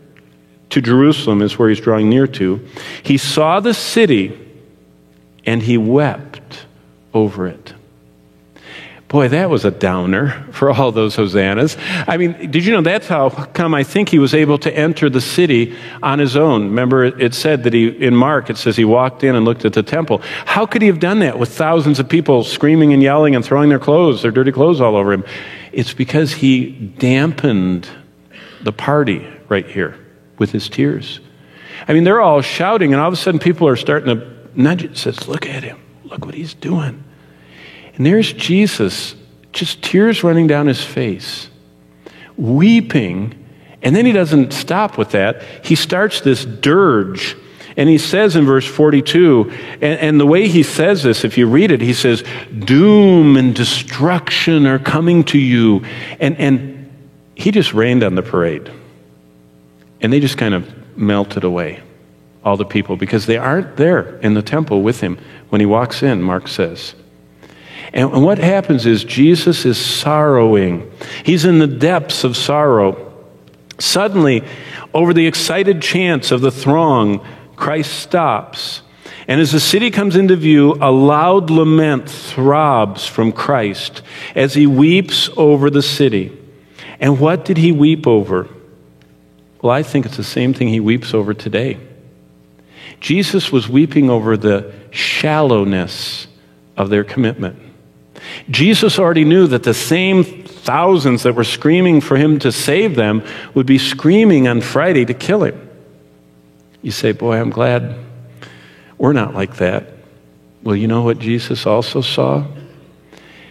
to 0.71 0.81
Jerusalem, 0.81 1.43
is 1.43 1.59
where 1.59 1.69
he's 1.69 1.81
drawing 1.81 2.09
near 2.09 2.27
to, 2.29 2.67
he 3.03 3.19
saw 3.19 3.61
the 3.61 3.75
city 3.75 4.41
and 5.47 5.63
he 5.63 5.79
wept 5.79 6.67
over 7.13 7.47
it. 7.47 7.75
Boy, 9.15 9.29
that 9.29 9.49
was 9.49 9.65
a 9.65 9.71
downer 9.71 10.45
for 10.51 10.73
all 10.73 10.91
those 10.91 11.15
hosannas. 11.15 11.77
I 12.09 12.17
mean, 12.17 12.51
did 12.51 12.65
you 12.65 12.73
know 12.73 12.81
that's 12.81 13.07
how 13.07 13.29
come 13.29 13.73
I 13.73 13.85
think 13.85 14.09
he 14.09 14.19
was 14.19 14.35
able 14.35 14.59
to 14.59 14.77
enter 14.77 15.09
the 15.09 15.21
city 15.21 15.77
on 16.03 16.19
his 16.19 16.37
own? 16.37 16.65
Remember, 16.65 17.05
it 17.05 17.33
said 17.33 17.63
that 17.63 17.73
he, 17.73 17.87
in 17.87 18.17
Mark, 18.17 18.51
it 18.51 18.57
says 18.57 18.77
he 18.77 18.85
walked 18.85 19.23
in 19.23 19.37
and 19.37 19.45
looked 19.45 19.65
at 19.65 19.73
the 19.73 19.85
temple. 19.85 20.21
How 20.47 20.67
could 20.67 20.83
he 20.83 20.89
have 20.89 20.99
done 20.99 21.21
that 21.21 21.39
with 21.39 21.51
thousands 21.51 22.01
of 22.01 22.09
people 22.09 22.43
screaming 22.43 22.93
and 22.93 23.01
yelling 23.05 23.37
and 23.37 23.45
throwing 23.45 23.69
their 23.69 23.79
clothes, 23.79 24.23
their 24.23 24.33
dirty 24.33 24.51
clothes 24.51 24.81
all 24.81 24.97
over 24.97 25.13
him? 25.13 25.25
It's 25.71 25.95
because 25.95 26.33
he 26.33 26.73
dampened 26.73 27.89
the 28.65 28.73
party 28.73 29.25
right 29.49 29.67
here 29.67 29.97
with 30.39 30.51
his 30.51 30.69
tears. 30.69 31.21
I 31.87 31.93
mean, 31.93 32.03
they're 32.03 32.21
all 32.21 32.41
shouting, 32.41 32.93
and 32.93 33.01
all 33.01 33.07
of 33.07 33.15
a 33.15 33.17
sudden 33.17 33.39
people 33.39 33.69
are 33.69 33.77
starting 33.77 34.09
to 34.09 34.34
nudge 34.57 34.85
it. 34.85 34.97
Says, 34.97 35.29
Look 35.29 35.47
at 35.47 35.63
him. 35.63 35.81
Look 36.05 36.25
what 36.25 36.35
he's 36.35 36.55
doing. 36.55 37.03
And 37.97 38.05
there's 38.05 38.33
Jesus, 38.33 39.15
just 39.53 39.83
tears 39.83 40.25
running 40.25 40.47
down 40.47 40.67
his 40.67 40.83
face, 40.83 41.49
weeping. 42.37 43.41
And 43.83 43.95
then 43.95 44.07
he 44.07 44.13
doesn't 44.13 44.53
stop 44.53 44.99
with 44.99 45.11
that. 45.11 45.43
He 45.65 45.75
starts 45.75 46.21
this 46.21 46.45
dirge. 46.45 47.37
And 47.77 47.89
he 47.89 47.99
says 47.99 48.37
in 48.37 48.45
verse 48.45 48.67
42, 48.67 49.51
and, 49.51 49.83
and, 49.83 50.21
the 50.21 50.27
way 50.27 50.47
he 50.47 50.63
says 50.63 51.03
this, 51.03 51.25
if 51.25 51.37
you 51.37 51.49
read 51.49 51.73
it, 51.73 51.81
he 51.81 51.93
says, 51.93 52.23
Doom 52.57 53.37
and 53.37 53.55
destruction 53.55 54.67
are 54.67 54.79
coming 54.79 55.25
to 55.25 55.39
you. 55.39 55.85
And, 56.21 56.37
and 56.39 56.91
he 57.35 57.51
just 57.51 57.75
rained 57.75 58.05
on 58.05 58.15
the 58.15 58.23
parade. 58.23 58.71
And 60.01 60.13
they 60.13 60.21
just 60.21 60.39
kind 60.39 60.55
of 60.55 60.97
melted 60.97 61.43
away, 61.43 61.83
all 62.45 62.57
the 62.57 62.65
people, 62.65 62.97
because 62.97 63.27
they 63.27 63.39
aren't 63.39 63.77
there 63.77 64.19
in 64.19 64.35
the 64.35 64.43
temple 64.43 64.83
with 64.83 65.01
him 65.01 65.19
when 65.49 65.61
he 65.61 65.67
walks 65.67 66.03
in, 66.03 66.23
Mark 66.23 66.47
says. 66.47 66.95
And 67.93 68.25
what 68.25 68.39
happens 68.39 68.87
is 68.87 69.05
Jesus 69.05 69.65
is 69.65 69.79
sorrowing. 69.79 70.91
He's 71.25 71.45
in 71.45 71.61
the 71.61 71.67
depths 71.67 72.25
of 72.25 72.37
sorrow. 72.37 73.13
Suddenly, 73.79 74.43
over 74.93 75.15
the 75.15 75.27
excited 75.27 75.81
chants 75.81 76.33
of 76.33 76.41
the 76.41 76.51
throng, 76.51 77.25
Christ 77.57 77.93
stops. 78.01 78.83
And 79.27 79.41
as 79.41 79.53
the 79.53 79.61
city 79.61 79.91
comes 79.91 80.17
into 80.17 80.37
view, 80.37 80.77
a 80.81 80.91
loud 80.91 81.51
lament 81.51 82.11
throbs 82.11 83.07
from 83.07 83.33
Christ 83.33 84.03
as 84.35 84.55
he 84.55 84.67
weeps 84.67 85.31
over 85.37 85.71
the 85.71 85.83
city. 85.83 86.37
And 87.01 87.21
what 87.21 87.45
did 87.45 87.57
he 87.57 87.73
weep 87.73 88.07
over? 88.07 88.49
Well, 89.63 89.73
I 89.73 89.83
think 89.83 90.05
it's 90.05 90.17
the 90.17 90.25
same 90.25 90.53
thing 90.53 90.69
he 90.69 90.81
weeps 90.81 91.15
over 91.15 91.33
today. 91.33 91.79
Jesus 93.05 93.53
was 93.53 93.69
weeping 93.69 94.09
over 94.09 94.35
the 94.35 94.73
shallowness 94.91 96.27
of 96.75 96.89
their 96.89 97.05
commitment. 97.05 97.59
Jesus 98.49 98.99
already 98.99 99.27
knew 99.27 99.47
that 99.49 99.63
the 99.63 99.75
same 99.75 100.25
thousands 100.25 101.25
that 101.25 101.35
were 101.35 101.45
screaming 101.45 102.01
for 102.01 102.17
him 102.17 102.39
to 102.39 102.51
save 102.51 102.97
them 102.97 103.23
would 103.53 103.67
be 103.67 103.77
screaming 103.77 104.49
on 104.49 104.63
Friday 104.63 105.05
to 105.05 105.13
kill 105.13 105.45
him. 105.45 105.69
You 106.81 106.93
say, 106.93 107.13
Boy, 107.13 107.39
I'm 107.39 107.51
glad 107.51 107.95
we're 108.97 109.13
not 109.13 109.35
like 109.35 109.57
that. 109.57 109.87
Well, 110.63 110.75
you 110.75 110.89
know 110.89 111.03
what 111.03 111.19
Jesus 111.19 111.67
also 111.67 112.01
saw? 112.01 112.47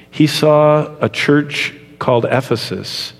He 0.09 0.25
saw 0.25 0.97
a 0.99 1.09
church 1.09 1.75
called 1.99 2.25
Ephesus 2.25 3.13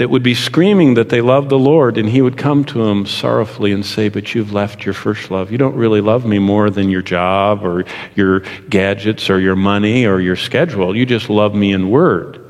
that 0.00 0.08
would 0.08 0.22
be 0.22 0.32
screaming 0.32 0.94
that 0.94 1.10
they 1.10 1.20
loved 1.20 1.50
the 1.50 1.58
Lord, 1.58 1.98
and 1.98 2.08
he 2.08 2.22
would 2.22 2.38
come 2.38 2.64
to 2.64 2.86
them 2.86 3.04
sorrowfully 3.04 3.70
and 3.70 3.84
say, 3.84 4.08
But 4.08 4.34
you've 4.34 4.50
left 4.50 4.86
your 4.86 4.94
first 4.94 5.30
love. 5.30 5.52
You 5.52 5.58
don't 5.58 5.76
really 5.76 6.00
love 6.00 6.24
me 6.24 6.38
more 6.38 6.70
than 6.70 6.88
your 6.88 7.02
job 7.02 7.62
or 7.66 7.84
your 8.14 8.40
gadgets 8.70 9.28
or 9.28 9.38
your 9.38 9.56
money 9.56 10.06
or 10.06 10.18
your 10.18 10.36
schedule. 10.36 10.96
You 10.96 11.04
just 11.04 11.28
love 11.28 11.54
me 11.54 11.74
in 11.74 11.90
word, 11.90 12.42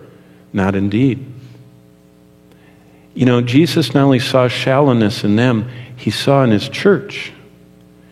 not 0.52 0.76
in 0.76 0.90
deed. 0.90 1.26
You 3.14 3.26
know, 3.26 3.40
Jesus 3.40 3.94
not 3.94 4.04
only 4.04 4.20
saw 4.20 4.46
shallowness 4.46 5.24
in 5.24 5.34
them, 5.34 5.68
he 5.96 6.12
saw 6.12 6.44
in 6.44 6.52
his 6.52 6.68
church. 6.68 7.32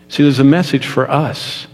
See, 0.09 0.23
there's 0.23 0.39
a 0.39 0.43
message 0.43 0.85
for 0.85 1.09
us. 1.09 1.65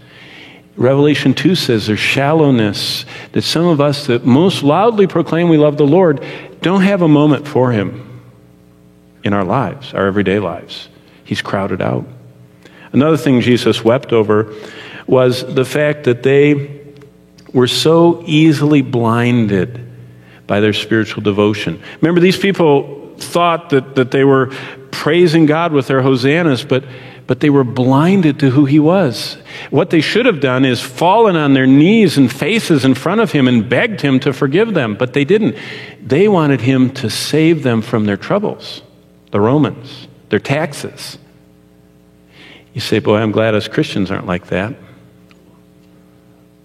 Revelation 0.76 1.32
2 1.32 1.54
says 1.54 1.86
there's 1.86 1.98
shallowness 1.98 3.06
that 3.32 3.42
some 3.42 3.64
of 3.64 3.80
us 3.80 4.06
that 4.06 4.26
most 4.26 4.62
loudly 4.62 5.06
proclaim 5.06 5.48
we 5.48 5.56
love 5.56 5.78
the 5.78 5.86
Lord 5.86 6.22
don't 6.60 6.82
have 6.82 7.02
a 7.02 7.08
moment 7.08 7.46
for 7.46 7.72
Him 7.72 8.22
in 9.24 9.32
our 9.32 9.44
lives, 9.44 9.94
our 9.94 10.06
everyday 10.06 10.38
lives. 10.38 10.88
He's 11.24 11.42
crowded 11.42 11.82
out. 11.82 12.06
Another 12.92 13.16
thing 13.16 13.40
Jesus 13.40 13.84
wept 13.84 14.12
over 14.12 14.54
was 15.06 15.54
the 15.54 15.64
fact 15.64 16.04
that 16.04 16.22
they 16.22 16.82
were 17.52 17.66
so 17.66 18.22
easily 18.26 18.82
blinded 18.82 19.80
by 20.46 20.60
their 20.60 20.72
spiritual 20.72 21.22
devotion. 21.22 21.82
Remember, 22.00 22.20
these 22.20 22.38
people 22.38 23.14
thought 23.18 23.70
that, 23.70 23.94
that 23.96 24.10
they 24.10 24.24
were 24.24 24.52
praising 24.90 25.46
God 25.46 25.72
with 25.72 25.86
their 25.86 26.02
hosannas, 26.02 26.64
but 26.64 26.84
but 27.26 27.40
they 27.40 27.50
were 27.50 27.64
blinded 27.64 28.38
to 28.40 28.50
who 28.50 28.66
he 28.66 28.78
was. 28.78 29.36
What 29.70 29.90
they 29.90 30.00
should 30.00 30.26
have 30.26 30.40
done 30.40 30.64
is 30.64 30.80
fallen 30.80 31.34
on 31.34 31.54
their 31.54 31.66
knees 31.66 32.16
and 32.16 32.32
faces 32.32 32.84
in 32.84 32.94
front 32.94 33.20
of 33.20 33.32
him 33.32 33.48
and 33.48 33.68
begged 33.68 34.00
him 34.00 34.20
to 34.20 34.32
forgive 34.32 34.74
them, 34.74 34.94
but 34.94 35.12
they 35.12 35.24
didn't. 35.24 35.56
They 36.00 36.28
wanted 36.28 36.60
him 36.60 36.90
to 36.94 37.10
save 37.10 37.62
them 37.62 37.82
from 37.82 38.04
their 38.04 38.16
troubles, 38.16 38.82
the 39.32 39.40
Romans, 39.40 40.06
their 40.28 40.38
taxes. 40.38 41.18
You 42.74 42.80
say, 42.80 43.00
Boy, 43.00 43.16
I'm 43.16 43.32
glad 43.32 43.54
us 43.54 43.66
Christians 43.66 44.10
aren't 44.10 44.26
like 44.26 44.46
that. 44.48 44.76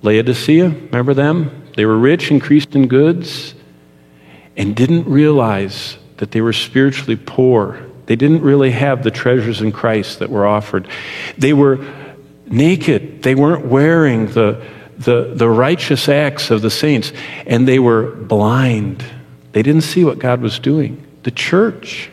Laodicea, 0.03 0.70
remember 0.70 1.14
them? 1.14 1.70
They 1.76 1.86
were 1.86 1.97
rich, 1.97 2.32
increased 2.32 2.76
in 2.76 2.88
goods, 2.88 3.55
and 4.57 4.76
didn't 4.76 5.07
realize 5.07 5.97
that 6.18 6.32
they 6.32 6.41
were 6.41 6.53
spiritually 6.53 7.16
poor 7.16 7.90
they 8.12 8.18
didn't 8.18 8.41
really 8.41 8.72
have 8.72 9.03
the 9.03 9.09
treasures 9.09 9.62
in 9.62 9.72
Christ 9.72 10.20
that 10.20 10.30
were 10.30 10.45
offered. 10.45 10.86
They 11.38 11.53
were 11.53 11.80
naked. 12.45 13.24
They 13.24 13.36
weren't 13.36 13.68
wearing 13.68 14.26
the, 14.34 14.68
the, 14.97 15.32
the 15.34 15.47
righteous 15.47 16.09
acts 16.09 16.51
of 16.51 16.62
the 16.62 16.70
saints, 16.70 17.14
and 17.45 17.66
they 17.66 17.80
were 17.80 18.12
blind. 18.14 19.01
They 19.53 19.64
didn't 19.64 19.84
see 19.84 20.03
what 20.03 20.20
God 20.20 20.41
was 20.41 20.59
doing. 20.59 21.01
The 21.24 21.32
church 21.32 22.09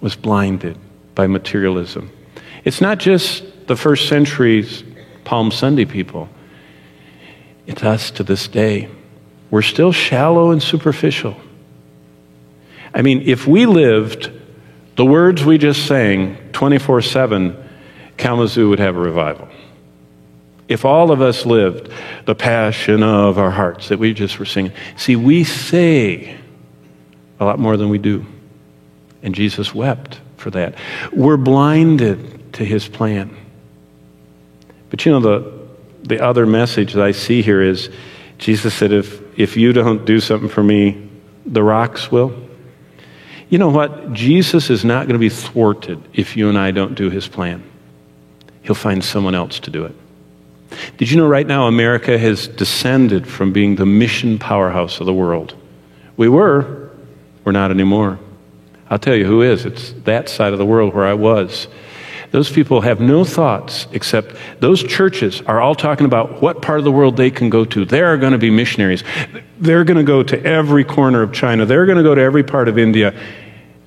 was 0.00 0.16
blinded 0.16 0.78
by 1.14 1.26
materialism. 1.26 2.10
It's 2.64 2.80
not 2.80 2.96
just 2.96 3.66
the 3.66 3.76
first 3.76 4.08
century's 4.08 4.84
Palm 5.24 5.50
Sunday 5.50 5.84
people, 5.84 6.30
it's 7.66 7.82
us 7.82 8.10
to 8.12 8.22
this 8.22 8.48
day. 8.48 8.88
We're 9.50 9.60
still 9.60 9.92
shallow 9.92 10.50
and 10.50 10.62
superficial. 10.62 11.36
I 12.94 13.02
mean, 13.02 13.20
if 13.26 13.46
we 13.46 13.66
lived 13.66 14.30
the 14.96 15.04
words 15.04 15.44
we 15.44 15.58
just 15.58 15.86
sang 15.86 16.36
24 16.52 17.02
7, 17.02 17.56
Kalamazoo 18.16 18.68
would 18.68 18.78
have 18.78 18.96
a 18.96 19.00
revival. 19.00 19.48
If 20.68 20.84
all 20.84 21.10
of 21.10 21.20
us 21.20 21.44
lived 21.44 21.90
the 22.24 22.34
passion 22.34 23.02
of 23.02 23.38
our 23.38 23.50
hearts 23.50 23.88
that 23.88 23.98
we 23.98 24.14
just 24.14 24.38
were 24.38 24.44
singing, 24.44 24.72
see, 24.96 25.16
we 25.16 25.44
say 25.44 26.36
a 27.38 27.44
lot 27.44 27.58
more 27.58 27.76
than 27.76 27.90
we 27.90 27.98
do. 27.98 28.24
And 29.22 29.34
Jesus 29.34 29.74
wept 29.74 30.20
for 30.36 30.50
that. 30.50 30.74
We're 31.12 31.36
blinded 31.36 32.52
to 32.54 32.64
his 32.64 32.88
plan. 32.88 33.36
But 34.90 35.04
you 35.04 35.12
know, 35.12 35.20
the, 35.20 35.68
the 36.02 36.24
other 36.24 36.46
message 36.46 36.92
that 36.92 37.04
I 37.04 37.12
see 37.12 37.42
here 37.42 37.60
is 37.60 37.90
Jesus 38.38 38.74
said, 38.74 38.92
if, 38.92 39.38
if 39.38 39.56
you 39.56 39.72
don't 39.72 40.04
do 40.04 40.20
something 40.20 40.48
for 40.48 40.62
me, 40.62 41.08
the 41.46 41.62
rocks 41.62 42.10
will. 42.10 42.43
You 43.54 43.58
know 43.58 43.68
what? 43.68 44.12
Jesus 44.12 44.68
is 44.68 44.84
not 44.84 45.06
going 45.06 45.12
to 45.12 45.20
be 45.20 45.28
thwarted 45.28 46.02
if 46.12 46.36
you 46.36 46.48
and 46.48 46.58
I 46.58 46.72
don't 46.72 46.96
do 46.96 47.08
his 47.08 47.28
plan. 47.28 47.62
He'll 48.62 48.74
find 48.74 49.04
someone 49.04 49.36
else 49.36 49.60
to 49.60 49.70
do 49.70 49.84
it. 49.84 49.94
Did 50.96 51.08
you 51.08 51.18
know 51.18 51.28
right 51.28 51.46
now 51.46 51.68
America 51.68 52.18
has 52.18 52.48
descended 52.48 53.28
from 53.28 53.52
being 53.52 53.76
the 53.76 53.86
mission 53.86 54.40
powerhouse 54.40 54.98
of 54.98 55.06
the 55.06 55.14
world? 55.14 55.54
We 56.16 56.28
were, 56.28 56.90
we're 57.44 57.52
not 57.52 57.70
anymore. 57.70 58.18
I'll 58.90 58.98
tell 58.98 59.14
you 59.14 59.24
who 59.24 59.42
is. 59.42 59.64
It's 59.66 59.92
that 60.02 60.28
side 60.28 60.52
of 60.52 60.58
the 60.58 60.66
world 60.66 60.92
where 60.92 61.06
I 61.06 61.14
was. 61.14 61.68
Those 62.32 62.50
people 62.50 62.80
have 62.80 62.98
no 62.98 63.22
thoughts 63.22 63.86
except 63.92 64.34
those 64.58 64.82
churches 64.82 65.42
are 65.42 65.60
all 65.60 65.76
talking 65.76 66.06
about 66.06 66.42
what 66.42 66.60
part 66.60 66.80
of 66.80 66.84
the 66.84 66.90
world 66.90 67.16
they 67.16 67.30
can 67.30 67.50
go 67.50 67.64
to. 67.66 67.84
There 67.84 68.06
are 68.06 68.16
going 68.16 68.32
to 68.32 68.38
be 68.38 68.50
missionaries. 68.50 69.04
They're 69.60 69.84
going 69.84 69.98
to 69.98 70.02
go 70.02 70.24
to 70.24 70.44
every 70.44 70.82
corner 70.82 71.22
of 71.22 71.32
China. 71.32 71.64
They're 71.64 71.86
going 71.86 71.98
to 71.98 72.02
go 72.02 72.16
to 72.16 72.20
every 72.20 72.42
part 72.42 72.66
of 72.66 72.78
India. 72.78 73.14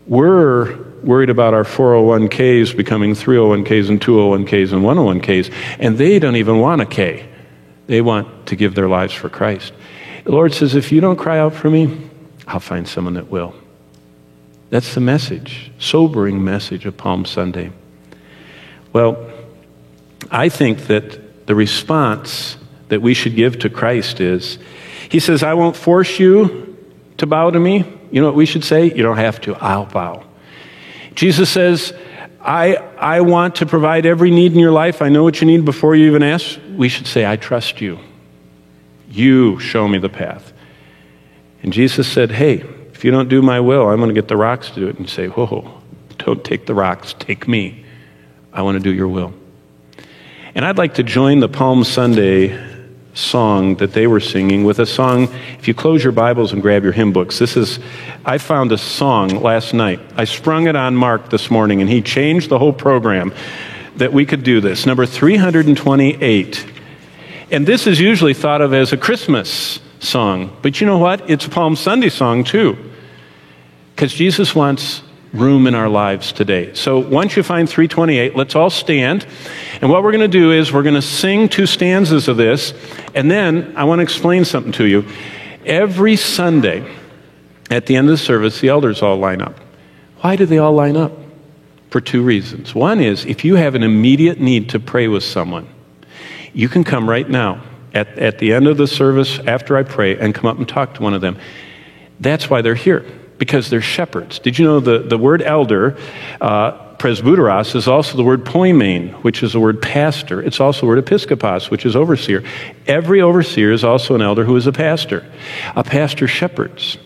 We're 0.07 0.77
worried 1.03 1.29
about 1.29 1.53
our 1.53 1.63
401ks 1.63 2.75
becoming 2.75 3.13
301ks 3.13 3.89
and 3.89 4.01
201ks 4.01 4.71
and 4.71 4.83
101ks, 4.83 5.53
and 5.79 5.97
they 5.97 6.17
don't 6.19 6.37
even 6.37 6.59
want 6.59 6.81
a 6.81 6.85
K. 6.85 7.27
They 7.87 8.01
want 8.01 8.47
to 8.47 8.55
give 8.55 8.73
their 8.73 8.87
lives 8.87 9.13
for 9.13 9.29
Christ. 9.29 9.73
The 10.23 10.31
Lord 10.31 10.53
says, 10.53 10.75
if 10.75 10.91
you 10.91 11.01
don't 11.01 11.17
cry 11.17 11.39
out 11.39 11.53
for 11.53 11.69
me, 11.69 12.09
I'll 12.47 12.59
find 12.59 12.87
someone 12.87 13.15
that 13.15 13.29
will. 13.29 13.53
That's 14.69 14.93
the 14.93 15.01
message, 15.01 15.71
sobering 15.79 16.43
message 16.43 16.85
of 16.85 16.97
Palm 16.97 17.25
Sunday. 17.25 17.71
Well, 18.91 19.31
I 20.31 20.49
think 20.49 20.87
that 20.87 21.47
the 21.47 21.55
response 21.55 22.57
that 22.89 23.01
we 23.01 23.13
should 23.13 23.35
give 23.35 23.59
to 23.59 23.69
Christ 23.69 24.19
is 24.19 24.57
He 25.09 25.19
says, 25.19 25.43
I 25.43 25.53
won't 25.53 25.75
force 25.75 26.19
you 26.19 26.77
to 27.17 27.25
bow 27.25 27.49
to 27.49 27.59
me. 27.59 27.96
You 28.11 28.21
know 28.21 28.27
what 28.27 28.35
we 28.35 28.45
should 28.45 28.63
say? 28.63 28.85
You 28.85 29.03
don't 29.03 29.17
have 29.17 29.41
to. 29.41 29.55
I'll 29.55 29.85
bow. 29.85 30.23
Jesus 31.15 31.49
says, 31.49 31.93
I, 32.39 32.75
I 32.75 33.21
want 33.21 33.55
to 33.55 33.65
provide 33.65 34.05
every 34.05 34.31
need 34.31 34.53
in 34.53 34.59
your 34.59 34.71
life. 34.71 35.01
I 35.01 35.09
know 35.09 35.23
what 35.23 35.41
you 35.41 35.47
need 35.47 35.65
before 35.65 35.95
you 35.95 36.07
even 36.07 36.23
ask. 36.23 36.59
We 36.75 36.89
should 36.89 37.07
say, 37.07 37.25
I 37.25 37.35
trust 37.35 37.81
you. 37.81 37.99
You 39.09 39.59
show 39.59 39.87
me 39.87 39.97
the 39.97 40.09
path. 40.09 40.53
And 41.63 41.73
Jesus 41.73 42.07
said, 42.07 42.31
Hey, 42.31 42.59
if 42.93 43.03
you 43.03 43.11
don't 43.11 43.29
do 43.29 43.41
my 43.41 43.59
will, 43.59 43.89
I'm 43.89 43.97
going 43.97 44.09
to 44.09 44.13
get 44.13 44.27
the 44.27 44.37
rocks 44.37 44.69
to 44.69 44.75
do 44.75 44.87
it. 44.87 44.97
And 44.97 45.09
say, 45.09 45.27
Whoa, 45.27 45.81
don't 46.19 46.43
take 46.43 46.65
the 46.65 46.73
rocks, 46.73 47.13
take 47.17 47.47
me. 47.47 47.85
I 48.53 48.61
want 48.61 48.77
to 48.77 48.83
do 48.83 48.93
your 48.93 49.07
will. 49.07 49.33
And 50.55 50.65
I'd 50.65 50.77
like 50.77 50.95
to 50.95 51.03
join 51.03 51.39
the 51.39 51.49
Palm 51.49 51.83
Sunday 51.83 52.66
song 53.17 53.75
that 53.75 53.93
they 53.93 54.07
were 54.07 54.19
singing 54.19 54.63
with 54.63 54.79
a 54.79 54.85
song. 54.85 55.23
If 55.57 55.67
you 55.67 55.73
close 55.73 56.03
your 56.03 56.13
Bibles 56.13 56.53
and 56.53 56.61
grab 56.61 56.83
your 56.83 56.93
hymn 56.93 57.11
books, 57.11 57.39
this 57.39 57.57
is, 57.57 57.79
I 58.23 58.37
found 58.37 58.71
a 58.71 58.77
song 58.77 59.41
last 59.41 59.73
night. 59.73 59.99
I 60.15 60.25
sprung 60.25 60.67
it 60.67 60.75
on 60.75 60.95
Mark 60.95 61.29
this 61.29 61.49
morning, 61.49 61.81
and 61.81 61.89
he 61.89 62.01
changed 62.01 62.49
the 62.49 62.59
whole 62.59 62.73
program 62.73 63.33
that 63.95 64.13
we 64.13 64.25
could 64.25 64.43
do 64.43 64.61
this. 64.61 64.85
Number 64.85 65.05
328. 65.05 66.65
And 67.49 67.65
this 67.65 67.87
is 67.87 67.99
usually 67.99 68.33
thought 68.33 68.61
of 68.61 68.73
as 68.73 68.93
a 68.93 68.97
Christmas 68.97 69.79
song. 69.99 70.55
But 70.61 70.79
you 70.79 70.85
know 70.85 70.99
what? 70.99 71.29
It's 71.29 71.45
a 71.45 71.49
Palm 71.49 71.75
Sunday 71.75 72.09
song, 72.09 72.43
too. 72.43 72.77
Because 73.95 74.13
Jesus 74.13 74.53
wants 74.53 75.01
room 75.37 75.67
in 75.67 75.75
our 75.75 75.89
lives 75.89 76.31
today. 76.31 76.73
So 76.73 76.99
once 76.99 77.37
you 77.37 77.43
find 77.43 77.69
328, 77.69 78.35
let's 78.35 78.55
all 78.55 78.69
stand. 78.69 79.25
And 79.81 79.89
what 79.89 80.03
we're 80.03 80.11
going 80.11 80.21
to 80.21 80.27
do 80.27 80.51
is 80.51 80.73
we're 80.73 80.83
going 80.83 80.95
to 80.95 81.01
sing 81.01 81.49
two 81.49 81.65
stanzas 81.65 82.27
of 82.27 82.37
this, 82.37 82.73
and 83.13 83.29
then 83.29 83.73
I 83.77 83.83
want 83.85 83.99
to 83.99 84.03
explain 84.03 84.45
something 84.45 84.71
to 84.73 84.85
you. 84.85 85.05
Every 85.65 86.15
Sunday, 86.15 86.89
at 87.69 87.85
the 87.85 87.95
end 87.95 88.07
of 88.07 88.11
the 88.11 88.17
service, 88.17 88.59
the 88.59 88.69
elders 88.69 89.01
all 89.01 89.17
line 89.17 89.41
up. 89.41 89.55
Why 90.21 90.35
do 90.35 90.45
they 90.45 90.57
all 90.57 90.73
line 90.73 90.97
up? 90.97 91.11
For 91.89 92.01
two 92.01 92.21
reasons. 92.21 92.75
One 92.75 92.99
is 92.99 93.25
if 93.25 93.45
you 93.45 93.55
have 93.55 93.75
an 93.75 93.83
immediate 93.83 94.39
need 94.39 94.69
to 94.71 94.79
pray 94.79 95.07
with 95.07 95.23
someone, 95.23 95.67
you 96.53 96.67
can 96.67 96.83
come 96.83 97.09
right 97.09 97.29
now 97.29 97.63
at, 97.93 98.07
at 98.19 98.39
the 98.39 98.53
end 98.53 98.67
of 98.67 98.77
the 98.77 98.87
service 98.87 99.39
after 99.39 99.77
I 99.77 99.83
pray 99.83 100.17
and 100.17 100.35
come 100.35 100.47
up 100.47 100.57
and 100.57 100.67
talk 100.67 100.95
to 100.95 101.01
one 101.01 101.13
of 101.13 101.21
them. 101.21 101.37
That's 102.19 102.49
why 102.49 102.61
they're 102.61 102.75
here 102.75 103.05
because 103.37 103.69
they're 103.69 103.81
shepherds. 103.81 104.39
Did 104.39 104.57
you 104.57 104.65
know 104.65 104.79
the, 104.79 104.99
the 104.99 105.17
word 105.17 105.41
elder, 105.41 105.97
uh, 106.41 106.95
presbyteros, 106.95 107.75
is 107.75 107.87
also 107.87 108.17
the 108.17 108.23
word 108.23 108.43
poimen, 108.43 109.13
which 109.23 109.43
is 109.43 109.53
the 109.53 109.59
word 109.59 109.81
pastor. 109.81 110.41
It's 110.41 110.59
also 110.59 110.81
the 110.81 110.87
word 110.87 111.05
episkopos, 111.05 111.69
which 111.69 111.85
is 111.85 111.95
overseer. 111.95 112.43
Every 112.87 113.21
overseer 113.21 113.71
is 113.71 113.83
also 113.83 114.15
an 114.15 114.21
elder 114.21 114.45
who 114.45 114.55
is 114.55 114.67
a 114.67 114.71
pastor. 114.71 115.25
A 115.75 115.83
pastor 115.83 116.27
shepherds. 116.27 116.97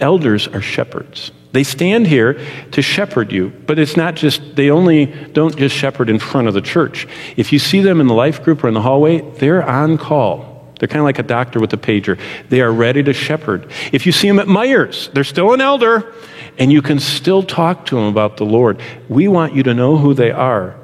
Elders 0.00 0.48
are 0.48 0.60
shepherds. 0.60 1.30
They 1.52 1.64
stand 1.64 2.06
here 2.06 2.40
to 2.72 2.82
shepherd 2.82 3.30
you, 3.30 3.50
but 3.66 3.78
it's 3.78 3.96
not 3.96 4.16
just, 4.16 4.56
they 4.56 4.70
only 4.70 5.06
don't 5.06 5.56
just 5.56 5.76
shepherd 5.76 6.08
in 6.08 6.18
front 6.18 6.48
of 6.48 6.54
the 6.54 6.62
church. 6.62 7.06
If 7.36 7.52
you 7.52 7.58
see 7.58 7.82
them 7.82 8.00
in 8.00 8.06
the 8.06 8.14
life 8.14 8.42
group 8.42 8.64
or 8.64 8.68
in 8.68 8.74
the 8.74 8.80
hallway, 8.80 9.20
they're 9.38 9.62
on 9.62 9.98
call. 9.98 10.51
They're 10.82 10.88
kind 10.88 10.98
of 10.98 11.04
like 11.04 11.20
a 11.20 11.22
doctor 11.22 11.60
with 11.60 11.72
a 11.74 11.76
pager. 11.76 12.18
They 12.48 12.60
are 12.60 12.72
ready 12.72 13.04
to 13.04 13.12
shepherd. 13.12 13.70
If 13.92 14.04
you 14.04 14.10
see 14.10 14.26
them 14.26 14.40
at 14.40 14.48
Meijer's, 14.48 15.10
they're 15.10 15.22
still 15.22 15.54
an 15.54 15.60
elder, 15.60 16.12
and 16.58 16.72
you 16.72 16.82
can 16.82 16.98
still 16.98 17.44
talk 17.44 17.86
to 17.86 17.94
them 17.94 18.06
about 18.06 18.36
the 18.36 18.44
Lord. 18.44 18.82
We 19.08 19.28
want 19.28 19.54
you 19.54 19.62
to 19.62 19.74
know 19.74 19.96
who 19.96 20.12
they 20.12 20.32
are 20.32 20.74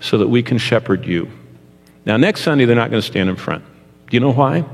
so 0.00 0.18
that 0.18 0.26
we 0.26 0.42
can 0.42 0.58
shepherd 0.58 1.06
you. 1.06 1.30
Now, 2.04 2.16
next 2.16 2.40
Sunday, 2.40 2.64
they're 2.64 2.74
not 2.74 2.90
going 2.90 3.00
to 3.00 3.06
stand 3.06 3.30
in 3.30 3.36
front. 3.36 3.64
Do 4.10 4.16
you 4.16 4.18
know 4.18 4.32
why? 4.32 4.64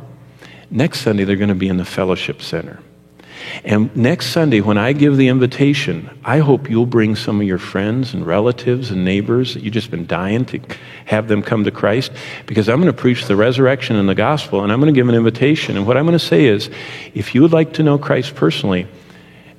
Next 0.71 1.03
Sunday, 1.03 1.25
they're 1.25 1.37
going 1.37 1.51
to 1.51 1.55
be 1.55 1.69
in 1.69 1.77
the 1.77 1.85
fellowship 1.85 2.41
center. 2.41 2.79
And 3.65 3.95
next 3.97 4.27
Sunday, 4.31 4.61
when 4.61 4.79
I 4.79 4.93
give 4.93 5.17
the 5.17 5.29
invitation, 5.29 6.11
I 6.25 6.39
hope 6.39 6.71
you'll 6.71 6.87
bring 6.87 7.17
some 7.17 7.41
of 7.41 7.47
your 7.47 7.59
friends 7.59 8.15
and 8.15 8.27
relatives 8.27 8.91
and 8.91 9.05
neighbors 9.05 9.55
that 9.55 9.63
you've 9.63 9.75
just 9.75 9.91
been 9.91 10.07
dying 10.07 10.45
to 10.47 10.61
have 11.07 11.29
them 11.29 11.43
come 11.43 11.65
to 11.65 11.71
Christ, 11.71 12.13
because 12.47 12.69
I'm 12.69 12.81
going 12.81 12.93
to 12.93 12.99
preach 12.99 13.27
the 13.27 13.37
resurrection 13.37 13.97
and 13.97 14.09
the 14.09 14.15
gospel, 14.15 14.63
and 14.63 14.73
I'm 14.73 14.81
going 14.81 14.93
to 14.93 14.99
give 14.99 15.09
an 15.09 15.15
invitation. 15.15 15.77
And 15.77 15.87
what 15.87 15.97
I'm 15.97 16.07
going 16.07 16.19
to 16.19 16.25
say 16.25 16.45
is 16.47 16.71
if 17.15 17.35
you 17.35 17.43
would 17.43 17.53
like 17.53 17.75
to 17.75 17.83
know 17.83 17.99
Christ 17.99 18.35
personally, 18.35 18.87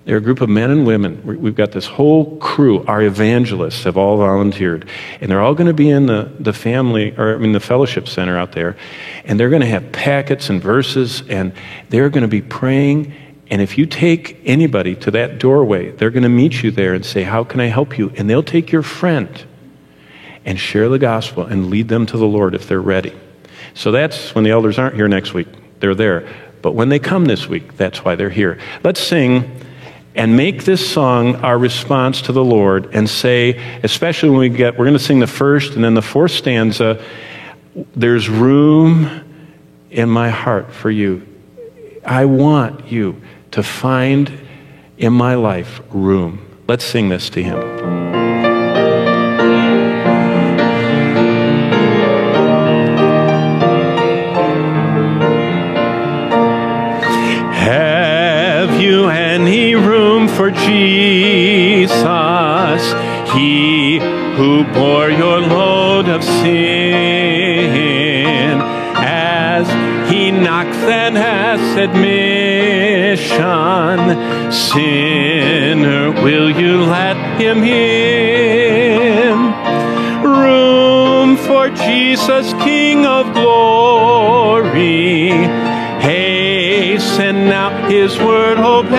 they're 0.04 0.18
a 0.18 0.22
group 0.22 0.42
of 0.42 0.50
men 0.50 0.72
and 0.72 0.88
women. 0.88 1.22
We've 1.24 1.56
got 1.56 1.74
this 1.74 1.86
whole 1.86 2.38
crew. 2.38 2.84
Our 2.86 3.04
evangelists 3.04 3.84
have 3.84 3.98
all 3.98 4.18
volunteered. 4.18 4.90
And 5.22 5.30
they're 5.30 5.42
all 5.42 5.54
going 5.54 5.68
to 5.68 5.76
be 5.76 5.92
in 5.92 6.08
the, 6.08 6.32
the 6.40 6.54
family, 6.54 7.16
or 7.16 7.36
I 7.36 7.38
mean, 7.38 7.52
the 7.52 7.60
fellowship 7.60 8.08
center 8.08 8.36
out 8.36 8.54
there. 8.54 8.78
And 9.26 9.40
they're 9.40 9.50
going 9.50 9.62
to 9.62 9.68
have 9.68 9.92
packets 9.92 10.50
and 10.50 10.60
verses, 10.60 11.22
and 11.30 11.54
they're 11.90 12.10
going 12.10 12.24
to 12.24 12.28
be 12.28 12.42
praying 12.42 13.14
and 13.52 13.62
if 13.62 13.78
you 13.78 13.86
take 13.86 14.39
anybody 14.45 14.95
to 14.95 15.12
that 15.12 15.38
doorway, 15.38 15.91
they're 15.91 16.10
going 16.10 16.24
to 16.24 16.30
meet 16.30 16.64
you 16.64 16.72
there 16.72 16.93
and 16.93 17.06
say, 17.06 17.24
How 17.24 17.43
can 17.43 17.60
I 17.60 17.66
help 17.66 17.97
you? 17.97 18.10
And 18.16 18.30
they'll 18.30 18.41
take 18.41 18.72
your 18.72 18.82
friend 18.82 19.45
and 20.45 20.58
share 20.58 20.88
the 20.88 20.97
gospel 20.97 21.45
and 21.45 21.70
lead 21.70 21.89
them 21.89 22.06
to 22.08 22.18
the 22.18 22.26
Lord 22.26 22.56
if 22.56 22.66
they're 22.68 22.82
ready. 22.82 23.14
So 23.74 23.91
that's 23.91 24.34
when 24.34 24.45
the 24.45 24.52
elders 24.52 24.80
aren't 24.80 24.95
here 24.95 25.10
next 25.10 25.34
week. 25.34 25.49
They're 25.82 25.93
there. 25.93 26.34
But 26.62 26.72
when 26.76 26.88
they 26.88 26.97
come 26.97 27.26
this 27.26 27.47
week, 27.47 27.76
that's 27.76 28.06
why 28.06 28.16
they're 28.16 28.30
here. 28.30 28.58
Let's 28.84 29.02
sing 29.02 29.60
and 30.16 30.38
make 30.38 30.64
this 30.64 30.89
song 30.89 31.36
our 31.38 31.58
response 31.58 32.22
to 32.24 32.32
the 32.32 32.43
Lord 32.43 32.95
and 32.95 33.10
say, 33.10 33.80
especially 33.84 34.30
when 34.30 34.39
we 34.39 34.49
get, 34.49 34.78
we're 34.78 34.86
going 34.86 34.97
to 34.97 35.04
sing 35.04 35.20
the 35.20 35.28
first 35.28 35.76
and 35.76 35.84
then 35.84 35.93
the 35.93 36.02
fourth 36.02 36.32
stanza, 36.32 37.04
there's 37.95 38.30
room 38.30 39.26
in 39.89 40.10
my 40.10 40.30
heart 40.30 40.72
for 40.72 40.89
you. 40.89 41.28
I 42.06 42.26
want 42.26 42.91
you 42.91 43.22
to 43.52 43.64
find 43.64 44.32
in 44.97 45.14
my 45.14 45.36
life 45.36 45.82
room. 45.89 46.45
Let's 46.68 46.86
sing 46.86 47.10
this 47.10 47.30
to 47.32 47.43
him. 47.43 47.60
Have 57.54 58.82
you 58.82 59.10
any 59.10 59.76
room 59.76 60.28
for 60.28 60.52
Jesus? 60.52 61.91
He 63.34 63.99
who 64.36 64.64
bore 64.74 65.10
your 65.10 65.39
load 65.39 66.08
of 66.08 66.24
sin 66.24 67.02
as 68.95 69.68
he 70.12 70.32
knocks 70.32 70.78
and 70.78 71.18
asks 71.18 71.78
admit 71.78 72.20
salvation. 73.38 74.52
Sinner, 74.52 76.12
will 76.12 76.50
you 76.50 76.84
let 76.84 77.18
him 77.40 77.64
in? 77.64 79.54
Room 80.24 81.38
for 81.38 81.70
Jesus, 81.70 82.54
King 82.64 83.06
of 83.06 83.34
glory. 83.34 85.30
Hasten 86.02 87.46
now, 87.48 87.70
his 87.88 88.18
word 88.20 88.58
obey. 88.58 88.92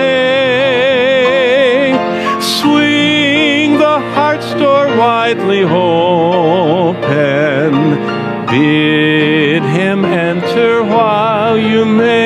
Swing 2.41 3.77
the 3.77 3.99
heart's 4.15 4.53
door 4.53 4.87
widely 4.97 5.63
open. 5.63 6.93
Bid 8.47 9.63
him 9.63 10.05
enter 10.05 10.83
while 10.83 11.57
you 11.57 11.85
may 11.85 12.22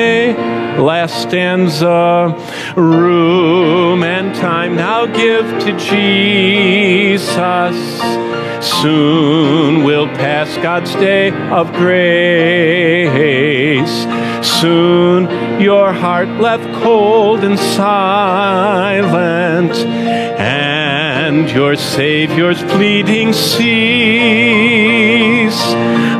last 0.78 1.22
stanza. 1.22 2.34
Room 2.76 4.02
and 4.02 4.34
time 4.34 4.76
now 4.76 5.06
give 5.06 5.46
to 5.64 5.72
Jesus. 5.78 7.28
Soon 8.60 9.84
will 9.84 10.08
pass 10.08 10.56
God's 10.58 10.92
day 10.94 11.30
of 11.50 11.72
grace. 11.72 12.98
Soon 14.60 15.28
your 15.60 15.92
heart 15.92 16.28
left 16.40 16.64
cold 16.82 17.44
and 17.44 17.58
silent, 17.58 18.52
and 20.38 21.50
your 21.50 21.76
Savior's 21.76 22.62
pleading 22.62 23.32
cease. 23.32 23.58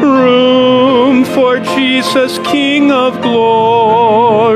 Room 0.00 1.24
for 1.24 1.58
Jesus, 1.60 2.38
King 2.40 2.90
of 2.92 3.20
glory. 3.20 4.47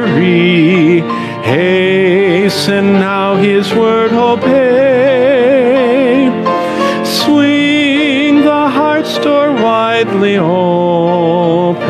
Hasten 2.73 2.95
now 2.95 3.37
his 3.37 3.71
word 3.75 4.13
obey. 4.13 4.55
Swing 7.05 8.41
the 8.41 8.71
heart's 8.71 9.19
door 9.19 9.53
widely 9.53 10.39
open. 10.39 11.83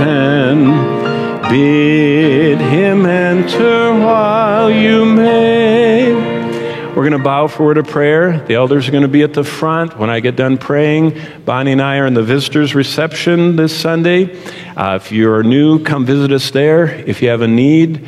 Bid 1.49 2.59
him 2.59 3.07
enter 3.07 3.93
while 3.93 4.69
you 4.73 5.05
may. 5.05 6.13
We're 6.13 6.97
We're 6.97 7.11
going 7.11 7.19
to 7.19 7.25
bow 7.25 7.47
for 7.47 7.63
a 7.63 7.67
word 7.67 7.79
of 7.79 7.87
prayer. 7.87 8.39
The 8.47 8.55
elders 8.55 8.89
are 8.89 8.93
going 8.93 9.03
to 9.03 9.09
be 9.09 9.23
at 9.23 9.35
the 9.35 9.45
front. 9.45 9.99
When 9.99 10.11
I 10.11 10.21
get 10.21 10.37
done 10.37 10.59
praying, 10.59 11.21
Bonnie 11.45 11.73
and 11.73 11.83
I 11.83 11.99
are 11.99 12.07
in 12.07 12.15
the 12.15 12.23
visitors' 12.23 12.75
reception 12.75 13.57
this 13.57 13.77
Sunday. 13.77 14.37
Uh, 14.77 14.97
if 15.03 15.13
you're 15.13 15.43
new, 15.43 15.83
come 15.83 16.07
visit 16.07 16.33
us 16.33 16.51
there. 16.51 16.87
If 16.87 17.23
you 17.23 17.29
have 17.29 17.41
a 17.41 17.49
need, 17.49 18.07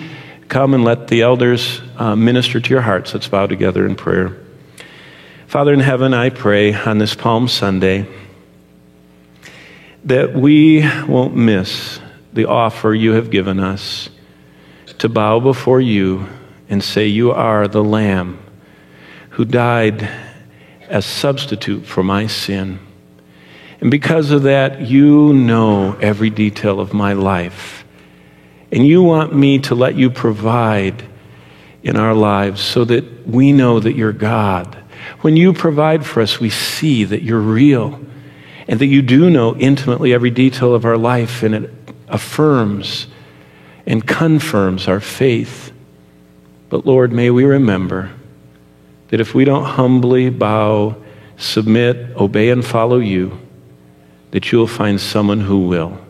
come 0.55 0.73
and 0.73 0.85
let 0.85 1.09
the 1.09 1.23
elders 1.23 1.83
uh, 1.97 2.15
minister 2.15 2.61
to 2.61 2.71
your 2.71 2.81
hearts. 2.81 3.13
Let's 3.13 3.27
bow 3.27 3.49
together 3.49 3.85
in 3.85 3.97
prayer. 3.97 4.41
Father 5.49 5.75
in 5.75 5.81
heaven, 5.81 6.15
I 6.15 6.31
pray 6.31 6.73
on 6.73 6.99
this 6.99 7.17
Palm 7.17 7.49
Sunday 7.49 8.07
that 10.05 10.33
we 10.33 10.89
won't 11.09 11.35
miss 11.35 11.99
the 12.33 12.45
offer 12.45 12.95
you 12.95 13.15
have 13.15 13.31
given 13.31 13.59
us 13.59 14.09
to 14.99 15.09
bow 15.09 15.41
before 15.41 15.81
you 15.81 16.29
and 16.69 16.85
say, 16.85 17.09
You 17.09 17.33
are 17.33 17.67
the 17.67 17.83
Lamb 17.83 18.39
who 19.31 19.45
died 19.45 20.09
as 20.83 21.05
substitute 21.05 21.85
for 21.85 22.05
my 22.05 22.29
sin. 22.29 22.79
And 23.81 23.91
because 23.91 24.31
of 24.31 24.45
that, 24.45 24.83
you 24.83 25.33
know 25.33 25.99
every 26.01 26.31
detail 26.31 26.79
of 26.79 26.95
my 26.95 27.13
life. 27.13 27.84
And 28.75 28.85
you 28.85 29.05
want 29.05 29.33
me 29.33 29.61
to 29.61 29.77
let 29.77 29.95
you 29.95 30.11
provide 30.11 31.05
in 31.85 31.97
our 31.97 32.13
lives 32.13 32.61
so 32.61 32.85
that 32.85 33.25
we 33.25 33.53
know 33.53 33.79
that 33.79 33.95
you're 33.95 34.13
God. 34.13 34.77
When 35.21 35.37
you 35.37 35.53
provide 35.53 36.05
for 36.05 36.21
us, 36.21 36.41
we 36.41 36.51
see 36.51 37.05
that 37.05 37.23
you're 37.23 37.39
real 37.39 38.01
and 38.67 38.81
that 38.81 38.87
you 38.87 39.01
do 39.01 39.31
know 39.31 39.55
intimately 39.55 40.13
every 40.13 40.31
detail 40.31 40.75
of 40.75 40.85
our 40.85 40.97
life, 40.97 41.45
and 41.45 41.55
it 41.55 41.71
affirms 42.09 43.07
and 43.87 44.05
confirms 44.05 44.89
our 44.89 45.01
faith. 45.01 45.71
But 46.69 46.85
Lord, 46.85 47.13
may 47.13 47.31
we 47.31 47.45
remember 47.45 48.11
that 49.09 49.21
if 49.21 49.35
we 49.35 49.45
don't 49.45 49.65
humbly 49.65 50.31
bow, 50.31 50.97
submit, 51.37 52.17
obey, 52.17 52.51
and 52.51 52.65
follow 52.65 52.99
you, 52.99 53.39
that 54.33 54.51
you'll 54.51 54.67
find 54.67 55.01
someone 55.01 55.41
who 55.41 55.69
will. 55.69 56.04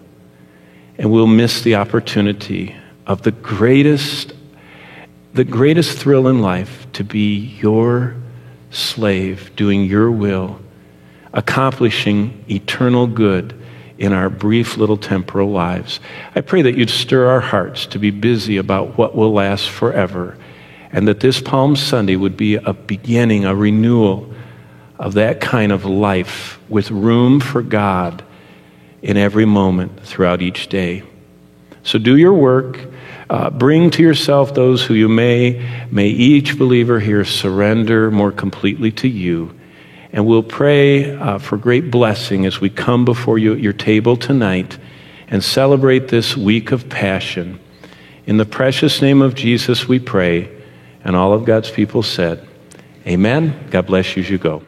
And 0.99 1.11
we'll 1.11 1.26
miss 1.26 1.62
the 1.62 1.74
opportunity 1.74 2.76
of 3.07 3.22
the 3.22 3.32
greatest, 3.32 4.32
the 5.32 5.45
greatest 5.45 5.99
thrill 5.99 6.28
in 6.28 6.40
life 6.40 6.86
to 6.92 7.05
be 7.05 7.57
your 7.61 8.16
slave, 8.70 9.55
doing 9.57 9.84
your 9.84 10.11
will, 10.11 10.61
accomplishing 11.32 12.45
eternal 12.49 13.07
good 13.07 13.61
in 13.99 14.12
our 14.12 14.28
brief 14.28 14.76
little 14.76 14.97
temporal 14.97 15.51
lives. 15.51 16.01
I 16.34 16.40
pray 16.40 16.62
that 16.62 16.76
you'd 16.76 16.90
stir 16.90 17.26
our 17.26 17.40
hearts 17.40 17.86
to 17.86 17.99
be 17.99 18.11
busy 18.11 18.57
about 18.57 18.99
what 18.99 19.14
will 19.14 19.32
last 19.32 19.68
forever, 19.68 20.36
and 20.92 21.07
that 21.09 21.20
this 21.20 21.40
Palm 21.40 21.76
Sunday 21.76 22.16
would 22.16 22.36
be 22.36 22.57
a 22.57 22.72
beginning, 22.72 23.45
a 23.45 23.55
renewal 23.55 24.32
of 24.99 25.14
that 25.14 25.40
kind 25.40 25.72
of 25.72 25.84
life 25.84 26.59
with 26.68 26.90
room 26.90 27.40
for 27.40 27.62
God 27.62 28.24
in 29.05 29.16
every 29.16 29.44
moment 29.44 30.00
throughout 30.00 30.42
each 30.42 30.66
day. 30.66 31.05
So 31.84 32.00
do 32.00 32.16
your 32.16 32.34
work. 32.34 32.80
Uh, 33.30 33.50
bring 33.50 33.90
to 33.92 34.02
yourself 34.02 34.52
those 34.52 34.84
who 34.84 34.94
you 34.94 35.09
may. 35.09 35.86
May 35.92 36.09
each 36.09 36.59
believer 36.59 36.98
here 36.98 37.24
surrender 37.24 38.11
more 38.11 38.32
completely 38.32 38.90
to 38.92 39.09
you 39.09 39.55
and 40.14 40.24
we'll 40.24 40.44
pray 40.44 41.12
uh, 41.16 41.38
for 41.38 41.57
great 41.57 41.90
blessing 41.90 42.46
as 42.46 42.61
we 42.61 42.70
come 42.70 43.05
before 43.05 43.36
you 43.36 43.52
at 43.52 43.59
your 43.59 43.72
table 43.72 44.16
tonight 44.16 44.78
and 45.26 45.42
celebrate 45.42 46.07
this 46.07 46.36
week 46.36 46.70
of 46.70 46.88
passion. 46.88 47.59
In 48.24 48.36
the 48.36 48.46
precious 48.46 49.02
name 49.02 49.20
of 49.20 49.34
Jesus, 49.34 49.88
we 49.88 49.98
pray. 49.98 50.48
And 51.02 51.16
all 51.16 51.32
of 51.32 51.44
God's 51.44 51.68
people 51.68 52.05
said, 52.05 52.46
Amen. 53.09 53.66
God 53.70 53.86
bless 53.86 54.16
you 54.16 54.22
as 54.22 54.30
you 54.30 54.38
go. 54.38 54.62